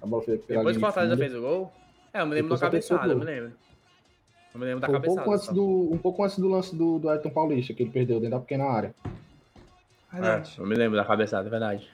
A 0.00 0.06
bola 0.06 0.22
foi 0.22 0.38
pela 0.38 0.60
Depois 0.60 0.76
que 0.76 0.82
o 0.82 0.86
de 0.86 0.86
Fortaleza 0.86 1.16
fez 1.16 1.34
o 1.34 1.40
gol. 1.40 1.72
É, 2.12 2.20
eu 2.20 2.26
me 2.26 2.34
lembro 2.34 2.44
Depois 2.56 2.60
da 2.60 2.66
cabeçada, 2.66 3.12
eu 3.12 3.18
me 3.18 3.24
lembro. 3.24 3.52
Eu 4.54 4.60
me 4.60 4.66
lembro 4.66 4.80
da 4.80 4.88
um 4.88 4.92
cabeçada. 4.92 5.16
pouco, 5.16 5.32
antes 5.32 5.46
só. 5.46 5.52
do, 5.52 5.92
um 5.92 5.98
pouco 5.98 6.22
antes 6.22 6.38
do 6.38 6.48
lance 6.48 6.76
do, 6.76 6.98
do 7.00 7.08
Ayrton 7.08 7.30
Paulista, 7.30 7.74
que 7.74 7.82
ele 7.82 7.90
perdeu 7.90 8.20
dentro 8.20 8.36
da 8.38 8.40
pequena 8.40 8.64
área. 8.64 8.94
Verdade. 10.12 10.54
É, 10.56 10.62
eu 10.62 10.66
me 10.66 10.76
lembro 10.76 10.96
da 10.96 11.04
cabeçada, 11.04 11.48
é 11.48 11.50
verdade. 11.50 11.90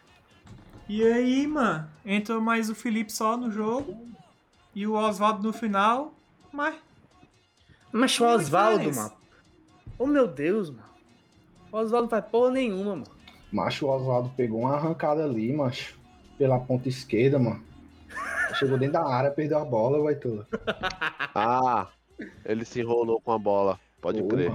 E 0.86 1.02
aí, 1.02 1.46
mano, 1.46 1.88
entrou 2.04 2.40
mais 2.40 2.68
o 2.68 2.74
Felipe 2.74 3.10
só 3.10 3.36
no 3.36 3.50
jogo. 3.50 3.96
E 4.74 4.86
o 4.86 4.92
Oswaldo 4.92 5.42
no 5.42 5.52
final. 5.52 6.12
Mas 6.52 6.74
Mas 7.90 8.18
o 8.20 8.24
Não 8.24 8.34
Oswaldo, 8.34 8.94
mano. 8.94 9.12
Oh 9.98 10.06
meu 10.06 10.28
Deus, 10.28 10.68
mano. 10.70 10.84
O 11.72 11.76
Oswaldo 11.76 12.02
não 12.02 12.10
faz 12.10 12.24
porra 12.26 12.50
nenhuma, 12.50 12.96
mano. 12.96 13.06
Macho, 13.50 13.86
o 13.86 13.90
Oswaldo 13.90 14.30
pegou 14.36 14.60
uma 14.60 14.74
arrancada 14.74 15.24
ali, 15.24 15.52
macho, 15.52 15.98
pela 16.36 16.58
ponta 16.58 16.88
esquerda, 16.88 17.38
mano. 17.38 17.64
Chegou 18.54 18.76
dentro 18.76 18.94
da 18.94 19.06
área, 19.06 19.30
perdeu 19.30 19.58
a 19.58 19.64
bola, 19.64 20.02
vai 20.02 20.14
tudo. 20.14 20.46
Ah, 21.32 21.86
ele 22.44 22.64
se 22.64 22.80
enrolou 22.80 23.20
com 23.20 23.32
a 23.32 23.38
bola. 23.38 23.78
Pode 24.00 24.22
crer. 24.24 24.52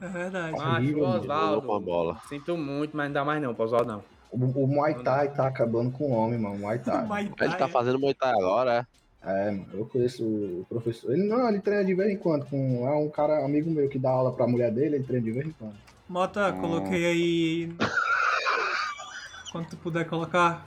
é 0.00 0.08
verdade. 0.08 0.52
Macho, 0.52 0.76
Horrível, 0.76 1.04
o 1.04 1.08
mano. 1.08 1.24
Enrolou 1.24 1.62
com 1.62 1.72
a 1.72 1.76
Oswaldo. 1.76 1.86
bola. 1.86 2.20
Sinto 2.28 2.56
muito, 2.56 2.96
mas 2.96 3.06
não 3.06 3.12
dá 3.14 3.24
mais 3.24 3.42
não 3.42 3.54
pro 3.54 3.64
Oswaldo, 3.64 3.92
não. 3.92 4.04
O, 4.30 4.36
o 4.36 4.66
Muay 4.66 5.02
Thai 5.02 5.32
tá 5.32 5.46
acabando 5.46 5.90
com 5.90 6.04
o 6.04 6.12
homem, 6.12 6.38
mano. 6.38 6.56
O 6.56 6.58
Muay 6.58 6.78
Thai. 6.78 7.04
Muay 7.08 7.24
Ele 7.24 7.34
Thai, 7.34 7.58
tá 7.58 7.64
é. 7.66 7.68
fazendo 7.68 7.98
Muay 7.98 8.14
Thai 8.14 8.32
agora, 8.32 8.86
é? 8.86 8.98
É, 9.20 9.50
mano, 9.50 9.66
eu 9.72 9.86
conheço 9.86 10.24
o 10.24 10.66
professor. 10.68 11.12
Ele 11.12 11.24
não, 11.24 11.48
ele 11.48 11.60
treina 11.60 11.84
de 11.84 11.94
vez 11.94 12.10
em 12.10 12.16
quando. 12.16 12.46
Com, 12.46 12.88
é 12.88 12.94
um 12.96 13.08
cara, 13.10 13.44
amigo 13.44 13.70
meu, 13.70 13.88
que 13.88 13.98
dá 13.98 14.10
aula 14.10 14.32
pra 14.32 14.46
mulher 14.46 14.70
dele, 14.72 14.96
ele 14.96 15.04
treina 15.04 15.24
de 15.24 15.32
vez 15.32 15.46
em 15.46 15.52
quando. 15.52 15.74
Mota, 16.08 16.52
coloquei 16.52 17.04
aí. 17.04 17.72
Quando 19.52 19.68
tu 19.70 19.76
puder 19.78 20.06
colocar. 20.06 20.66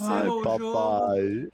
Ai, 0.00 0.26
papai. 0.44 1.48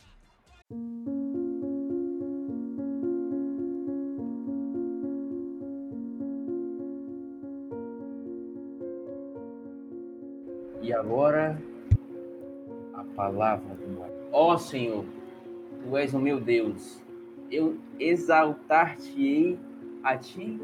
Agora, 11.05 11.61
a 12.95 13.05
palavra 13.15 13.75
do 13.75 13.85
Senhor. 13.85 14.11
Ó 14.33 14.57
Senhor, 14.57 15.05
Tu 15.83 15.97
és 15.99 16.15
o 16.15 16.19
meu 16.19 16.41
Deus. 16.41 17.03
Eu 17.51 17.77
exaltar-te-ei 18.01 19.59
a 20.03 20.17
Ti 20.17 20.59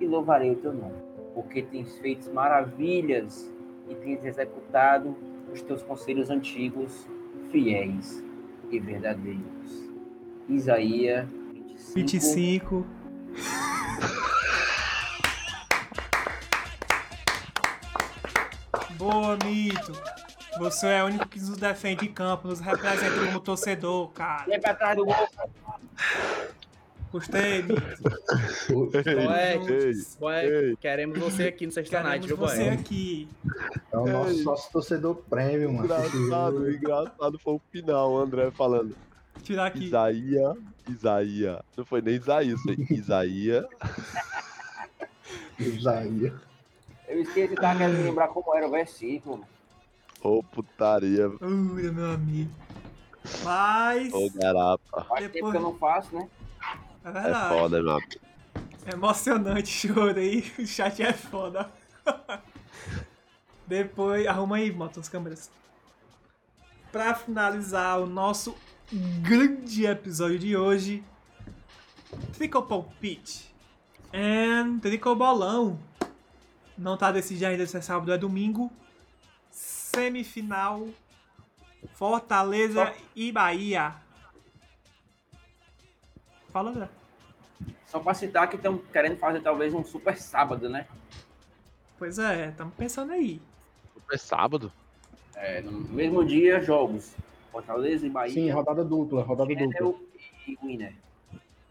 e 0.00 0.06
louvarei 0.06 0.52
o 0.52 0.56
Teu 0.56 0.72
nome. 0.72 0.96
Porque 1.34 1.62
tens 1.62 1.98
feito 1.98 2.32
maravilhas 2.32 3.52
e 3.88 3.94
tens 3.94 4.24
executado 4.24 5.14
os 5.52 5.60
Teus 5.60 5.82
conselhos 5.82 6.30
antigos, 6.30 7.06
fiéis 7.50 8.24
e 8.70 8.80
verdadeiros. 8.80 9.92
Isaías 10.48 11.28
25. 11.94 11.94
25. 11.94 12.86
Boa, 18.98 19.38
Mito. 19.44 19.92
Você 20.58 20.86
é 20.88 21.02
o 21.04 21.06
único 21.06 21.28
que 21.28 21.38
nos 21.38 21.56
defende 21.56 22.06
em 22.06 22.12
campo, 22.12 22.48
nos 22.48 22.58
representa 22.60 23.26
como 23.26 23.40
torcedor, 23.40 24.08
cara. 24.10 24.44
Sempre 24.44 24.70
atrás 24.70 24.96
do 24.96 25.04
gol. 25.04 25.14
Gostei, 27.12 27.62
Mito. 27.62 27.82
Boé, 30.18 30.46
ei. 30.46 30.76
queremos 30.76 31.18
você 31.18 31.44
aqui 31.44 31.64
no 31.66 31.72
Sexta 31.72 32.02
Night, 32.02 32.26
Queremos 32.26 32.38
viu, 32.52 32.58
você 32.58 32.64
boé? 32.64 32.74
aqui. 32.74 33.28
É 33.92 33.96
o 33.96 34.06
nosso 34.06 34.30
Ei. 34.30 34.42
sócio 34.42 34.72
torcedor 34.72 35.14
prêmio, 35.30 35.72
mano. 35.72 35.84
Engraçado, 35.84 36.70
engraçado 36.70 37.38
foi 37.38 37.54
o 37.54 37.60
final, 37.70 38.12
o 38.12 38.18
André 38.18 38.50
falando. 38.50 38.94
Tirar 39.42 39.66
aqui. 39.66 39.84
Isaías, 39.84 40.56
Isaías. 40.88 41.60
Não 41.76 41.86
foi 41.86 42.02
nem 42.02 42.16
Isaías, 42.16 42.60
foi 42.60 42.76
Isaías. 42.90 43.64
Isaías. 45.58 46.32
Eu 47.08 47.20
esqueci 47.22 47.48
de 47.48 47.54
estar 47.54 47.76
querendo 47.76 48.02
lembrar 48.02 48.28
como 48.28 48.54
era 48.54 48.66
o 48.66 48.70
versículo. 48.70 49.44
Ô 50.22 50.42
putaria, 50.42 51.28
Ui, 51.40 51.90
meu 51.90 52.12
amigo. 52.12 52.50
Mas. 53.44 54.12
ô 54.12 54.28
garapa. 54.34 55.04
Faz 55.04 55.20
tempo 55.22 55.32
Depois- 55.32 55.52
que 55.52 55.56
eu 55.58 55.62
não 55.62 55.74
faço, 55.78 56.14
né? 56.14 56.28
É 57.04 57.08
É 57.08 57.12
verdade. 57.12 57.48
foda, 57.58 57.82
mano. 57.82 58.02
É 58.86 58.92
emocionante 58.92 59.68
choro 59.68 60.18
aí. 60.18 60.44
O 60.58 60.66
chat 60.66 61.02
é 61.02 61.12
foda. 61.12 61.70
Depois, 63.66 64.26
arruma 64.26 64.56
aí, 64.56 64.70
bota 64.70 65.00
as 65.00 65.08
câmeras. 65.08 65.50
Pra 66.90 67.14
finalizar 67.14 68.00
o 68.00 68.06
nosso 68.06 68.54
grande 69.22 69.84
episódio 69.84 70.38
de 70.38 70.56
hoje, 70.56 71.04
Trickle 72.32 72.62
Palpite 72.62 73.54
and 74.12 74.78
Trickle 74.80 75.14
Bolão. 75.14 75.78
Não 76.78 76.96
tá 76.96 77.10
decidido 77.10 77.46
ainda 77.46 77.66
se 77.66 77.76
é 77.76 77.80
sábado 77.80 78.08
ou 78.08 78.14
é 78.14 78.18
domingo. 78.18 78.70
Semifinal 79.50 80.86
Fortaleza 81.94 82.92
e 83.14 83.32
Bahia. 83.32 83.94
Fala, 86.50 86.70
André. 86.70 86.88
Só 87.86 87.98
pra 88.00 88.14
citar 88.14 88.48
que 88.48 88.56
estão 88.56 88.78
querendo 88.78 89.16
fazer 89.16 89.40
talvez 89.40 89.72
um 89.74 89.82
super 89.82 90.16
sábado, 90.16 90.68
né? 90.68 90.86
Pois 91.98 92.18
é, 92.18 92.50
estamos 92.50 92.74
pensando 92.74 93.12
aí. 93.12 93.40
Foi 94.06 94.18
sábado? 94.18 94.72
É, 95.34 95.60
no 95.60 95.72
mesmo 95.72 96.24
dia, 96.24 96.60
jogos. 96.60 97.14
Fortaleza 97.50 98.06
e 98.06 98.10
Bahia. 98.10 98.34
Sim, 98.34 98.50
rodada 98.50 98.84
dupla, 98.84 99.22
rodada 99.22 99.48
dupla. 99.48 99.72
Channel 99.72 100.00
e 100.46 100.58
Winner. 100.62 100.94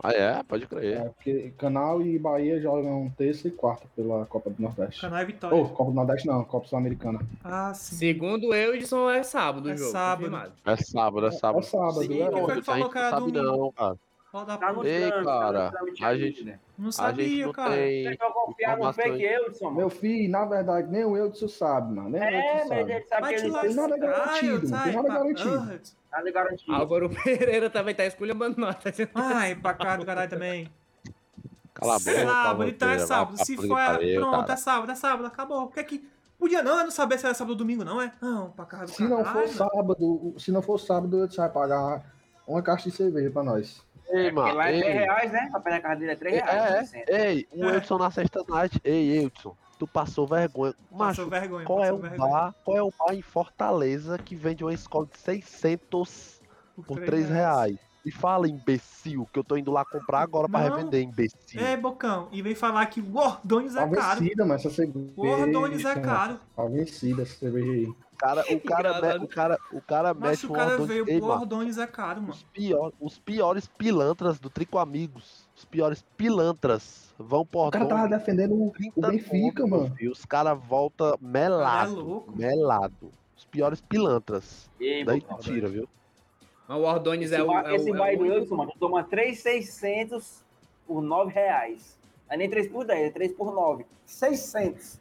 Ah, 0.02 0.12
é? 0.14 0.44
Pode 0.44 0.68
crer. 0.68 0.98
É, 0.98 1.10
porque 1.10 1.54
Canal 1.58 2.02
e 2.04 2.20
Bahia 2.20 2.62
jogam 2.62 3.12
terça 3.18 3.48
e 3.48 3.52
quarta 3.52 3.86
pela 3.96 4.26
Copa 4.28 4.50
do 4.52 4.62
Nordeste. 4.62 5.02
Canal 5.02 5.20
é 5.20 5.26
Vitória. 5.26 5.58
Ou, 5.58 5.70
Copa 5.70 5.90
do 5.92 5.96
Nordeste 5.96 6.28
não, 6.28 6.44
Copa 6.44 6.68
Sul-Americana. 6.68 7.20
Ah, 7.44 7.74
sim. 7.74 7.96
Segundo 7.96 8.54
eu, 8.54 8.76
Edson, 8.76 9.10
é 9.10 9.24
sábado 9.24 9.66
o 9.66 9.72
É 9.72 9.76
jogo. 9.78 9.92
sábado. 9.92 10.52
É 10.66 10.76
sábado, 10.76 11.26
é 11.26 11.32
sábado. 11.32 11.60
É 11.60 11.68
sábado, 11.68 12.04
Sim, 12.04 12.22
é. 12.22 12.30
foi 12.32 12.58
a 12.60 12.62
falou 12.64 12.84
gente 12.84 12.94
que 12.94 13.00
sabe 13.10 13.32
domingo? 13.32 13.58
não, 13.58 13.72
cara. 13.72 13.98
Roda 14.40 14.58
Tá 14.58 14.74
no 14.74 14.86
Ei, 14.86 15.12
cara, 15.12 15.72
tá 15.72 15.78
trâmite 15.78 16.04
a 16.04 16.18
gente- 16.18 16.44
né? 16.44 16.60
Não 16.78 16.88
A 16.88 16.92
gente 16.92 16.96
sabia, 16.96 17.46
não 17.46 17.52
cara. 17.54 17.76
tem 17.76 18.18
confiar 18.18 18.78
no 18.78 18.94
fake 18.94 19.24
Edson, 19.26 19.66
mano. 19.66 19.78
Meu 19.78 19.90
filho, 19.90 20.32
na 20.32 20.46
verdade, 20.46 20.92
nem 20.92 21.04
o 21.06 21.18
Eudson 21.18 21.48
sabe, 21.48 21.94
mano. 21.94 22.10
Nem 22.10 22.22
É, 22.22 22.28
Eudson 22.62 22.68
mas 22.70 22.78
sabe. 22.80 22.92
ele 22.92 23.06
sabe 23.06 23.22
Vai 23.22 23.34
que 23.34 23.40
te 23.42 23.46
ele 23.48 23.60
tem 23.60 23.74
nada 23.76 23.98
garantido, 23.98 24.66
eu 24.66 24.70
não 24.70 24.84
tem 24.84 24.94
nada 24.96 25.08
garantido. 25.10 25.82
tá 26.12 26.22
de 26.22 26.32
garantia. 26.32 26.74
Álvaro 26.76 27.10
Pereira 27.24 27.70
também 27.70 27.96
tá. 27.96 28.04
Tá 28.04 28.90
dizendo- 28.90 29.12
Ai, 29.16 29.56
pra 29.56 29.74
cá 29.74 29.96
do 29.98 30.06
caralho 30.06 30.30
também. 30.30 30.72
Cala 31.74 31.96
a 31.96 32.00
boca, 32.00 32.12
sábado, 32.26 32.70
então 32.70 32.90
é 32.90 33.00
sábado. 33.00 33.38
Se 33.46 33.56
for, 33.56 33.78
é... 33.80 33.86
pariu, 33.86 34.22
pronto, 34.22 34.40
cara. 34.40 34.54
é 34.54 34.56
sábado, 34.56 34.92
é 34.92 34.96
sábado, 34.96 35.26
acabou. 35.28 35.64
O 35.66 35.68
que 35.68 35.80
é 35.80 35.84
que... 35.84 36.08
Podia 36.40 36.62
não, 36.64 36.78
eu 36.80 36.84
não 36.86 36.92
sabia 36.92 37.18
se 37.18 37.26
era 37.26 37.34
sábado 37.36 37.52
ou 37.52 37.56
domingo, 37.56 37.84
não, 37.84 38.02
é? 38.02 38.12
Não, 38.22 38.52
pra 38.52 38.66
casa 38.66 38.86
do 38.86 38.92
Se 38.92 39.04
não 39.08 39.24
for 39.26 39.48
sábado, 39.48 40.36
se 40.38 40.52
não 40.52 40.62
for 40.62 40.80
sábado, 40.80 41.28
você 41.28 41.38
vai 41.38 41.50
pagar 41.50 42.04
uma 42.48 42.62
caixa 42.62 42.90
de 42.90 42.96
cerveja 42.96 43.30
pra 43.32 43.44
nós. 43.44 43.84
Ei, 44.10 44.32
Porque 44.32 44.32
mano. 44.32 44.56
lá 44.56 44.70
é 44.70 44.80
3 44.80 44.86
Ei, 44.86 44.94
reais, 44.94 45.32
né? 45.32 45.50
Papel 45.52 45.82
casa 45.82 45.96
dele 46.00 46.12
é 46.12 46.16
3 46.16 46.36
É, 46.36 46.42
reais. 46.44 46.92
né? 46.92 47.04
ei, 47.08 47.48
o 47.54 47.66
É. 47.66 47.78
Edson 47.78 47.98
na 47.98 48.12
sexta 48.12 48.44
night. 48.48 48.80
Ei, 48.84 49.18
Edson, 49.26 49.56
tu 49.78 49.86
passou 49.88 50.26
vergonha. 50.28 50.74
Macho, 50.92 51.22
Passou 51.26 51.30
vergonha, 51.30 51.66
qual 51.66 51.80
é 51.80 51.82
passou 51.84 51.98
o 51.98 52.02
vergonha. 52.02 52.32
bar? 52.32 52.56
Qual 52.64 52.78
é 52.78 52.82
o 52.84 52.92
bar 52.98 53.14
em 53.14 53.22
Fortaleza 53.22 54.18
que 54.18 54.36
vende 54.36 54.64
uma 54.64 54.74
escola 54.74 55.06
de 55.06 55.18
600 55.18 56.42
por 56.86 56.96
três 56.96 57.10
3 57.28 57.30
reais? 57.30 57.78
E 58.08 58.12
fala, 58.12 58.48
imbecil, 58.48 59.28
que 59.34 59.38
eu 59.38 59.44
tô 59.44 59.58
indo 59.58 59.70
lá 59.70 59.84
comprar 59.84 60.22
agora 60.22 60.48
pra 60.48 60.62
Não. 60.62 60.78
revender, 60.78 61.04
imbecil. 61.04 61.60
É, 61.60 61.76
Bocão, 61.76 62.30
e 62.32 62.42
vem 62.42 62.56
falar 62.56 62.86
que 62.86 63.02
o 63.02 63.18
Ordônios 63.18 63.74
Tá 63.74 63.84
é 63.84 63.90
caro. 63.90 64.20
vencida, 64.22 64.46
mas 64.46 64.66
essa 64.66 64.74
cerveja. 64.74 65.10
O 65.18 65.28
Ordônios 65.28 65.84
é 65.84 66.00
caro. 66.00 66.40
Tá 66.56 66.64
vencida 66.68 67.24
essa 67.24 67.36
cerveja 67.38 67.70
aí. 67.70 67.86
O 67.86 68.18
cara, 68.18 68.42
o 68.50 68.60
cara, 68.62 69.20
me- 69.20 69.26
o 69.26 69.28
cara, 69.28 69.60
o 69.74 69.82
cara 69.82 70.14
Mas 70.14 70.30
mexe 70.30 70.46
o 70.48 70.52
cara 70.54 70.72
Ordônios- 70.72 70.88
veio, 70.88 71.10
Ei, 71.10 71.20
o 71.20 71.26
Ordônios 71.26 71.78
é 71.78 71.86
caro, 71.86 72.22
mano. 72.22 72.34
os, 72.34 72.44
pior, 72.44 72.94
os 73.00 73.20
piores 73.20 73.68
pilantras 73.68 74.40
do 74.40 74.50
Trico 74.50 74.78
Amigos. 74.78 75.46
Os 75.54 75.66
piores 75.66 76.04
pilantras 76.16 77.14
vão 77.20 77.46
por 77.46 77.68
O 77.68 77.72
cara 77.72 77.86
tava 77.86 78.04
Ordônios, 78.04 78.20
defendendo 78.26 78.54
o, 78.56 78.68
o 78.68 78.72
30 78.72 79.08
Benfica, 79.10 79.62
conto, 79.64 79.68
meu 79.68 79.80
mano. 79.82 79.96
filho. 79.96 80.12
Os 80.14 80.24
caras 80.26 80.58
voltam 80.66 81.14
melado. 81.22 81.90
Cara, 81.90 82.02
é 82.02 82.04
louco. 82.04 82.34
melado. 82.38 83.12
Os 83.38 83.44
piores 83.46 83.82
pilantras. 83.82 84.70
Ei, 84.80 85.04
Daí 85.04 85.22
tira, 85.42 85.68
viu? 85.68 85.88
Mas 86.68 86.78
o 86.78 87.14
Esse, 87.24 87.36
é 87.36 87.44
o. 87.44 87.52
É 87.60 87.76
esse 87.76 87.92
o, 87.92 87.96
é 87.96 88.46
mano, 88.58 88.72
toma 88.80 89.04
3,600 89.04 90.44
por 90.86 91.02
9 91.02 91.32
reais. 91.34 91.98
Não 92.28 92.34
é 92.36 92.38
nem 92.38 92.50
3 92.50 92.68
por 92.70 92.86
10, 92.86 93.08
é 93.08 93.10
3 93.10 93.32
por 93.34 93.54
9. 93.54 93.86
600. 94.06 95.00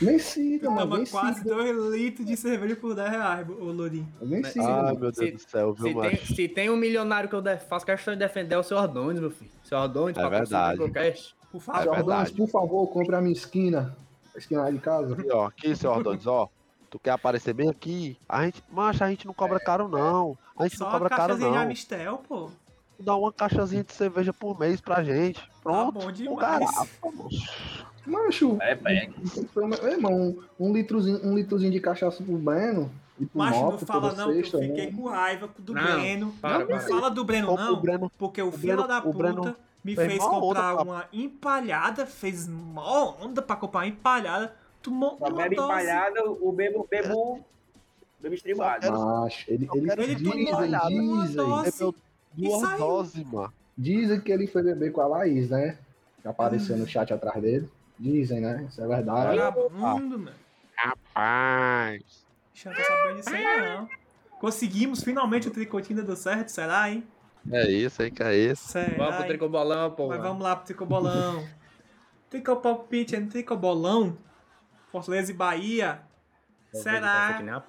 Vencida, 0.00 0.70
mano. 0.70 0.90
Toma 0.90 1.06
quase 1.06 1.42
Vencida. 1.42 1.54
2 1.54 1.94
litros 1.94 2.26
de 2.26 2.36
cerveja 2.36 2.76
por 2.76 2.94
10 2.94 3.10
reais, 3.10 3.48
ô 3.48 3.64
Lourinho. 3.72 4.08
Vencida. 4.20 4.64
Ai, 4.66 4.72
mano. 4.82 5.00
meu 5.00 5.12
Deus 5.12 5.16
Se- 5.16 5.30
do 5.32 5.38
céu, 5.50 5.72
viu, 5.72 5.86
Se 5.86 5.94
tem, 5.94 5.94
macho? 5.94 6.34
se 6.34 6.48
tem 6.48 6.70
um 6.70 6.76
milionário 6.76 7.28
que 7.28 7.34
eu 7.34 7.40
def- 7.42 7.66
faço 7.66 7.86
questão 7.86 8.12
de 8.14 8.20
defender, 8.20 8.54
é 8.54 8.58
o 8.58 8.62
seu 8.62 8.76
Ordôñez, 8.76 9.18
meu 9.20 9.30
filho. 9.30 9.50
Seu 9.64 9.78
Ordôñez, 9.78 10.16
É 10.18 10.28
verdade. 10.28 10.78
Por 10.78 10.96
É 10.98 11.60
favor. 11.60 11.80
Ordônios, 11.88 12.06
verdade. 12.06 12.32
por 12.34 12.48
favor, 12.48 12.86
compre 12.88 13.14
a 13.16 13.20
minha 13.20 13.32
esquina. 13.32 13.96
A 14.34 14.38
esquina 14.38 14.62
lá 14.62 14.70
de 14.70 14.78
casa. 14.78 15.14
Aqui, 15.14 15.32
ó, 15.32 15.46
aqui, 15.46 15.74
seu 15.74 15.90
Ordônios, 15.90 16.26
ó. 16.26 16.48
Tu 16.90 16.98
quer 16.98 17.10
aparecer 17.10 17.52
bem 17.52 17.68
aqui? 17.68 18.16
A 18.28 18.44
gente, 18.44 18.62
macho, 18.70 19.04
a 19.04 19.08
gente 19.10 19.26
não 19.26 19.34
cobra 19.34 19.60
caro, 19.60 19.88
não. 19.88 20.36
A 20.58 20.64
gente 20.64 20.78
Só 20.78 20.84
não 20.84 20.90
a 20.90 20.92
cobra 20.94 21.08
caro, 21.10 21.20
caixazinha 21.34 21.50
de 21.50 21.56
não. 21.56 21.62
Amistel, 21.62 22.22
pô. 22.26 22.50
Dá 22.98 23.14
uma 23.14 23.32
caixazinha 23.32 23.84
de 23.84 23.92
cerveja 23.92 24.32
por 24.32 24.58
mês 24.58 24.80
pra 24.80 25.04
gente. 25.04 25.40
Pronto. 25.62 25.92
Tá 25.94 26.00
bom 26.00 26.06
o 26.08 26.12
demais. 26.12 26.68
Macho, 28.06 28.56
É, 28.60 28.74
pega. 28.74 29.12
Meu 29.54 29.88
irmão, 29.90 30.38
um 30.58 30.72
litrozinho, 30.72 31.20
um 31.24 31.34
litrozinho 31.36 31.70
de 31.70 31.78
cachaça 31.80 32.22
pro 32.22 32.38
Breno 32.38 32.90
e 33.20 33.26
pro 33.26 33.38
Macho, 33.38 33.60
não 33.60 33.78
fala 33.78 34.14
não, 34.14 34.24
que 34.24 34.30
eu 34.30 34.34
sexta, 34.42 34.58
fiquei 34.58 34.86
né? 34.90 34.92
com 34.96 35.08
raiva 35.08 35.48
do 35.58 35.74
Não, 35.74 35.82
Breno. 35.82 36.34
para, 36.40 36.58
não 36.60 36.66
para. 36.66 36.80
fala 36.80 37.10
do 37.10 37.24
Breno, 37.24 37.54
não. 37.54 37.80
Breno, 37.80 38.10
Porque 38.16 38.40
o 38.40 38.48
o 38.48 38.52
filho 38.52 38.86
da 38.86 39.02
puta 39.02 39.18
Breno 39.18 39.56
me 39.84 39.94
fez 39.94 40.22
onda, 40.22 40.30
comprar 40.40 40.74
papo. 40.76 40.90
uma 40.90 41.04
empalhada, 41.12 42.06
fez 42.06 42.48
mó 42.48 43.14
onda 43.20 43.42
pra 43.42 43.56
comprar 43.56 43.80
uma 43.80 43.86
empalhada. 43.88 44.54
Tomou 44.88 45.16
uma 45.16 45.30
bebe 45.42 45.56
dose. 45.56 45.68
empalhada, 45.72 46.24
o 46.30 46.52
bebo, 46.52 46.86
bebo, 46.90 47.44
bebo 48.20 48.34
estribado. 48.34 48.90
Macho, 48.90 49.44
ele, 49.50 49.68
ele, 49.74 49.90
Ele 49.92 50.14
dizem, 50.14 50.46
tomou 50.46 50.64
uma 50.68 50.88
dizem, 50.88 51.36
dose. 51.36 51.94
E 52.36 52.42
duas 52.48 52.60
saiu. 52.60 52.78
doses, 52.78 53.24
mano. 53.24 53.52
dizem 53.76 54.20
que 54.20 54.30
ele 54.30 54.46
foi 54.46 54.62
beber 54.62 54.92
com 54.92 55.00
a 55.00 55.06
Laís, 55.06 55.50
né? 55.50 55.78
Que 56.22 56.28
apareceu 56.28 56.76
no 56.76 56.86
chat 56.86 57.12
atrás 57.12 57.40
dele. 57.42 57.68
Dizem, 57.98 58.40
né? 58.40 58.66
Isso 58.68 58.80
é 58.80 58.86
verdade. 58.86 59.36
Vagabundo, 59.36 60.18
mano. 60.18 60.36
Rapaz. 60.76 62.02
Deixa 62.52 62.70
eu 62.70 62.74
não 62.74 62.84
saber 62.84 63.14
disso 63.16 63.30
aí, 63.34 63.60
não. 63.60 63.88
Conseguimos, 64.38 65.02
finalmente 65.02 65.48
o 65.48 65.50
tricotinho 65.50 66.04
deu 66.04 66.14
certo, 66.14 66.48
será, 66.50 66.90
hein? 66.90 67.04
É 67.50 67.68
isso, 67.68 68.02
hein, 68.02 68.12
que 68.12 68.22
é 68.22 68.36
isso. 68.36 68.68
Será, 68.68 68.94
Vamos 68.96 69.16
pro? 69.16 69.26
Tricobolão, 69.26 69.90
pô. 69.90 70.08
Mas 70.08 70.20
vamos 70.20 70.42
lá 70.42 70.54
pro 70.54 70.66
tricobolão. 70.66 71.44
Tricopalpite 72.30 73.16
é 73.16 73.20
no 73.20 73.28
tricobolão. 73.28 74.16
Fortaleza 74.90 75.30
e 75.30 75.34
Bahia. 75.34 76.00
Será 76.72 77.62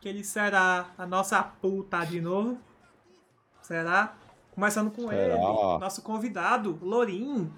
Que 0.00 0.08
ele 0.08 0.24
será 0.24 0.90
a 0.96 1.06
nossa 1.06 1.42
puta 1.42 2.04
de 2.04 2.20
novo? 2.20 2.58
Será? 3.62 4.14
Começando 4.52 4.90
com 4.90 5.08
Será? 5.08 5.22
ele, 5.22 5.38
nosso 5.78 6.02
convidado, 6.02 6.78
Lorim. 6.82 7.52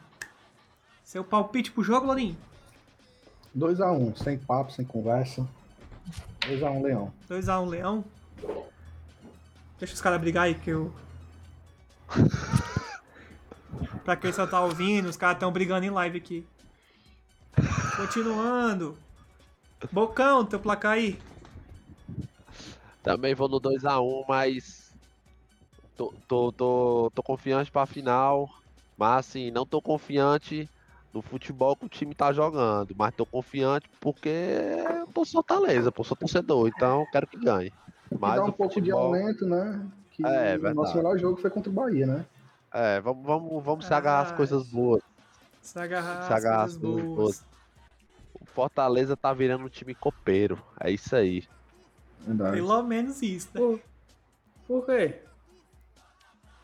Seu 1.05 1.25
palpite 1.25 1.73
pro 1.73 1.83
jogo, 1.83 2.07
Lorim? 2.07 2.37
2x1, 3.57 4.17
sem 4.17 4.39
papo, 4.39 4.71
sem 4.73 4.85
conversa. 4.85 5.47
2x1, 6.43 6.83
Leão. 6.83 7.13
2x1 7.29 7.69
Leão. 7.69 8.05
Deixa 9.79 9.95
os 9.95 10.01
caras 10.01 10.21
brigar 10.21 10.45
aí 10.45 10.55
que 10.55 10.71
eu. 10.71 10.93
pra 14.05 14.17
quem 14.17 14.33
só 14.33 14.47
tá 14.47 14.61
ouvindo, 14.61 15.09
os 15.09 15.17
caras 15.17 15.39
tão 15.39 15.51
brigando 15.53 15.87
em 15.87 15.91
live 15.91 16.19
aqui. 16.19 16.47
Continuando. 18.01 18.97
Bocão, 19.93 20.43
teu 20.47 20.59
placar 20.59 20.93
aí. 20.93 21.19
Também 23.03 23.35
vou 23.35 23.47
no 23.47 23.61
2x1, 23.61 24.25
mas. 24.27 24.95
Tô, 25.99 26.15
tô, 26.27 26.51
tô, 26.53 27.11
tô 27.15 27.23
confiante 27.23 27.71
pra 27.71 27.85
final. 27.85 28.49
Mas 28.97 29.27
assim, 29.27 29.51
não 29.51 29.67
tô 29.67 29.83
confiante 29.83 30.67
no 31.13 31.21
futebol 31.21 31.77
que 31.77 31.85
o 31.85 31.89
time 31.91 32.15
tá 32.15 32.33
jogando. 32.33 32.95
Mas 32.97 33.15
tô 33.15 33.27
confiante 33.27 33.87
porque 34.01 34.31
eu 34.31 35.07
tô 35.13 35.23
Fortaleza, 35.27 35.93
pô, 35.93 36.03
sou 36.03 36.17
torcedor, 36.17 36.69
então 36.75 37.07
quero 37.13 37.27
que 37.27 37.39
ganhe. 37.39 37.71
Mas 38.19 38.37
dá 38.37 38.45
um 38.47 38.53
pouco 38.53 38.75
de 38.81 38.81
futebol- 38.81 39.15
aumento, 39.15 39.45
né? 39.47 39.87
Que 40.11 40.25
É, 40.25 40.57
o 40.57 40.61
verdade. 40.61 40.75
nosso 40.75 40.97
melhor 40.97 41.19
jogo 41.19 41.39
foi 41.39 41.51
contra 41.51 41.71
o 41.71 41.75
Bahia, 41.75 42.07
né? 42.07 42.25
É, 42.73 42.99
vamos, 43.01 43.27
vamos, 43.27 43.63
vamos 43.63 43.85
se 43.87 43.93
agarrar 43.93 44.23
as 44.23 44.31
Ah, 44.31 44.37
coisas 44.37 44.67
boas. 44.71 45.03
Se 45.63 45.79
agarrar 45.79 46.23
Se 46.23 46.33
as 46.33 46.45
agarrar 46.45 46.63
coisas 46.65 46.77
as 46.77 46.81
coisas 46.81 47.05
boas. 47.05 47.17
boas. 47.17 47.50
Fortaleza 48.55 49.17
tá 49.17 49.33
virando 49.33 49.65
um 49.65 49.69
time 49.69 49.95
copeiro. 49.95 50.63
É 50.79 50.91
isso 50.91 51.15
aí. 51.15 51.45
Verdade. 52.21 52.57
Pelo 52.57 52.83
menos 52.83 53.23
isso, 53.23 53.49
né? 53.55 53.61
Por, 53.61 53.81
por 54.67 54.87
quê? 54.87 55.15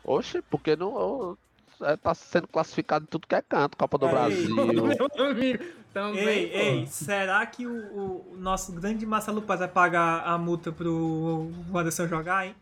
Oxe, 0.03 0.41
porque 0.41 0.75
não. 0.75 1.37
é, 1.81 1.97
tá 1.97 2.13
sendo 2.13 2.47
classificado 2.47 3.03
em 3.03 3.07
tudo 3.07 3.27
que 3.27 3.35
é 3.35 3.41
canto, 3.41 3.77
Copa 3.77 3.97
do 3.97 4.05
Ei. 4.05 4.11
Brasil. 4.11 4.55
Também, 5.93 6.27
Ei, 6.27 6.49
pô. 6.49 6.57
ei, 6.57 6.85
será 6.85 7.43
que 7.47 7.65
o, 7.65 7.71
o- 7.73 8.35
nosso 8.37 8.71
grande 8.73 9.03
Marcelo 9.03 9.41
Paz 9.41 9.59
vai 9.61 9.67
pagar 9.67 10.19
a 10.27 10.37
multa 10.37 10.71
pro 10.71 11.49
Wanderson 11.71 12.07
jogar, 12.07 12.45
hein? 12.45 12.55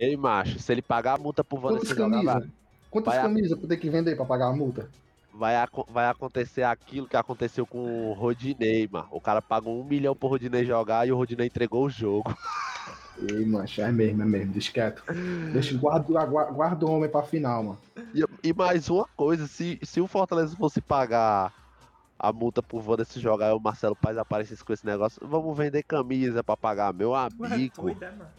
Ei, 0.00 0.16
macho, 0.16 0.58
se 0.58 0.72
ele 0.72 0.82
pagar 0.82 1.14
a 1.14 1.18
multa 1.18 1.44
pro 1.44 1.58
Wanderson 1.60 1.94
jogar 1.94 2.10
camisas? 2.24 2.50
Quantas 2.90 3.14
Vai 3.14 3.22
camisas 3.22 3.58
tu 3.60 3.68
tem 3.68 3.78
que 3.78 3.88
vender 3.88 4.16
pra 4.16 4.24
pagar 4.24 4.46
a 4.48 4.52
multa? 4.52 4.90
Vai, 5.32 5.56
aco- 5.56 5.86
vai 5.90 6.06
acontecer 6.08 6.62
aquilo 6.62 7.06
que 7.08 7.16
aconteceu 7.16 7.66
com 7.66 8.10
o 8.10 8.12
Rodinei, 8.12 8.88
mano. 8.90 9.08
O 9.10 9.20
cara 9.20 9.40
pagou 9.42 9.80
um 9.80 9.84
milhão 9.84 10.14
pro 10.14 10.28
Rodinei 10.28 10.64
jogar 10.64 11.06
e 11.06 11.12
o 11.12 11.16
Rodinei 11.16 11.46
entregou 11.46 11.86
o 11.86 11.90
jogo. 11.90 12.34
Ei, 13.30 13.44
mancha, 13.44 13.82
é 13.82 13.92
mesmo, 13.92 14.22
é 14.22 14.24
mesmo, 14.24 14.52
deixa 14.52 14.72
quieto. 14.72 15.02
Deixa, 15.52 15.76
guarda, 15.76 16.24
guarda, 16.24 16.86
o 16.86 16.90
homem 16.90 17.08
pra 17.10 17.22
final, 17.22 17.62
mano. 17.62 17.78
E, 18.14 18.24
e 18.42 18.52
mais 18.52 18.88
uma 18.88 19.06
coisa, 19.16 19.46
se, 19.46 19.78
se 19.82 20.00
o 20.00 20.06
Fortaleza 20.08 20.56
fosse 20.56 20.80
pagar 20.80 21.52
a 22.18 22.32
multa 22.32 22.62
pro 22.62 22.78
Wanderson 22.78 23.20
jogar 23.20 23.50
e 23.50 23.52
o 23.52 23.60
Marcelo 23.60 23.94
Paz 23.94 24.16
aparecesse 24.16 24.64
com 24.64 24.72
esse 24.72 24.84
negócio, 24.86 25.20
vamos 25.24 25.56
vender 25.56 25.82
camisa 25.84 26.42
pra 26.42 26.56
pagar, 26.56 26.92
meu 26.92 27.10
Ué, 27.10 27.28
amigo. 27.44 27.82
doido, 27.82 28.02
é, 28.02 28.10
mano? 28.10 28.30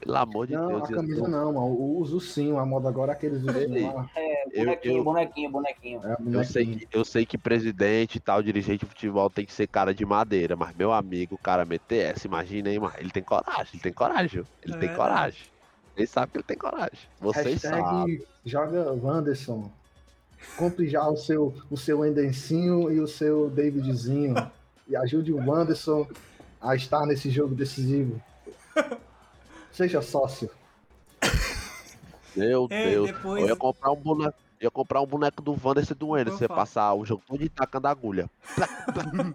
Pelo 0.00 0.16
amor 0.16 0.46
de 0.46 0.52
Não, 0.54 0.68
Deus. 0.68 0.82
a 0.82 0.92
eu 0.92 0.96
camisa 0.96 1.22
tô- 1.22 1.28
não, 1.28 1.52
mano. 1.52 1.66
O, 1.66 2.00
os 2.00 2.12
ursinhos, 2.12 2.58
a 2.58 2.64
moda 2.64 2.88
agora 2.88 3.12
é 3.12 3.14
aqueles 3.14 3.42
Ei. 3.54 3.90
lá. 3.92 4.08
Eu- 4.52 4.64
Bonequinho, 4.64 4.96
eu- 4.98 5.04
bonequinho, 5.04 5.50
bonequinho. 5.50 6.00
É, 6.04 6.12
Eu 6.12 6.44
sei, 6.44 6.64
bonequinho. 6.64 6.88
que, 6.90 6.96
eu 6.98 7.04
sei 7.04 7.26
que 7.26 7.38
presidente 7.38 8.16
e 8.16 8.20
tal, 8.20 8.42
dirigente 8.42 8.80
de 8.84 8.86
futebol 8.86 9.28
tem 9.30 9.44
que 9.46 9.52
ser 9.52 9.66
cara 9.66 9.94
de 9.94 10.04
madeira, 10.04 10.56
mas 10.56 10.74
meu 10.74 10.92
amigo, 10.92 11.34
o 11.34 11.38
cara 11.38 11.64
meter 11.64 12.12
essa, 12.14 12.26
imagina 12.26 12.68
aí, 12.70 12.78
mano. 12.78 12.94
Ele 12.98 13.10
tem 13.10 13.22
coragem, 13.22 13.66
ele 13.74 13.82
tem 13.82 13.92
coragem? 13.92 14.44
Ele 14.62 14.74
É 14.74 14.78
tem 14.78 14.94
coragem. 14.94 15.42
Ele 15.96 16.06
sabe 16.06 16.32
que 16.32 16.38
ele 16.38 16.44
tem 16.44 16.56
coragem. 16.56 16.98
Vocês 17.20 17.60
sabem. 17.60 17.82
Hashtag 17.82 18.26
joga 18.44 18.92
Wanderson. 18.92 19.70
Compre 20.56 20.88
já 20.88 21.06
o 21.06 21.16
seu, 21.16 21.54
o 21.70 21.76
seu 21.76 22.04
Endencinho 22.06 22.90
e 22.90 22.98
o 23.00 23.06
seu 23.06 23.50
Davidzinho. 23.50 24.34
E 24.88 24.96
ajude 24.96 25.32
o 25.32 25.36
Wanderson 25.36 26.06
a 26.60 26.74
estar 26.74 27.04
nesse 27.06 27.28
jogo 27.30 27.54
decisivo. 27.54 28.20
Seja 29.72 30.00
sócio. 30.02 30.50
Meu 32.40 32.68
Ei, 32.70 32.90
Deus. 32.90 33.06
depois- 33.12 33.42
Eu 33.42 33.48
ia 33.48 33.56
comprar 33.56 33.90
um 33.92 33.96
boneco. 33.96 34.34
Ia 34.60 34.70
comprar 34.70 35.00
um 35.00 35.06
boneco 35.06 35.40
do 35.40 35.56
Wanderson 35.62 35.94
do 35.94 36.08
Wender. 36.08 36.28
Vou 36.32 36.38
Você 36.38 36.44
ia 36.44 36.48
falar. 36.48 36.60
passar 36.60 36.94
o 36.94 37.04
jogo 37.06 37.22
todo 37.26 37.48
tacando 37.48 37.86
agulha. 37.88 38.28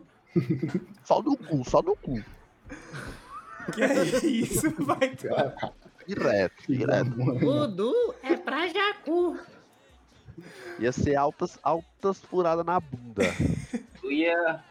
só 1.03 1.21
no 1.21 1.35
cu, 1.37 1.67
só 1.67 1.81
no 1.81 1.95
cu. 1.95 2.23
Que 3.73 3.81
é 3.83 4.03
isso? 4.25 4.69
Vai 4.85 5.15
Direto, 6.07 6.53
direto. 6.67 7.09
Dudu 7.39 8.13
é 8.21 8.35
pra 8.37 8.67
Jacu. 8.67 9.39
Ia 10.77 10.91
ser 10.91 11.15
altas, 11.15 11.57
altas 11.63 12.19
furadas 12.21 12.63
na 12.65 12.79
bunda. 12.79 13.23
Tu 14.01 14.11
ia. 14.11 14.63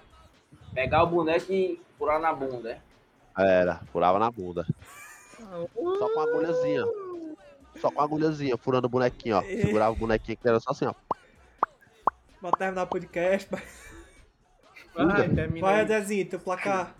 Pegar 0.72 1.03
o 1.05 1.07
boneco 1.09 1.53
e 1.53 1.80
furar 1.99 2.20
na 2.20 2.32
bunda, 2.32 2.70
é? 2.70 2.80
Era, 3.37 3.80
furava 3.93 4.18
na 4.20 4.30
bunda. 4.30 4.64
Só 5.39 6.09
com 6.14 6.20
a 6.20 6.22
agulhazinha. 6.24 6.85
Só 7.81 7.91
com 7.91 8.01
a 8.01 8.05
agulhazinha, 8.05 8.57
furando 8.57 8.87
o 8.87 8.91
bonequinho, 8.91 9.37
ó. 9.37 9.43
Segurava 9.43 9.93
o 9.93 9.97
bonequinho 9.97 10.37
que 10.37 10.49
era 10.49 10.61
só 10.61 10.70
assim, 10.70 10.87
ó. 10.87 10.95
Bora 12.41 12.57
terminar 12.57 12.83
o 12.83 12.87
podcast. 12.87 13.49
Vai, 14.95 15.29
termina 15.29 15.66
Vai. 15.66 15.85
Dezinho, 15.85 16.29
teu 16.29 16.39
placar. 16.39 16.95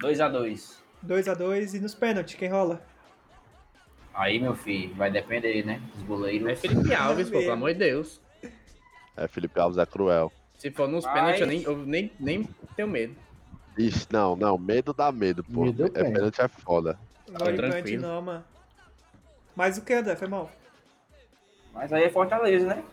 2x2. 0.00 0.76
2x2 1.06 1.74
e 1.74 1.80
nos 1.80 1.94
pênaltis, 1.94 2.34
quem 2.34 2.48
rola? 2.48 2.82
Aí, 4.14 4.38
meu 4.38 4.54
filho, 4.54 4.94
vai 4.94 5.10
depender, 5.10 5.64
né? 5.64 5.80
Dos 5.94 6.02
goleiros. 6.04 6.48
É 6.48 6.54
Felipe 6.54 6.94
Alves, 6.94 7.30
pô, 7.30 7.38
pelo 7.38 7.52
amor 7.52 7.72
de 7.72 7.78
Deus. 7.78 8.20
É, 9.16 9.26
Felipe 9.26 9.58
Alves 9.58 9.78
é 9.78 9.86
cruel. 9.86 10.32
Se 10.58 10.70
for 10.70 10.88
nos 10.88 11.04
Mas- 11.04 11.14
pênaltis, 11.14 11.40
eu, 11.40 11.46
nem, 11.46 11.62
eu 11.62 11.76
nem, 11.78 12.12
nem 12.20 12.48
tenho 12.76 12.88
medo. 12.88 13.16
Ixi, 13.76 14.06
não, 14.12 14.36
não, 14.36 14.58
medo 14.58 14.92
dá 14.92 15.10
medo, 15.10 15.42
pô. 15.42 15.64
Medo 15.64 15.86
é 15.86 16.04
pênalti 16.04 16.40
é 16.40 16.48
foda. 16.48 16.98
Não 17.28 17.38
vai 17.38 17.54
pênalti 17.54 17.72
tranquilo. 17.72 18.02
não, 18.02 18.22
mano. 18.22 18.44
Mas 19.54 19.78
o 19.78 19.82
que, 19.82 19.92
André? 19.92 20.16
Foi 20.16 20.28
mal. 20.28 20.50
Mas 21.72 21.92
aí 21.92 22.04
é 22.04 22.10
Fortaleza, 22.10 22.66
né? 22.66 22.84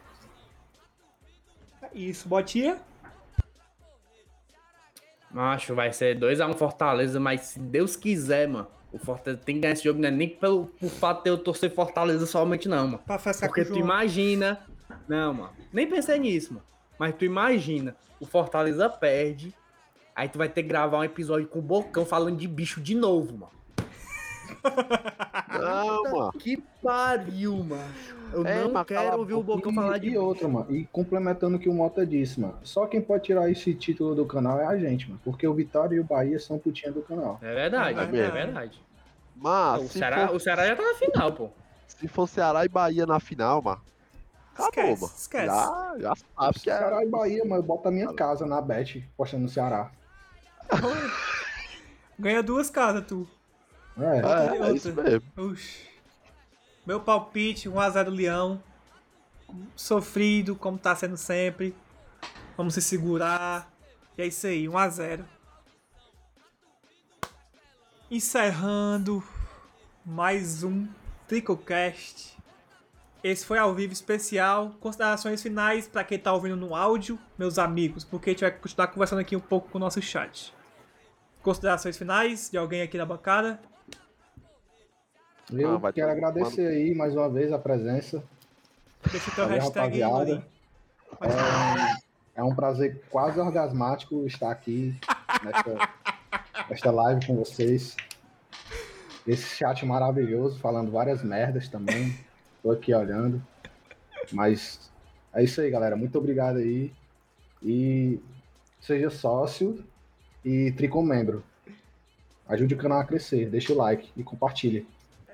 Isso, 1.94 2.28
botinha. 2.28 2.80
Macho, 5.32 5.76
vai 5.76 5.94
ser 5.94 6.18
2x1 6.20 6.56
Fortaleza, 6.56 7.20
mas 7.20 7.42
se 7.42 7.60
Deus 7.60 7.96
quiser, 7.96 8.48
mano, 8.48 8.68
o 8.92 8.98
Fortaleza 8.98 9.42
tem 9.44 9.56
que 9.56 9.62
ganhar 9.62 9.74
esse 9.74 9.84
jogo, 9.84 10.00
não 10.00 10.08
é 10.08 10.12
nem 10.12 10.30
pelo 10.30 10.66
por 10.66 10.90
fato 10.90 11.24
de 11.24 11.30
eu 11.30 11.38
torcer 11.38 11.74
Fortaleza 11.74 12.26
somente, 12.26 12.68
não, 12.68 12.88
mano. 12.88 13.04
Pra 13.06 13.18
Porque 13.20 13.64
tu 13.64 13.70
João. 13.70 13.80
imagina. 13.80 14.66
Não, 15.08 15.34
mano. 15.34 15.54
Nem 15.72 15.88
pensei 15.88 16.18
nisso, 16.20 16.54
mano. 16.54 16.66
Mas 16.98 17.16
tu 17.16 17.26
imagina, 17.26 17.96
o 18.20 18.26
Fortaleza 18.26 18.90
perde. 18.90 19.54
Aí 20.16 20.28
tu 20.28 20.38
vai 20.38 20.50
ter 20.50 20.64
que 20.64 20.70
gravar 20.70 20.98
um 21.00 21.04
episódio 21.04 21.48
com 21.48 21.60
o 21.60 21.62
Bocão 21.62 22.06
falando 22.06 22.38
de 22.38 22.48
bicho 22.48 22.82
de 22.82 22.96
novo, 22.96 23.38
mano. 23.38 23.59
Não, 25.60 26.04
mano. 26.04 26.32
Que 26.34 26.58
pariu, 26.82 27.58
mano. 27.64 27.94
Eu 28.32 28.46
É, 28.46 28.68
não 28.68 28.84
quero 28.86 29.12
a 29.12 29.16
ouvir 29.16 29.34
o 29.34 29.44
Bocão 29.44 29.72
E, 29.72 29.76
falar 29.76 29.98
de 29.98 30.10
e 30.10 30.18
outra, 30.18 30.48
mano, 30.48 30.68
e 30.76 30.86
complementando 30.86 31.58
o 31.58 31.60
que 31.60 31.68
o 31.68 31.74
Mota 31.74 32.06
disse, 32.06 32.40
mano, 32.40 32.58
só 32.64 32.86
quem 32.86 33.02
pode 33.02 33.24
tirar 33.24 33.50
esse 33.50 33.74
título 33.74 34.14
do 34.14 34.26
canal 34.26 34.60
é 34.60 34.66
a 34.68 34.78
gente, 34.78 35.08
mano, 35.08 35.20
porque 35.24 35.48
o 35.48 35.54
Vitória 35.54 35.96
e 35.96 36.00
o 36.00 36.04
Bahia 36.04 36.40
são 36.40 36.60
putinha 36.60 36.92
do 36.92 37.02
canal. 37.02 37.40
É 37.42 37.54
verdade, 37.54 38.00
É 38.00 38.04
é 38.04 38.06
verdade. 38.06 38.34
verdade. 38.34 38.82
Mas, 39.36 39.82
o, 39.84 39.88
Ceará, 39.90 40.28
for, 40.28 40.36
o 40.36 40.40
Ceará 40.40 40.68
já 40.68 40.76
tá 40.76 40.84
na 40.84 40.94
final, 40.96 41.32
pô. 41.34 41.50
se 41.88 42.08
for 42.08 42.28
Ceará 42.28 42.64
e 42.66 42.70
Bahia 42.70 43.06
na 43.06 43.20
final, 43.20 43.62
mano. 43.62 43.82
Acabou, 44.54 44.94
Esquece, 44.94 45.02
mano. 45.02 45.14
esquece. 45.18 45.46
Já, 45.48 45.96
já 46.00 46.14
sabe 46.16 46.60
que 46.60 46.70
é. 46.70 46.78
Ceará 46.78 47.04
e 47.04 47.08
Bahia, 47.08 47.44
mano, 47.46 47.56
eu 47.56 47.64
boto 47.64 47.88
a 47.88 47.92
minha 47.92 48.14
casa 48.14 48.46
na 48.46 48.62
Bet, 48.62 49.04
postando 49.18 49.44
no 49.44 49.50
Ceará. 49.50 49.90
Ganha 52.20 52.44
duas 52.44 52.70
casas, 52.70 53.06
tu. 53.08 53.28
É, 54.00 54.16
Outra- 54.16 54.56
É, 54.68 54.70
é 54.70 54.74
isso 54.74 54.94
mesmo. 54.94 55.24
Meu 56.86 57.00
palpite, 57.02 57.70
1x0 57.70 58.10
Leão. 58.10 58.62
Sofrido, 59.76 60.56
como 60.56 60.78
tá 60.78 60.96
sendo 60.96 61.18
sempre. 61.18 61.76
Vamos 62.56 62.74
se 62.74 62.82
segurar. 62.82 63.72
E 64.18 64.22
é 64.22 64.28
isso 64.28 64.46
aí, 64.48 64.68
1x0. 64.68 65.24
Encerrando 68.12 69.24
mais 70.06 70.64
um 70.64 70.88
Tricocast. 71.28 72.36
Esse 73.24 73.46
foi 73.46 73.58
ao 73.60 73.74
vivo 73.76 73.94
especial. 73.94 74.72
Considerações 74.80 75.42
finais 75.44 75.88
pra 75.88 76.04
quem 76.04 76.18
tá 76.18 76.34
ouvindo 76.34 76.56
no 76.56 76.74
áudio, 76.74 77.20
meus 77.38 77.60
amigos, 77.60 78.04
porque 78.04 78.30
a 78.30 78.34
gente 78.34 78.42
vai 78.42 78.52
continuar 78.52 78.88
conversando 78.88 79.20
aqui 79.20 79.36
um 79.36 79.40
pouco 79.42 79.70
com 79.70 79.78
o 79.78 79.82
nosso 79.82 80.02
chat. 80.02 80.54
Considerações 81.44 81.98
finais 81.98 82.50
de 82.50 82.58
alguém 82.58 82.82
aqui 82.82 82.98
na 82.98 83.06
bancada? 83.06 83.60
Eu 85.52 85.86
Ah, 85.86 85.94
quero 85.94 86.12
agradecer 86.12 86.68
aí 86.68 86.94
mais 86.94 87.16
uma 87.16 87.30
vez 87.30 87.52
a 87.52 87.60
presença. 87.60 88.24
Deixa 89.12 89.30
o 89.32 89.36
teu 89.36 89.48
hashtag 89.48 89.96
aí, 89.96 90.02
rapaziada. 90.02 90.44
Lorinho. 91.22 92.00
É 92.36 92.44
um 92.44 92.56
prazer 92.56 93.02
quase 93.10 93.40
orgasmático 93.40 94.26
estar 94.26 94.52
aqui 94.52 94.96
nesta, 95.44 95.90
nesta 96.70 96.92
live 96.92 97.26
com 97.26 97.36
vocês. 97.36 97.96
Esse 99.28 99.56
chat 99.56 99.86
maravilhoso, 99.86 100.60
falando 100.60 100.92
várias 100.92 101.24
merdas 101.24 101.68
também. 101.68 102.18
Tô 102.64 102.72
aqui 102.72 102.94
olhando. 102.94 103.42
Mas 104.32 104.90
é 105.34 105.44
isso 105.44 105.60
aí, 105.60 105.70
galera. 105.70 105.96
Muito 105.96 106.18
obrigado 106.18 106.58
aí. 106.58 106.94
E 107.62 108.20
seja 108.80 109.10
sócio 109.10 109.84
e 110.44 110.72
tricomembro. 110.72 111.44
Ajude 112.48 112.74
o 112.74 112.78
canal 112.78 113.00
a 113.00 113.06
crescer. 113.06 113.50
Deixa 113.50 113.74
o 113.74 113.78
like 113.78 114.10
e 114.16 114.24
compartilhe. 114.24 114.88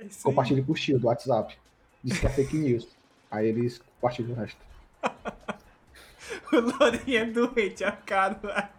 É 0.05 0.07
isso 0.07 0.19
aí. 0.19 0.23
Compartilhe 0.23 0.63
com 0.63 0.71
o 0.71 0.75
tio 0.75 0.99
do 0.99 1.07
WhatsApp. 1.07 1.57
Diz 2.03 2.19
que 2.19 2.25
é 2.25 2.29
fake 2.29 2.55
news. 2.55 2.87
Aí 3.31 3.47
eles 3.47 3.79
compartilham 3.79 4.31
o 4.31 4.35
resto. 4.35 4.59
O 6.51 6.59
Lourinho 6.59 7.19
é 7.19 7.25
doente, 7.25 7.83
a 7.83 7.91
cara. 7.91 8.71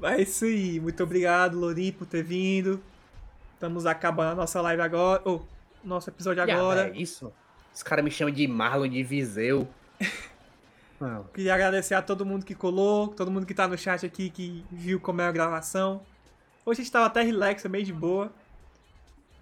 Mas 0.00 0.18
é 0.18 0.22
isso 0.22 0.44
aí. 0.46 0.80
Muito 0.80 1.02
obrigado, 1.02 1.58
Lourinho, 1.58 1.92
por 1.92 2.06
ter 2.06 2.22
vindo. 2.22 2.80
Estamos 3.54 3.84
acabando 3.84 4.32
a 4.32 4.34
nossa 4.34 4.60
live 4.62 4.80
agora. 4.80 5.20
Oh, 5.26 5.40
nosso 5.84 6.08
episódio 6.08 6.42
agora. 6.42 6.88
É 6.88 6.96
isso. 6.96 7.32
Os 7.74 7.82
caras 7.82 8.04
me 8.04 8.10
chamam 8.10 8.32
de 8.32 8.46
Marlon 8.46 8.88
de 8.88 9.02
Viseu. 9.02 9.68
Não. 11.00 11.24
Queria 11.34 11.54
agradecer 11.54 11.94
a 11.94 12.02
todo 12.02 12.24
mundo 12.24 12.44
que 12.44 12.54
colou, 12.54 13.08
todo 13.08 13.30
mundo 13.30 13.46
que 13.46 13.54
tá 13.54 13.68
no 13.68 13.76
chat 13.76 14.04
aqui, 14.04 14.30
que 14.30 14.64
viu 14.70 14.98
como 14.98 15.20
é 15.20 15.26
a 15.26 15.32
gravação. 15.32 16.02
Hoje 16.64 16.80
a 16.80 16.84
gente 16.84 16.92
tava 16.92 17.06
até 17.06 17.22
relax, 17.22 17.64
meio 17.64 17.84
de 17.84 17.92
boa. 17.92 18.32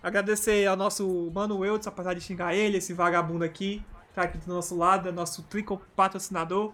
Agradecer 0.06 0.64
ao 0.68 0.76
nosso 0.76 1.32
Mano 1.34 1.58
Weltz, 1.58 1.88
apesar 1.88 2.14
de 2.14 2.20
xingar 2.20 2.54
ele, 2.54 2.78
esse 2.78 2.92
vagabundo 2.92 3.44
aqui, 3.44 3.82
tá 4.14 4.22
aqui 4.22 4.38
do 4.38 4.54
nosso 4.54 4.76
lado, 4.78 5.08
é 5.08 5.12
nosso 5.12 5.42
trico 5.42 5.82
patrocinador. 5.96 6.72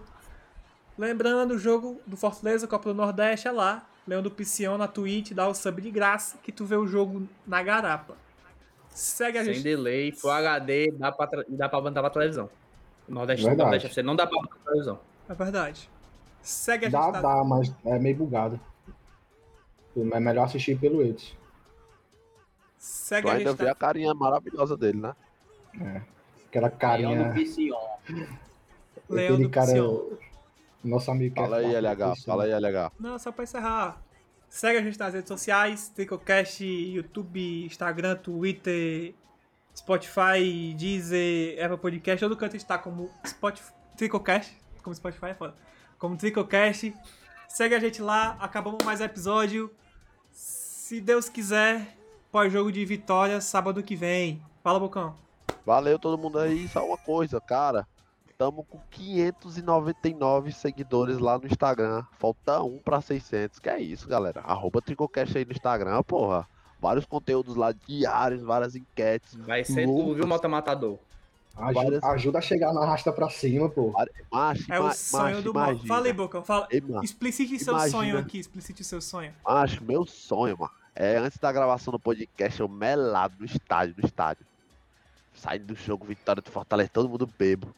Lembrando, 0.98 1.52
o 1.54 1.58
jogo 1.58 1.98
do 2.06 2.14
Fortaleza, 2.14 2.68
Copa 2.68 2.90
do 2.90 2.94
Nordeste, 2.94 3.48
é 3.48 3.50
lá. 3.50 3.86
Leão 4.06 4.20
do 4.20 4.30
Piscião 4.30 4.76
na 4.76 4.86
Twitch, 4.86 5.32
dá 5.32 5.48
o 5.48 5.54
sub 5.54 5.80
de 5.80 5.90
graça, 5.90 6.36
que 6.42 6.52
tu 6.52 6.66
vê 6.66 6.76
o 6.76 6.86
jogo 6.86 7.26
na 7.46 7.62
garapa. 7.62 8.16
Segue 8.90 9.38
a 9.38 9.44
Sem 9.46 9.54
gente. 9.54 9.62
delay, 9.62 10.12
Full 10.12 10.30
HD, 10.30 10.92
dá 10.98 11.10
pra, 11.10 11.26
dá 11.48 11.70
pra 11.70 11.80
mandar 11.80 12.02
pra 12.02 12.10
televisão. 12.10 12.50
O 13.08 13.14
Nordeste, 13.14 13.46
Verdade. 13.46 13.62
Nordeste 13.62 13.86
FC 13.88 14.02
não 14.02 14.14
dá 14.14 14.26
pra 14.26 14.36
mandar 14.36 14.56
pra 14.56 14.64
televisão. 14.64 15.00
É 15.26 15.32
verdade. 15.32 15.88
Segue 16.42 16.84
a 16.84 16.90
gente. 16.90 17.12
Dá, 17.12 17.18
dá, 17.18 17.44
mas 17.44 17.72
é 17.82 17.98
meio 17.98 18.14
bugado. 18.16 18.60
É 19.96 20.20
melhor 20.20 20.44
assistir 20.44 20.78
pelo 20.78 21.00
Edes. 21.00 21.34
Segue 22.82 23.28
Tu 23.28 23.30
a 23.30 23.34
ainda 23.36 23.50
gente. 23.50 23.58
vê 23.58 23.64
na- 23.66 23.70
a 23.70 23.74
carinha 23.76 24.12
maravilhosa 24.12 24.76
dele, 24.76 24.98
né? 25.00 25.14
Aquela 26.48 26.66
Leão 26.66 26.78
carinha. 26.78 27.34
Leão 29.08 29.40
do 29.40 29.48
cara. 29.50 29.66
Piscião. 29.66 30.18
Nosso 30.82 31.10
amigo 31.12 31.38
é 31.38 31.42
Fala 31.42 31.56
aí, 31.58 31.74
LH. 31.76 32.16
Fala 32.26 32.44
aí, 32.44 32.50
LH. 32.50 32.90
Não, 32.98 33.16
só 33.20 33.30
pra 33.30 33.44
encerrar. 33.44 34.02
Segue 34.48 34.78
a 34.78 34.82
gente 34.82 34.98
nas 34.98 35.14
redes 35.14 35.28
sociais, 35.28 35.88
Tricocast, 35.94 36.60
YouTube, 36.64 37.64
Instagram, 37.66 38.16
Twitter, 38.16 39.14
Spotify, 39.76 40.74
Deezer, 40.76 41.64
Apple 41.64 41.78
Podcast, 41.78 42.20
todo 42.20 42.36
canto 42.36 42.56
está 42.56 42.76
como 42.78 43.08
Spotify, 43.24 43.72
Tricocast, 43.96 44.52
como 44.82 44.94
Spotify 44.94 45.26
é 45.26 45.34
foda, 45.34 45.54
como 45.98 46.16
Tricocast. 46.16 46.92
Segue 47.48 47.74
a 47.76 47.78
gente 47.78 48.02
lá, 48.02 48.36
acabamos 48.40 48.84
mais 48.84 49.00
episódio. 49.00 49.70
Se 50.32 51.00
Deus 51.00 51.28
quiser, 51.30 51.96
pós-jogo 52.32 52.72
de 52.72 52.82
vitória, 52.84 53.40
sábado 53.42 53.82
que 53.82 53.94
vem. 53.94 54.42
Fala, 54.64 54.80
Bocão. 54.80 55.14
Valeu 55.66 55.98
todo 55.98 56.16
mundo 56.18 56.38
aí. 56.38 56.66
Só 56.68 56.84
uma 56.84 56.96
coisa, 56.96 57.38
cara. 57.40 57.86
Tamo 58.38 58.64
com 58.64 58.80
599 58.90 60.50
seguidores 60.52 61.18
lá 61.18 61.38
no 61.38 61.46
Instagram. 61.46 62.02
Falta 62.18 62.60
um 62.62 62.78
pra 62.78 63.00
600. 63.00 63.58
Que 63.58 63.68
é 63.68 63.80
isso, 63.80 64.08
galera. 64.08 64.40
Arroba 64.40 64.80
Tricocast 64.80 65.36
aí 65.36 65.44
no 65.44 65.52
Instagram, 65.52 66.02
porra. 66.02 66.48
Vários 66.80 67.04
conteúdos 67.04 67.54
lá 67.54 67.70
diários, 67.86 68.42
várias 68.42 68.74
enquetes. 68.74 69.34
Vai 69.36 69.62
ser 69.62 69.86
tu, 69.86 70.14
viu, 70.14 70.26
Mota 70.26 70.48
Matador? 70.48 70.98
Ajuda, 71.54 71.72
Várias- 71.74 72.02
ajuda 72.04 72.38
a 72.38 72.40
chegar 72.40 72.72
na 72.72 72.84
rasta 72.84 73.12
pra 73.12 73.28
cima, 73.28 73.68
pô. 73.68 73.92
É 74.70 74.80
o 74.80 74.90
sonho 74.94 75.42
do 75.42 75.52
mal. 75.52 75.64
imagina. 75.72 75.86
Fala 75.94 76.06
aí, 76.06 76.12
Bocão. 76.12 76.42
Fala. 76.42 76.66
Ei. 76.70 76.82
Explicite 77.02 77.58
seu 77.62 77.74
Imagina. 77.74 77.90
sonho 77.98 78.18
aqui, 78.18 78.38
explicite 78.38 78.82
seu 78.82 79.00
sonho. 79.02 79.32
Macho, 79.44 79.84
meu 79.84 80.04
sonho, 80.06 80.56
mano. 80.58 80.72
É 80.94 81.16
antes 81.16 81.38
da 81.38 81.50
gravação 81.52 81.90
do 81.92 81.98
podcast, 81.98 82.60
eu 82.60 82.68
melado 82.68 83.34
no 83.38 83.46
estádio, 83.46 83.94
no 83.98 84.04
estádio. 84.06 84.44
Saindo 85.34 85.66
do 85.66 85.74
jogo, 85.74 86.04
vitória 86.04 86.42
do 86.42 86.50
Fortaleza, 86.50 86.90
todo 86.92 87.08
mundo 87.08 87.26
bebo. 87.38 87.74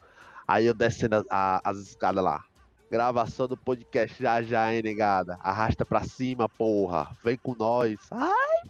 Aí 0.47 0.65
eu 0.65 0.73
descendo 0.73 1.15
a- 1.15 1.23
a- 1.29 1.61
as 1.63 1.77
escadas 1.77 2.23
lá. 2.23 2.43
Gravação 2.91 3.47
do 3.47 3.57
podcast 3.57 4.21
já 4.21 4.41
já, 4.43 4.73
hein, 4.73 4.81
negada. 4.83 5.39
Arrasta 5.41 5.85
pra 5.85 6.03
cima, 6.03 6.47
porra. 6.49 7.09
Vem 7.23 7.37
com 7.37 7.55
nós. 7.57 7.97
Ai, 8.11 8.61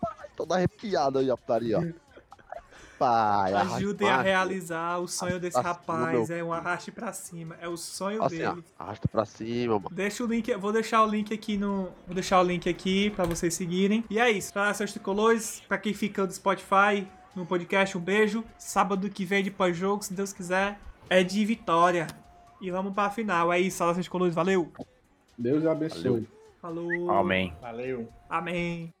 papai, 0.00 0.28
todo 0.36 0.52
arrepiado 0.54 1.18
aí, 1.18 1.30
a 1.30 1.36
putaria. 1.36 1.78
ó. 1.78 2.09
Arraste 3.08 3.74
Ajudem 3.76 4.08
a 4.08 4.14
pra- 4.14 4.22
realizar 4.22 4.98
o 4.98 5.08
sonho 5.08 5.38
desse 5.40 5.60
pra 5.60 5.74
cima, 5.74 5.74
rapaz. 5.96 6.28
meu 6.28 6.38
É 6.38 6.44
um 6.44 6.52
arraste 6.52 6.90
pra 6.92 7.12
cima. 7.12 7.56
É 7.60 7.68
o 7.68 7.76
sonho 7.76 8.22
Assim, 8.22 8.38
dele. 8.38 8.64
arrasta 8.78 9.08
pra 9.08 9.24
cima, 9.24 9.74
mano. 9.74 9.88
Deixa 9.92 10.24
o 10.24 10.26
link, 10.26 10.54
vou 10.56 10.72
deixar 10.72 11.02
o 11.04 11.06
link 11.06 11.32
aqui 11.32 11.56
no, 11.56 11.88
vou 12.06 12.14
deixar 12.14 12.40
o 12.40 12.42
link 12.44 12.68
aqui 12.68 13.10
para 13.10 13.24
vocês 13.24 13.54
seguirem. 13.54 14.04
E 14.10 14.18
é 14.18 14.30
isso, 14.30 14.52
para 14.52 14.72
seus 14.74 14.92
tricolores, 14.92 15.62
para 15.68 15.78
quem 15.78 15.92
fica 15.94 16.26
do 16.26 16.32
Spotify, 16.32 17.06
no 17.34 17.46
podcast, 17.46 17.96
um 17.96 18.00
beijo. 18.00 18.44
Sábado 18.58 19.08
que 19.10 19.24
vem 19.24 19.42
de 19.42 19.50
pós-jogo, 19.50 20.02
se 20.04 20.12
Deus 20.12 20.32
quiser, 20.32 20.78
é 21.08 21.22
de 21.22 21.44
vitória. 21.44 22.06
E 22.60 22.70
vamos 22.70 22.92
para 22.94 23.04
a 23.08 23.10
final. 23.10 23.52
É 23.52 23.58
isso, 23.58 23.78
saudações 23.78 24.04
tricolores, 24.06 24.34
valeu. 24.34 24.70
Deus 25.38 25.64
abençoe. 25.64 26.28
Falou. 26.60 27.10
Amém. 27.10 27.54
Valeu. 27.62 28.06
Amém. 28.28 28.92